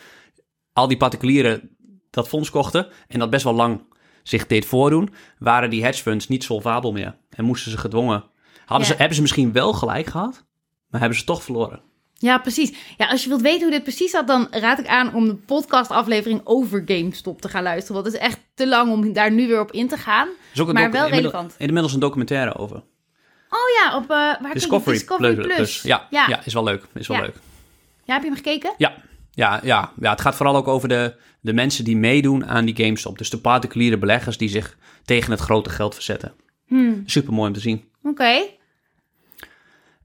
al 0.73 0.87
die 0.87 0.97
particulieren 0.97 1.69
dat 2.09 2.27
fonds 2.27 2.49
kochten 2.49 2.87
en 3.07 3.19
dat 3.19 3.29
best 3.29 3.43
wel 3.43 3.53
lang 3.55 3.81
zich 4.23 4.47
deed 4.47 4.65
voordoen, 4.65 5.13
waren 5.39 5.69
die 5.69 5.83
hedge 5.83 6.01
funds 6.01 6.27
niet 6.27 6.43
solvabel 6.43 6.91
meer. 6.91 7.17
En 7.29 7.45
moesten 7.45 7.71
ze 7.71 7.77
gedwongen. 7.77 8.23
Hadden 8.65 8.87
Ja. 8.87 8.93
ze, 8.93 8.97
hebben 8.99 9.15
ze 9.15 9.21
misschien 9.21 9.51
wel 9.51 9.73
gelijk 9.73 10.07
gehad, 10.07 10.45
maar 10.89 10.99
hebben 10.99 11.19
ze 11.19 11.25
toch 11.25 11.43
verloren. 11.43 11.81
Ja, 12.23 12.37
precies. 12.37 12.73
Ja, 12.97 13.07
als 13.07 13.23
je 13.23 13.29
wilt 13.29 13.41
weten 13.41 13.61
hoe 13.61 13.71
dit 13.71 13.83
precies 13.83 14.11
zat, 14.11 14.27
dan 14.27 14.47
raad 14.51 14.79
ik 14.79 14.87
aan 14.87 15.13
om 15.13 15.25
de 15.25 15.35
podcastaflevering 15.35 16.41
over 16.43 16.83
GameStop 16.85 17.41
te 17.41 17.49
gaan 17.49 17.63
luisteren. 17.63 18.01
Want 18.01 18.05
het 18.13 18.15
is 18.21 18.27
echt 18.29 18.39
te 18.53 18.67
lang 18.67 18.91
om 18.91 19.13
daar 19.13 19.31
nu 19.31 19.47
weer 19.47 19.59
op 19.59 19.71
in 19.71 19.87
te 19.87 19.97
gaan. 19.97 20.27
Maar 20.71 20.91
wel 20.91 21.07
relevant. 21.09 21.55
Inmiddels 21.57 21.93
een 21.93 21.99
documentaire 21.99 22.55
over. 22.55 22.75
Oh 23.49 23.69
ja, 23.83 23.95
op 23.95 24.03
uh, 24.03 24.07
waar? 24.07 24.53
Discovery, 24.53 24.97
Discovery 24.97 25.35
Plus. 25.35 25.55
Plus. 25.55 25.81
Ja, 25.81 26.07
Ja. 26.09 26.25
ja. 26.27 26.41
is 26.45 26.53
wel 26.53 26.63
leuk. 26.63 26.83
Is 26.93 27.07
wel 27.07 27.17
Ja. 27.17 27.23
leuk. 27.23 27.35
Ja, 28.03 28.13
heb 28.13 28.21
je 28.21 28.27
hem 28.27 28.37
gekeken? 28.37 28.73
Ja. 28.77 28.93
Ja, 29.31 29.59
ja, 29.63 29.91
ja, 29.99 30.09
het 30.11 30.21
gaat 30.21 30.35
vooral 30.35 30.55
ook 30.55 30.67
over 30.67 30.87
de, 30.89 31.15
de 31.41 31.53
mensen 31.53 31.83
die 31.83 31.97
meedoen 31.97 32.45
aan 32.45 32.65
die 32.65 32.75
GameStop. 32.75 33.17
Dus 33.17 33.29
de 33.29 33.37
particuliere 33.37 33.97
beleggers 33.97 34.37
die 34.37 34.49
zich 34.49 34.77
tegen 35.05 35.31
het 35.31 35.39
grote 35.39 35.69
geld 35.69 35.93
verzetten. 35.93 36.33
Hmm, 36.67 37.03
Super 37.05 37.33
mooi 37.33 37.47
om 37.47 37.53
te 37.53 37.59
zien. 37.59 37.83
Oké. 38.03 38.35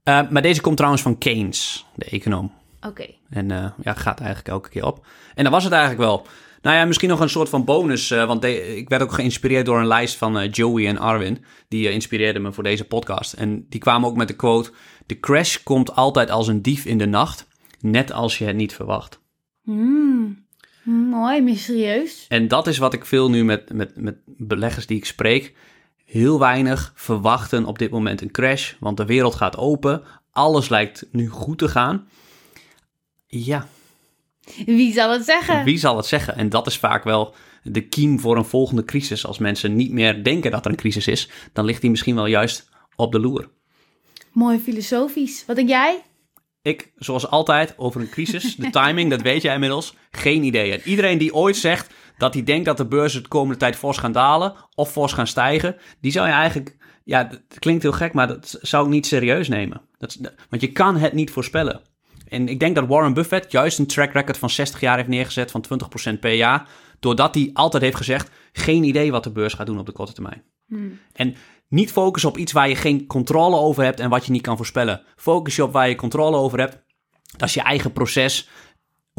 Eh, 0.09 0.29
maar 0.29 0.41
deze 0.41 0.61
komt 0.61 0.75
trouwens 0.77 1.03
van 1.03 1.17
Keynes, 1.17 1.85
de 1.95 2.05
econoom. 2.05 2.51
Oké. 2.87 3.05
En 3.29 3.51
eh, 3.51 3.65
ja, 3.83 3.93
gaat 3.93 4.19
eigenlijk 4.19 4.49
elke 4.49 4.69
keer 4.69 4.85
op. 4.85 5.05
En 5.35 5.43
dat 5.43 5.53
was 5.53 5.63
het 5.63 5.73
eigenlijk 5.73 6.01
wel. 6.01 6.27
Nou 6.61 6.75
ja, 6.75 6.85
misschien 6.85 7.09
nog 7.09 7.19
een 7.19 7.29
soort 7.29 7.49
van 7.49 7.65
bonus. 7.65 8.11
eh, 8.11 8.25
want 8.25 8.41
de- 8.41 8.75
ik 8.77 8.89
werd 8.89 9.01
ook 9.01 9.11
geïnspireerd 9.11 9.65
door 9.65 9.79
een 9.79 9.87
lijst 9.87 10.15
van 10.15 10.47
Joey 10.47 10.87
en 10.87 10.97
Arwin. 10.97 11.43
Die 11.67 11.91
inspireerden 11.91 12.41
me 12.41 12.51
voor 12.51 12.63
deze 12.63 12.85
podcast. 12.85 13.33
En 13.33 13.65
die 13.69 13.79
kwamen 13.79 14.09
ook 14.09 14.15
met 14.15 14.27
de 14.27 14.35
quote... 14.35 14.71
De 15.05 15.19
crash 15.19 15.57
komt 15.63 15.95
altijd 15.95 16.29
als 16.29 16.47
een 16.47 16.61
dief 16.61 16.85
in 16.85 16.97
de 16.97 17.05
nacht. 17.05 17.47
Net 17.79 18.11
als 18.11 18.37
je 18.37 18.45
het 18.45 18.55
niet 18.55 18.73
verwacht. 18.73 19.19
Hmm. 19.63 20.45
Mooi, 20.83 21.41
mysterieus. 21.41 22.25
En 22.27 22.47
dat 22.47 22.67
is 22.67 22.77
wat 22.77 22.93
ik 22.93 23.05
veel 23.05 23.29
nu 23.29 23.43
met, 23.43 23.73
met, 23.73 23.91
met 23.95 24.15
beleggers 24.25 24.85
die 24.85 24.97
ik 24.97 25.05
spreek. 25.05 25.53
Heel 26.09 26.39
weinig 26.39 26.91
verwachten 26.95 27.65
op 27.65 27.79
dit 27.79 27.91
moment 27.91 28.21
een 28.21 28.31
crash. 28.31 28.73
Want 28.79 28.97
de 28.97 29.05
wereld 29.05 29.35
gaat 29.35 29.57
open. 29.57 30.03
Alles 30.31 30.69
lijkt 30.69 31.07
nu 31.11 31.27
goed 31.27 31.57
te 31.57 31.67
gaan. 31.67 32.07
Ja, 33.27 33.67
Wie 34.65 34.93
zal 34.93 35.11
het 35.11 35.25
zeggen? 35.25 35.63
Wie 35.63 35.77
zal 35.77 35.97
het 35.97 36.05
zeggen? 36.05 36.35
En 36.35 36.49
dat 36.49 36.67
is 36.67 36.77
vaak 36.77 37.03
wel 37.03 37.33
de 37.63 37.87
kiem 37.87 38.19
voor 38.19 38.37
een 38.37 38.45
volgende 38.45 38.85
crisis. 38.85 39.25
Als 39.25 39.37
mensen 39.37 39.75
niet 39.75 39.91
meer 39.91 40.23
denken 40.23 40.51
dat 40.51 40.65
er 40.65 40.71
een 40.71 40.77
crisis 40.77 41.07
is, 41.07 41.29
dan 41.53 41.65
ligt 41.65 41.81
die 41.81 41.89
misschien 41.89 42.15
wel 42.15 42.25
juist 42.25 42.69
op 42.95 43.11
de 43.11 43.19
loer. 43.19 43.49
Mooi 44.31 44.59
filosofisch. 44.59 45.43
Wat 45.45 45.55
denk 45.55 45.69
jij? 45.69 46.01
Ik, 46.61 46.91
zoals 46.95 47.27
altijd, 47.27 47.73
over 47.77 48.01
een 48.01 48.09
crisis, 48.09 48.55
de 48.55 48.69
timing, 48.81 49.09
dat 49.09 49.21
weet 49.21 49.41
jij 49.41 49.53
inmiddels, 49.53 49.95
geen 50.11 50.43
idee. 50.43 50.71
En 50.71 50.81
iedereen 50.89 51.17
die 51.17 51.33
ooit 51.33 51.57
zegt 51.57 51.93
dat 52.19 52.33
hij 52.33 52.43
denkt 52.43 52.65
dat 52.65 52.77
de 52.77 52.85
beurzen 52.85 53.23
de 53.23 53.27
komende 53.27 53.59
tijd 53.59 53.75
fors 53.75 53.97
gaan 53.97 54.11
dalen 54.11 54.53
of 54.75 54.91
fors 54.91 55.13
gaan 55.13 55.27
stijgen, 55.27 55.75
die 56.01 56.11
zou 56.11 56.27
je 56.27 56.33
eigenlijk, 56.33 56.77
ja, 57.03 57.23
dat 57.23 57.59
klinkt 57.59 57.83
heel 57.83 57.91
gek, 57.91 58.13
maar 58.13 58.27
dat 58.27 58.57
zou 58.61 58.85
ik 58.85 58.91
niet 58.91 59.05
serieus 59.05 59.47
nemen. 59.47 59.81
Dat, 59.97 60.17
want 60.49 60.61
je 60.61 60.71
kan 60.71 60.97
het 60.97 61.13
niet 61.13 61.31
voorspellen. 61.31 61.81
En 62.27 62.47
ik 62.47 62.59
denk 62.59 62.75
dat 62.75 62.87
Warren 62.87 63.13
Buffett 63.13 63.51
juist 63.51 63.79
een 63.79 63.87
track 63.87 64.13
record 64.13 64.37
van 64.37 64.49
60 64.49 64.79
jaar 64.79 64.97
heeft 64.97 65.09
neergezet 65.09 65.51
van 65.51 65.65
20% 66.15 66.19
per 66.19 66.33
jaar, 66.33 66.67
doordat 66.99 67.35
hij 67.35 67.49
altijd 67.53 67.83
heeft 67.83 67.95
gezegd, 67.95 68.31
geen 68.51 68.83
idee 68.83 69.11
wat 69.11 69.23
de 69.23 69.31
beurs 69.31 69.53
gaat 69.53 69.65
doen 69.65 69.79
op 69.79 69.85
de 69.85 69.91
korte 69.91 70.13
termijn. 70.13 70.43
Hmm. 70.67 70.99
En 71.13 71.35
niet 71.67 71.91
focussen 71.91 72.29
op 72.29 72.37
iets 72.37 72.51
waar 72.51 72.69
je 72.69 72.75
geen 72.75 73.07
controle 73.07 73.55
over 73.55 73.83
hebt 73.83 73.99
en 73.99 74.09
wat 74.09 74.25
je 74.25 74.31
niet 74.31 74.41
kan 74.41 74.57
voorspellen. 74.57 75.01
Focus 75.15 75.55
je 75.55 75.63
op 75.63 75.71
waar 75.71 75.89
je 75.89 75.95
controle 75.95 76.37
over 76.37 76.59
hebt. 76.59 76.77
Dat 77.37 77.47
is 77.47 77.53
je 77.53 77.61
eigen 77.61 77.91
proces. 77.91 78.49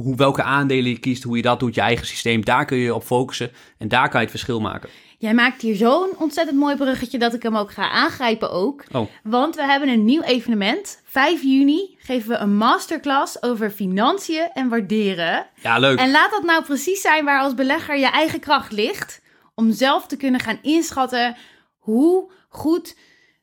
Hoe, 0.03 0.17
welke 0.17 0.43
aandelen 0.43 0.91
je 0.91 0.99
kiest, 0.99 1.23
hoe 1.23 1.37
je 1.37 1.43
dat 1.43 1.61
doet, 1.61 1.75
je 1.75 1.81
eigen 1.81 2.07
systeem. 2.07 2.45
Daar 2.45 2.65
kun 2.65 2.79
je 2.79 2.95
op 2.95 3.05
focussen 3.05 3.51
en 3.79 3.89
daar 3.89 4.09
kan 4.09 4.21
je 4.21 4.27
het 4.27 4.31
verschil 4.31 4.61
maken. 4.61 4.89
Jij 5.19 5.35
maakt 5.35 5.63
hier 5.63 5.77
zo'n 5.77 6.11
ontzettend 6.19 6.59
mooi 6.59 6.77
bruggetje 6.77 7.19
dat 7.19 7.35
ik 7.35 7.43
hem 7.43 7.57
ook 7.57 7.73
ga 7.73 7.91
aangrijpen 7.91 8.51
ook. 8.51 8.85
Oh. 8.93 9.07
Want 9.23 9.57
we 9.57 9.65
hebben 9.65 9.89
een 9.89 10.05
nieuw 10.05 10.23
evenement. 10.23 11.03
5 11.05 11.43
juni 11.43 11.97
geven 11.99 12.29
we 12.29 12.37
een 12.37 12.57
masterclass 12.57 13.43
over 13.43 13.71
financiën 13.71 14.51
en 14.55 14.69
waarderen. 14.69 15.47
Ja, 15.63 15.79
leuk. 15.79 15.99
En 15.99 16.11
laat 16.11 16.31
dat 16.31 16.43
nou 16.43 16.65
precies 16.65 17.01
zijn 17.01 17.25
waar 17.25 17.41
als 17.41 17.55
belegger 17.55 17.99
je 17.99 18.11
eigen 18.11 18.41
kracht 18.41 18.73
ligt. 18.73 19.23
Om 19.55 19.73
zelf 19.73 20.07
te 20.07 20.17
kunnen 20.17 20.41
gaan 20.41 20.59
inschatten 20.63 21.37
hoe 21.79 22.31
goed 22.49 22.97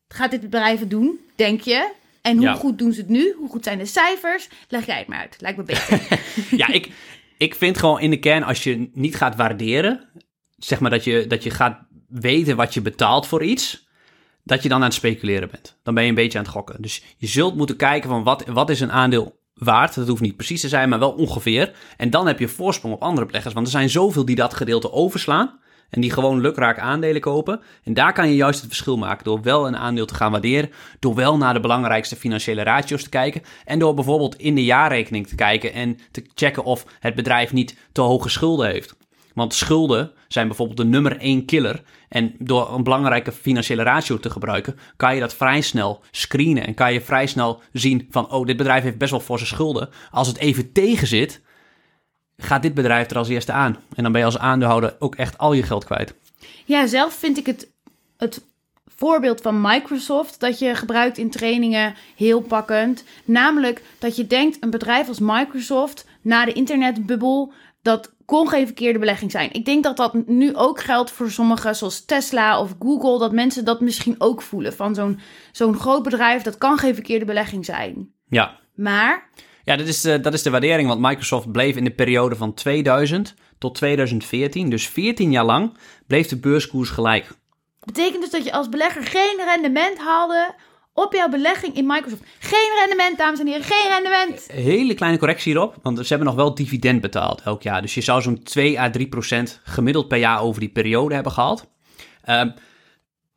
gaat 0.07 0.31
dit 0.31 0.41
bedrijf 0.41 0.87
doen, 0.87 1.19
denk 1.35 1.61
je? 1.61 1.89
En 2.27 2.37
hoe 2.37 2.45
Ja. 2.45 2.53
goed 2.53 2.77
doen 2.77 2.93
ze 2.93 2.99
het 2.99 3.09
nu? 3.09 3.35
Hoe 3.37 3.49
goed 3.49 3.63
zijn 3.63 3.77
de 3.77 3.85
cijfers? 3.85 4.49
Leg 4.67 4.85
jij 4.85 4.97
het 4.97 5.07
maar 5.07 5.19
uit. 5.19 5.35
Lijkt 5.39 5.57
me 5.57 5.63
beter. 5.63 6.19
ja, 6.61 6.67
ik, 6.67 6.91
ik 7.37 7.55
vind 7.55 7.77
gewoon 7.77 7.99
in 7.99 8.09
de 8.09 8.19
kern, 8.19 8.43
als 8.43 8.63
je 8.63 8.89
niet 8.93 9.15
gaat 9.15 9.35
waarderen, 9.35 10.09
zeg 10.57 10.79
maar 10.79 10.89
dat 10.89 11.03
je, 11.03 11.25
dat 11.27 11.43
je 11.43 11.49
gaat 11.49 11.79
weten 12.07 12.55
wat 12.55 12.73
je 12.73 12.81
betaalt 12.81 13.27
voor 13.27 13.43
iets, 13.43 13.87
dat 14.43 14.63
je 14.63 14.69
dan 14.69 14.77
aan 14.77 14.83
het 14.83 14.93
speculeren 14.93 15.49
bent. 15.51 15.77
Dan 15.83 15.93
ben 15.93 16.03
je 16.03 16.09
een 16.09 16.15
beetje 16.15 16.37
aan 16.37 16.43
het 16.43 16.53
gokken. 16.53 16.81
Dus 16.81 17.03
je 17.17 17.27
zult 17.27 17.55
moeten 17.55 17.75
kijken 17.75 18.09
van 18.09 18.23
wat, 18.23 18.45
wat 18.45 18.69
is 18.69 18.79
een 18.79 18.91
aandeel 18.91 19.39
waard. 19.53 19.95
Dat 19.95 20.07
hoeft 20.07 20.21
niet 20.21 20.35
precies 20.35 20.61
te 20.61 20.67
zijn, 20.67 20.89
maar 20.89 20.99
wel 20.99 21.11
ongeveer. 21.11 21.73
En 21.97 22.09
dan 22.09 22.27
heb 22.27 22.39
je 22.39 22.47
voorsprong 22.47 22.93
op 22.93 23.01
andere 23.01 23.25
beleggers, 23.25 23.53
want 23.53 23.65
er 23.65 23.71
zijn 23.71 23.89
zoveel 23.89 24.25
die 24.25 24.35
dat 24.35 24.53
gedeelte 24.53 24.91
overslaan. 24.91 25.59
En 25.89 26.01
die 26.01 26.11
gewoon 26.11 26.41
lukraak 26.41 26.79
aandelen 26.79 27.21
kopen. 27.21 27.61
En 27.83 27.93
daar 27.93 28.13
kan 28.13 28.29
je 28.29 28.35
juist 28.35 28.59
het 28.59 28.67
verschil 28.67 28.97
maken. 28.97 29.23
Door 29.23 29.41
wel 29.41 29.67
een 29.67 29.77
aandeel 29.77 30.05
te 30.05 30.15
gaan 30.15 30.31
waarderen. 30.31 30.69
Door 30.99 31.15
wel 31.15 31.37
naar 31.37 31.53
de 31.53 31.59
belangrijkste 31.59 32.15
financiële 32.15 32.63
ratio's 32.63 33.03
te 33.03 33.09
kijken. 33.09 33.41
En 33.65 33.79
door 33.79 33.93
bijvoorbeeld 33.93 34.35
in 34.35 34.55
de 34.55 34.63
jaarrekening 34.63 35.27
te 35.27 35.35
kijken. 35.35 35.73
En 35.73 35.97
te 36.11 36.25
checken 36.35 36.63
of 36.63 36.85
het 36.99 37.15
bedrijf 37.15 37.53
niet 37.53 37.77
te 37.91 38.01
hoge 38.01 38.29
schulden 38.29 38.67
heeft. 38.67 38.95
Want 39.33 39.53
schulden 39.53 40.11
zijn 40.27 40.47
bijvoorbeeld 40.47 40.77
de 40.77 40.85
nummer 40.85 41.17
één 41.17 41.45
killer. 41.45 41.83
En 42.09 42.35
door 42.39 42.73
een 42.73 42.83
belangrijke 42.83 43.31
financiële 43.31 43.83
ratio 43.83 44.19
te 44.19 44.29
gebruiken, 44.29 44.79
kan 44.95 45.13
je 45.13 45.19
dat 45.19 45.33
vrij 45.33 45.61
snel 45.61 46.01
screenen. 46.11 46.67
En 46.67 46.73
kan 46.73 46.93
je 46.93 47.01
vrij 47.01 47.27
snel 47.27 47.61
zien 47.71 48.07
van, 48.09 48.31
oh, 48.31 48.45
dit 48.45 48.57
bedrijf 48.57 48.83
heeft 48.83 48.97
best 48.97 49.11
wel 49.11 49.19
forse 49.19 49.45
schulden. 49.45 49.89
Als 50.11 50.27
het 50.27 50.37
even 50.37 50.71
tegen 50.71 51.07
zit, 51.07 51.41
gaat 52.37 52.61
dit 52.61 52.73
bedrijf 52.73 53.09
er 53.09 53.17
als 53.17 53.29
eerste 53.29 53.51
aan. 53.51 53.77
En 53.95 54.03
dan 54.03 54.11
ben 54.11 54.21
je 54.21 54.27
als 54.27 54.37
aandeelhouder 54.37 54.95
ook 54.99 55.15
echt 55.15 55.37
al 55.37 55.53
je 55.53 55.63
geld 55.63 55.85
kwijt. 55.85 56.13
Ja, 56.65 56.87
zelf 56.87 57.13
vind 57.13 57.37
ik 57.37 57.45
het, 57.45 57.71
het 58.17 58.41
voorbeeld 58.95 59.41
van 59.41 59.61
Microsoft 59.61 60.39
dat 60.39 60.59
je 60.59 60.75
gebruikt 60.75 61.17
in 61.17 61.29
trainingen 61.29 61.95
heel 62.15 62.41
pakkend. 62.41 63.03
Namelijk 63.25 63.81
dat 63.99 64.15
je 64.15 64.27
denkt, 64.27 64.57
een 64.59 64.69
bedrijf 64.69 65.07
als 65.07 65.19
Microsoft 65.19 66.05
na 66.21 66.45
de 66.45 66.53
internetbubbel, 66.53 67.53
dat 67.81 68.15
kon 68.25 68.49
geen 68.49 68.65
verkeerde 68.65 68.99
belegging 68.99 69.31
zijn. 69.31 69.53
Ik 69.53 69.65
denk 69.65 69.83
dat 69.83 69.97
dat 69.97 70.27
nu 70.27 70.55
ook 70.55 70.81
geldt 70.81 71.11
voor 71.11 71.31
sommigen 71.31 71.75
zoals 71.75 72.05
Tesla 72.05 72.59
of 72.59 72.75
Google, 72.79 73.19
dat 73.19 73.31
mensen 73.31 73.65
dat 73.65 73.81
misschien 73.81 74.15
ook 74.17 74.41
voelen. 74.41 74.73
Van 74.73 74.95
zo'n 74.95 75.19
zo'n 75.51 75.75
groot 75.75 76.03
bedrijf, 76.03 76.41
dat 76.41 76.57
kan 76.57 76.77
geen 76.77 76.93
verkeerde 76.93 77.25
belegging 77.25 77.65
zijn. 77.65 78.11
Ja, 78.29 78.59
Maar 78.75 79.29
ja 79.67 79.75
dat, 79.75 79.87
is 79.87 80.01
de, 80.01 80.19
dat 80.19 80.33
is 80.33 80.41
de 80.41 80.49
waardering, 80.49 80.87
want 80.87 81.01
Microsoft 81.01 81.51
bleef 81.51 81.75
in 81.75 81.83
de 81.83 81.91
periode 81.91 82.35
van 82.35 82.53
2000 82.53 83.33
tot 83.57 83.75
2014, 83.75 84.69
dus 84.69 84.87
14 84.87 85.31
jaar 85.31 85.45
lang, 85.45 85.77
bleef 86.07 86.27
de 86.27 86.37
beurskoers 86.37 86.89
gelijk. 86.89 87.31
betekent 87.83 88.21
dus 88.21 88.31
dat 88.31 88.43
je 88.43 88.51
als 88.51 88.69
belegger 88.69 89.03
geen 89.03 89.39
rendement 89.45 89.97
haalde 89.97 90.55
op 90.93 91.13
jouw 91.13 91.29
belegging 91.29 91.75
in 91.75 91.85
Microsoft. 91.85 92.23
Geen 92.39 92.71
rendement, 92.79 93.17
dames 93.17 93.39
en 93.39 93.47
heren, 93.47 93.63
geen 93.63 93.91
rendement. 93.91 94.47
Hele 94.51 94.93
kleine 94.93 95.17
correctie 95.17 95.51
hierop, 95.51 95.75
want 95.81 95.97
ze 95.97 96.07
hebben 96.07 96.27
nog 96.27 96.35
wel 96.35 96.55
dividend 96.55 97.01
betaald 97.01 97.41
elk 97.41 97.61
jaar. 97.61 97.81
Dus 97.81 97.93
je 97.93 98.01
zou 98.01 98.21
zo'n 98.21 98.43
2 98.43 98.79
à 98.79 98.89
3 98.89 99.07
procent 99.07 99.59
gemiddeld 99.63 100.07
per 100.07 100.17
jaar 100.17 100.41
over 100.41 100.59
die 100.59 100.69
periode 100.69 101.13
hebben 101.13 101.31
gehaald. 101.31 101.65
Ehm, 102.23 102.49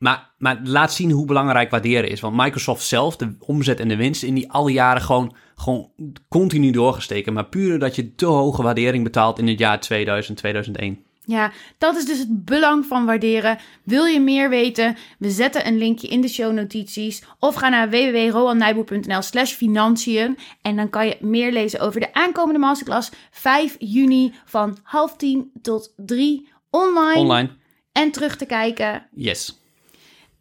maar, 0.01 0.31
maar 0.39 0.61
laat 0.65 0.93
zien 0.93 1.11
hoe 1.11 1.27
belangrijk 1.27 1.71
waarderen 1.71 2.11
is. 2.11 2.21
Want 2.21 2.37
Microsoft 2.37 2.85
zelf, 2.87 3.17
de 3.17 3.37
omzet 3.39 3.81
en 3.81 3.89
de 3.89 3.97
winst 3.97 4.23
in 4.23 4.35
die 4.35 4.53
alle 4.53 4.73
jaren 4.73 5.03
gewoon, 5.03 5.35
gewoon 5.55 5.91
continu 6.29 6.71
doorgesteken. 6.71 7.33
Maar 7.33 7.47
puur 7.47 7.79
dat 7.79 7.97
je 7.97 8.15
te 8.15 8.27
hoge 8.27 8.63
waardering 8.63 9.05
betaalt 9.05 9.39
in 9.39 9.49
het 9.49 9.59
jaar 9.59 9.81
2000, 9.81 10.37
2001. 10.39 11.05
Ja, 11.25 11.53
dat 11.79 11.97
is 11.97 12.05
dus 12.05 12.19
het 12.19 12.45
belang 12.45 12.87
van 12.87 13.07
waarderen. 13.07 13.59
Wil 13.85 14.05
je 14.05 14.21
meer 14.21 14.49
weten? 14.49 14.97
We 15.19 15.31
zetten 15.31 15.67
een 15.67 15.79
linkje 15.79 16.09
in 16.09 16.21
de 16.21 16.29
shownotities. 16.29 17.23
Of 17.39 17.55
ga 17.55 17.69
naar 17.69 17.91
www.roannijboer.nl 17.91 19.23
slash 19.23 19.53
financiën. 19.53 20.39
En 20.63 20.77
dan 20.77 20.91
kan 20.91 21.07
je 21.07 21.17
meer 21.21 21.53
lezen 21.53 21.81
over 21.81 22.01
de 22.01 22.15
aankomende 22.15 22.59
masterclass. 22.61 23.11
5 23.31 23.77
juni 23.79 24.33
van 24.45 24.79
half 24.83 25.17
tien 25.17 25.51
tot 25.63 25.93
drie 25.97 26.49
online. 26.71 27.21
Online, 27.21 27.49
En 27.93 28.11
terug 28.11 28.37
te 28.37 28.47
kijken. 28.47 29.07
yes. 29.15 29.60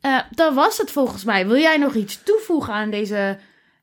Eh, 0.01 0.19
dat 0.31 0.53
was 0.53 0.77
het 0.77 0.91
volgens 0.91 1.23
mij. 1.23 1.47
Wil 1.47 1.57
jij 1.57 1.77
nog 1.77 1.93
iets 1.93 2.23
toevoegen 2.23 2.73
aan 2.73 2.89
deze 2.89 3.39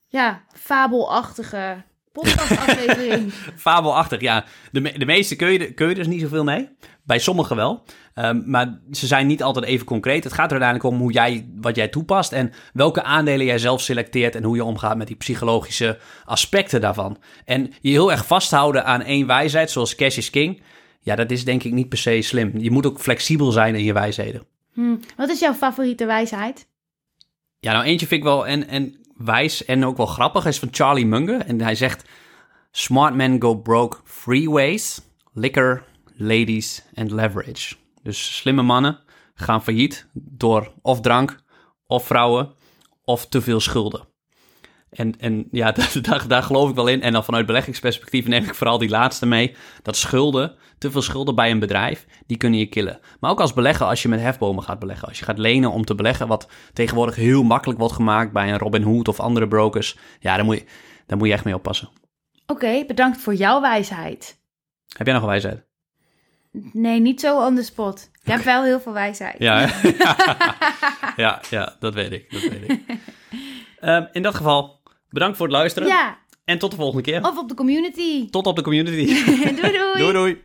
ja, 0.09 0.42
fabelachtige 0.52 1.85
podcastaflevering? 2.12 3.33
Fabelachtig, 3.57 4.20
ja. 4.20 4.44
De, 4.72 4.81
me- 4.81 4.98
de 4.98 5.05
meeste 5.05 5.37
kun 5.37 5.52
je, 5.52 5.72
kun 5.72 5.88
je 5.88 5.94
dus 5.94 6.07
niet 6.07 6.20
zoveel 6.20 6.44
mee. 6.44 6.68
Bij 7.05 7.18
sommigen 7.18 7.57
wel. 7.57 7.85
Ehm, 8.14 8.42
maar 8.44 8.81
ze 8.92 9.07
zijn 9.07 9.26
niet 9.26 9.42
altijd 9.42 9.64
even 9.64 9.87
concreet. 9.87 10.24
Het 10.24 10.33
gaat 10.33 10.52
er 10.52 10.61
uiteindelijk 10.61 10.94
om 10.94 11.00
hoe 11.00 11.12
jij, 11.12 11.48
wat 11.61 11.76
jij 11.76 11.88
toepast 11.88 12.33
en 12.33 12.52
welke 12.72 13.02
aandelen 13.02 13.46
jij 13.46 13.59
zelf 13.59 13.81
selecteert 13.81 14.35
en 14.35 14.42
hoe 14.42 14.57
je 14.57 14.64
omgaat 14.64 14.96
met 14.96 15.07
die 15.07 15.16
psychologische 15.16 15.98
aspecten 16.24 16.81
daarvan. 16.81 17.18
En 17.44 17.72
je 17.81 17.90
heel 17.90 18.11
erg 18.11 18.26
vasthouden 18.26 18.85
aan 18.85 19.02
één 19.02 19.26
wijsheid, 19.26 19.70
zoals 19.70 19.94
cash 19.94 20.16
is 20.16 20.31
king. 20.31 20.62
Ja, 21.00 21.14
dat 21.16 21.31
is 21.31 21.44
denk 21.44 21.62
ik 21.62 21.72
niet 21.72 21.88
per 21.88 21.98
se 21.98 22.22
slim. 22.22 22.52
Je 22.59 22.70
moet 22.70 22.87
ook 22.87 23.00
flexibel 23.00 23.50
zijn 23.52 23.74
in 23.74 23.85
je 23.85 23.92
wijsheden. 23.92 24.46
Hm, 24.77 24.97
Wat 25.17 25.29
is 25.29 25.41
jouw 25.41 25.55
favoriete 25.55 26.07
wijsheid? 26.07 26.69
Ja, 27.59 27.73
nou 27.73 27.85
eentje 27.85 28.07
vind 28.07 28.21
ik 28.21 28.27
wel 28.27 28.47
en, 28.47 28.69
en 28.69 29.01
wijs 29.17 29.65
en 29.65 29.85
ook 29.85 29.97
wel 29.97 30.07
grappig. 30.07 30.47
is 30.47 30.59
van 30.59 30.69
Charlie 30.71 31.07
Munger. 31.07 31.41
En 31.41 31.61
hij 31.61 31.75
zegt... 31.75 32.05
Smart 32.71 33.15
men 33.15 33.43
go 33.43 33.55
broke 33.55 33.97
three 34.23 34.51
ways. 34.51 35.01
Liquor, 35.33 35.85
ladies 36.17 36.83
and 36.95 37.11
leverage. 37.11 37.77
Dus 38.03 38.37
slimme 38.37 38.62
mannen 38.62 38.99
gaan 39.35 39.62
failliet 39.62 40.07
door 40.12 40.73
of 40.83 41.01
drank, 41.01 41.37
of 41.87 42.07
vrouwen, 42.07 42.55
of 43.05 43.27
te 43.27 43.41
veel 43.41 43.61
schulden. 43.61 44.09
En, 44.91 45.19
en 45.19 45.49
ja, 45.51 45.73
daar, 45.73 45.93
daar, 46.03 46.29
daar 46.29 46.43
geloof 46.43 46.69
ik 46.71 46.75
wel 46.75 46.87
in. 46.87 47.03
En 47.03 47.12
dan 47.12 47.25
vanuit 47.25 47.47
beleggingsperspectief 47.47 48.27
neem 48.27 48.45
ik 48.45 48.55
vooral 48.55 48.79
die 48.79 48.89
laatste 48.89 49.27
mee. 49.27 49.57
Dat 49.83 49.97
schulden, 49.97 50.55
te 50.79 50.91
veel 50.91 51.03
schulden 51.03 51.35
bij 51.35 51.51
een 51.51 51.59
bedrijf, 51.59 52.07
die 52.27 52.37
kunnen 52.37 52.59
je 52.59 52.67
killen. 52.67 53.01
Maar 53.21 53.31
ook 53.31 53.41
als 53.41 53.53
belegger, 53.53 53.87
als 53.87 54.03
je 54.03 54.09
met 54.09 54.21
hefbomen 54.21 54.62
gaat 54.62 54.79
beleggen. 54.79 55.09
Als 55.09 55.19
je 55.19 55.25
gaat 55.25 55.39
lenen 55.39 55.71
om 55.71 55.85
te 55.85 55.95
beleggen, 55.95 56.27
wat 56.29 56.49
tegenwoordig 56.73 57.15
heel 57.15 57.43
makkelijk 57.43 57.79
wordt 57.79 57.95
gemaakt 57.95 58.33
bij 58.33 58.53
een 58.53 58.59
Robinhood 58.59 59.09
of 59.09 59.21
andere 59.21 59.49
brokers. 59.49 59.97
Ja, 60.21 60.37
daar 60.37 60.45
moet 60.45 60.57
je, 60.57 60.65
daar 61.07 61.19
moet 61.19 61.27
je 61.27 61.33
echt 61.33 61.45
mee 61.45 61.55
oppassen. 61.55 61.89
Oké, 62.47 62.85
bedankt 62.87 63.19
voor 63.19 63.35
jouw 63.35 63.61
wijsheid. 63.61 64.41
Heb 64.97 65.07
jij 65.07 65.15
nog 65.15 65.25
een 65.25 65.29
wijsheid? 65.29 65.65
Nee, 66.73 67.01
niet 67.01 67.21
zo 67.21 67.45
on 67.47 67.55
the 67.55 67.62
spot. 67.62 68.11
Je 68.23 68.31
hebt 68.31 68.45
wel 68.45 68.62
heel 68.65 68.81
veel 68.81 68.93
wijsheid. 68.93 69.39
Ja, 69.39 69.61
ja, 71.17 71.41
ja, 71.51 71.77
dat 71.81 71.95
weet 71.95 72.12
ik. 72.12 72.31
Dat 72.33 72.43
weet 72.43 72.71
ik. 72.71 72.81
Ehm, 73.81 74.05
in 74.12 74.23
dat 74.23 74.35
geval, 74.35 74.81
bedankt 75.11 75.37
voor 75.37 75.47
het 75.47 75.55
luisteren. 75.55 75.89
Ja, 75.89 76.18
En 76.45 76.59
tot 76.59 76.70
de 76.70 76.77
volgende 76.77 77.03
keer. 77.03 77.22
of 77.22 77.39
op 77.39 77.49
de 77.49 77.55
community. 77.55 78.31
Tot 78.31 78.47
op 78.47 78.57
de 78.57 78.62
community. 78.62 79.07
doei 79.61 79.72
doei. 79.72 79.99
doei 79.99 80.12
doei. 80.12 80.43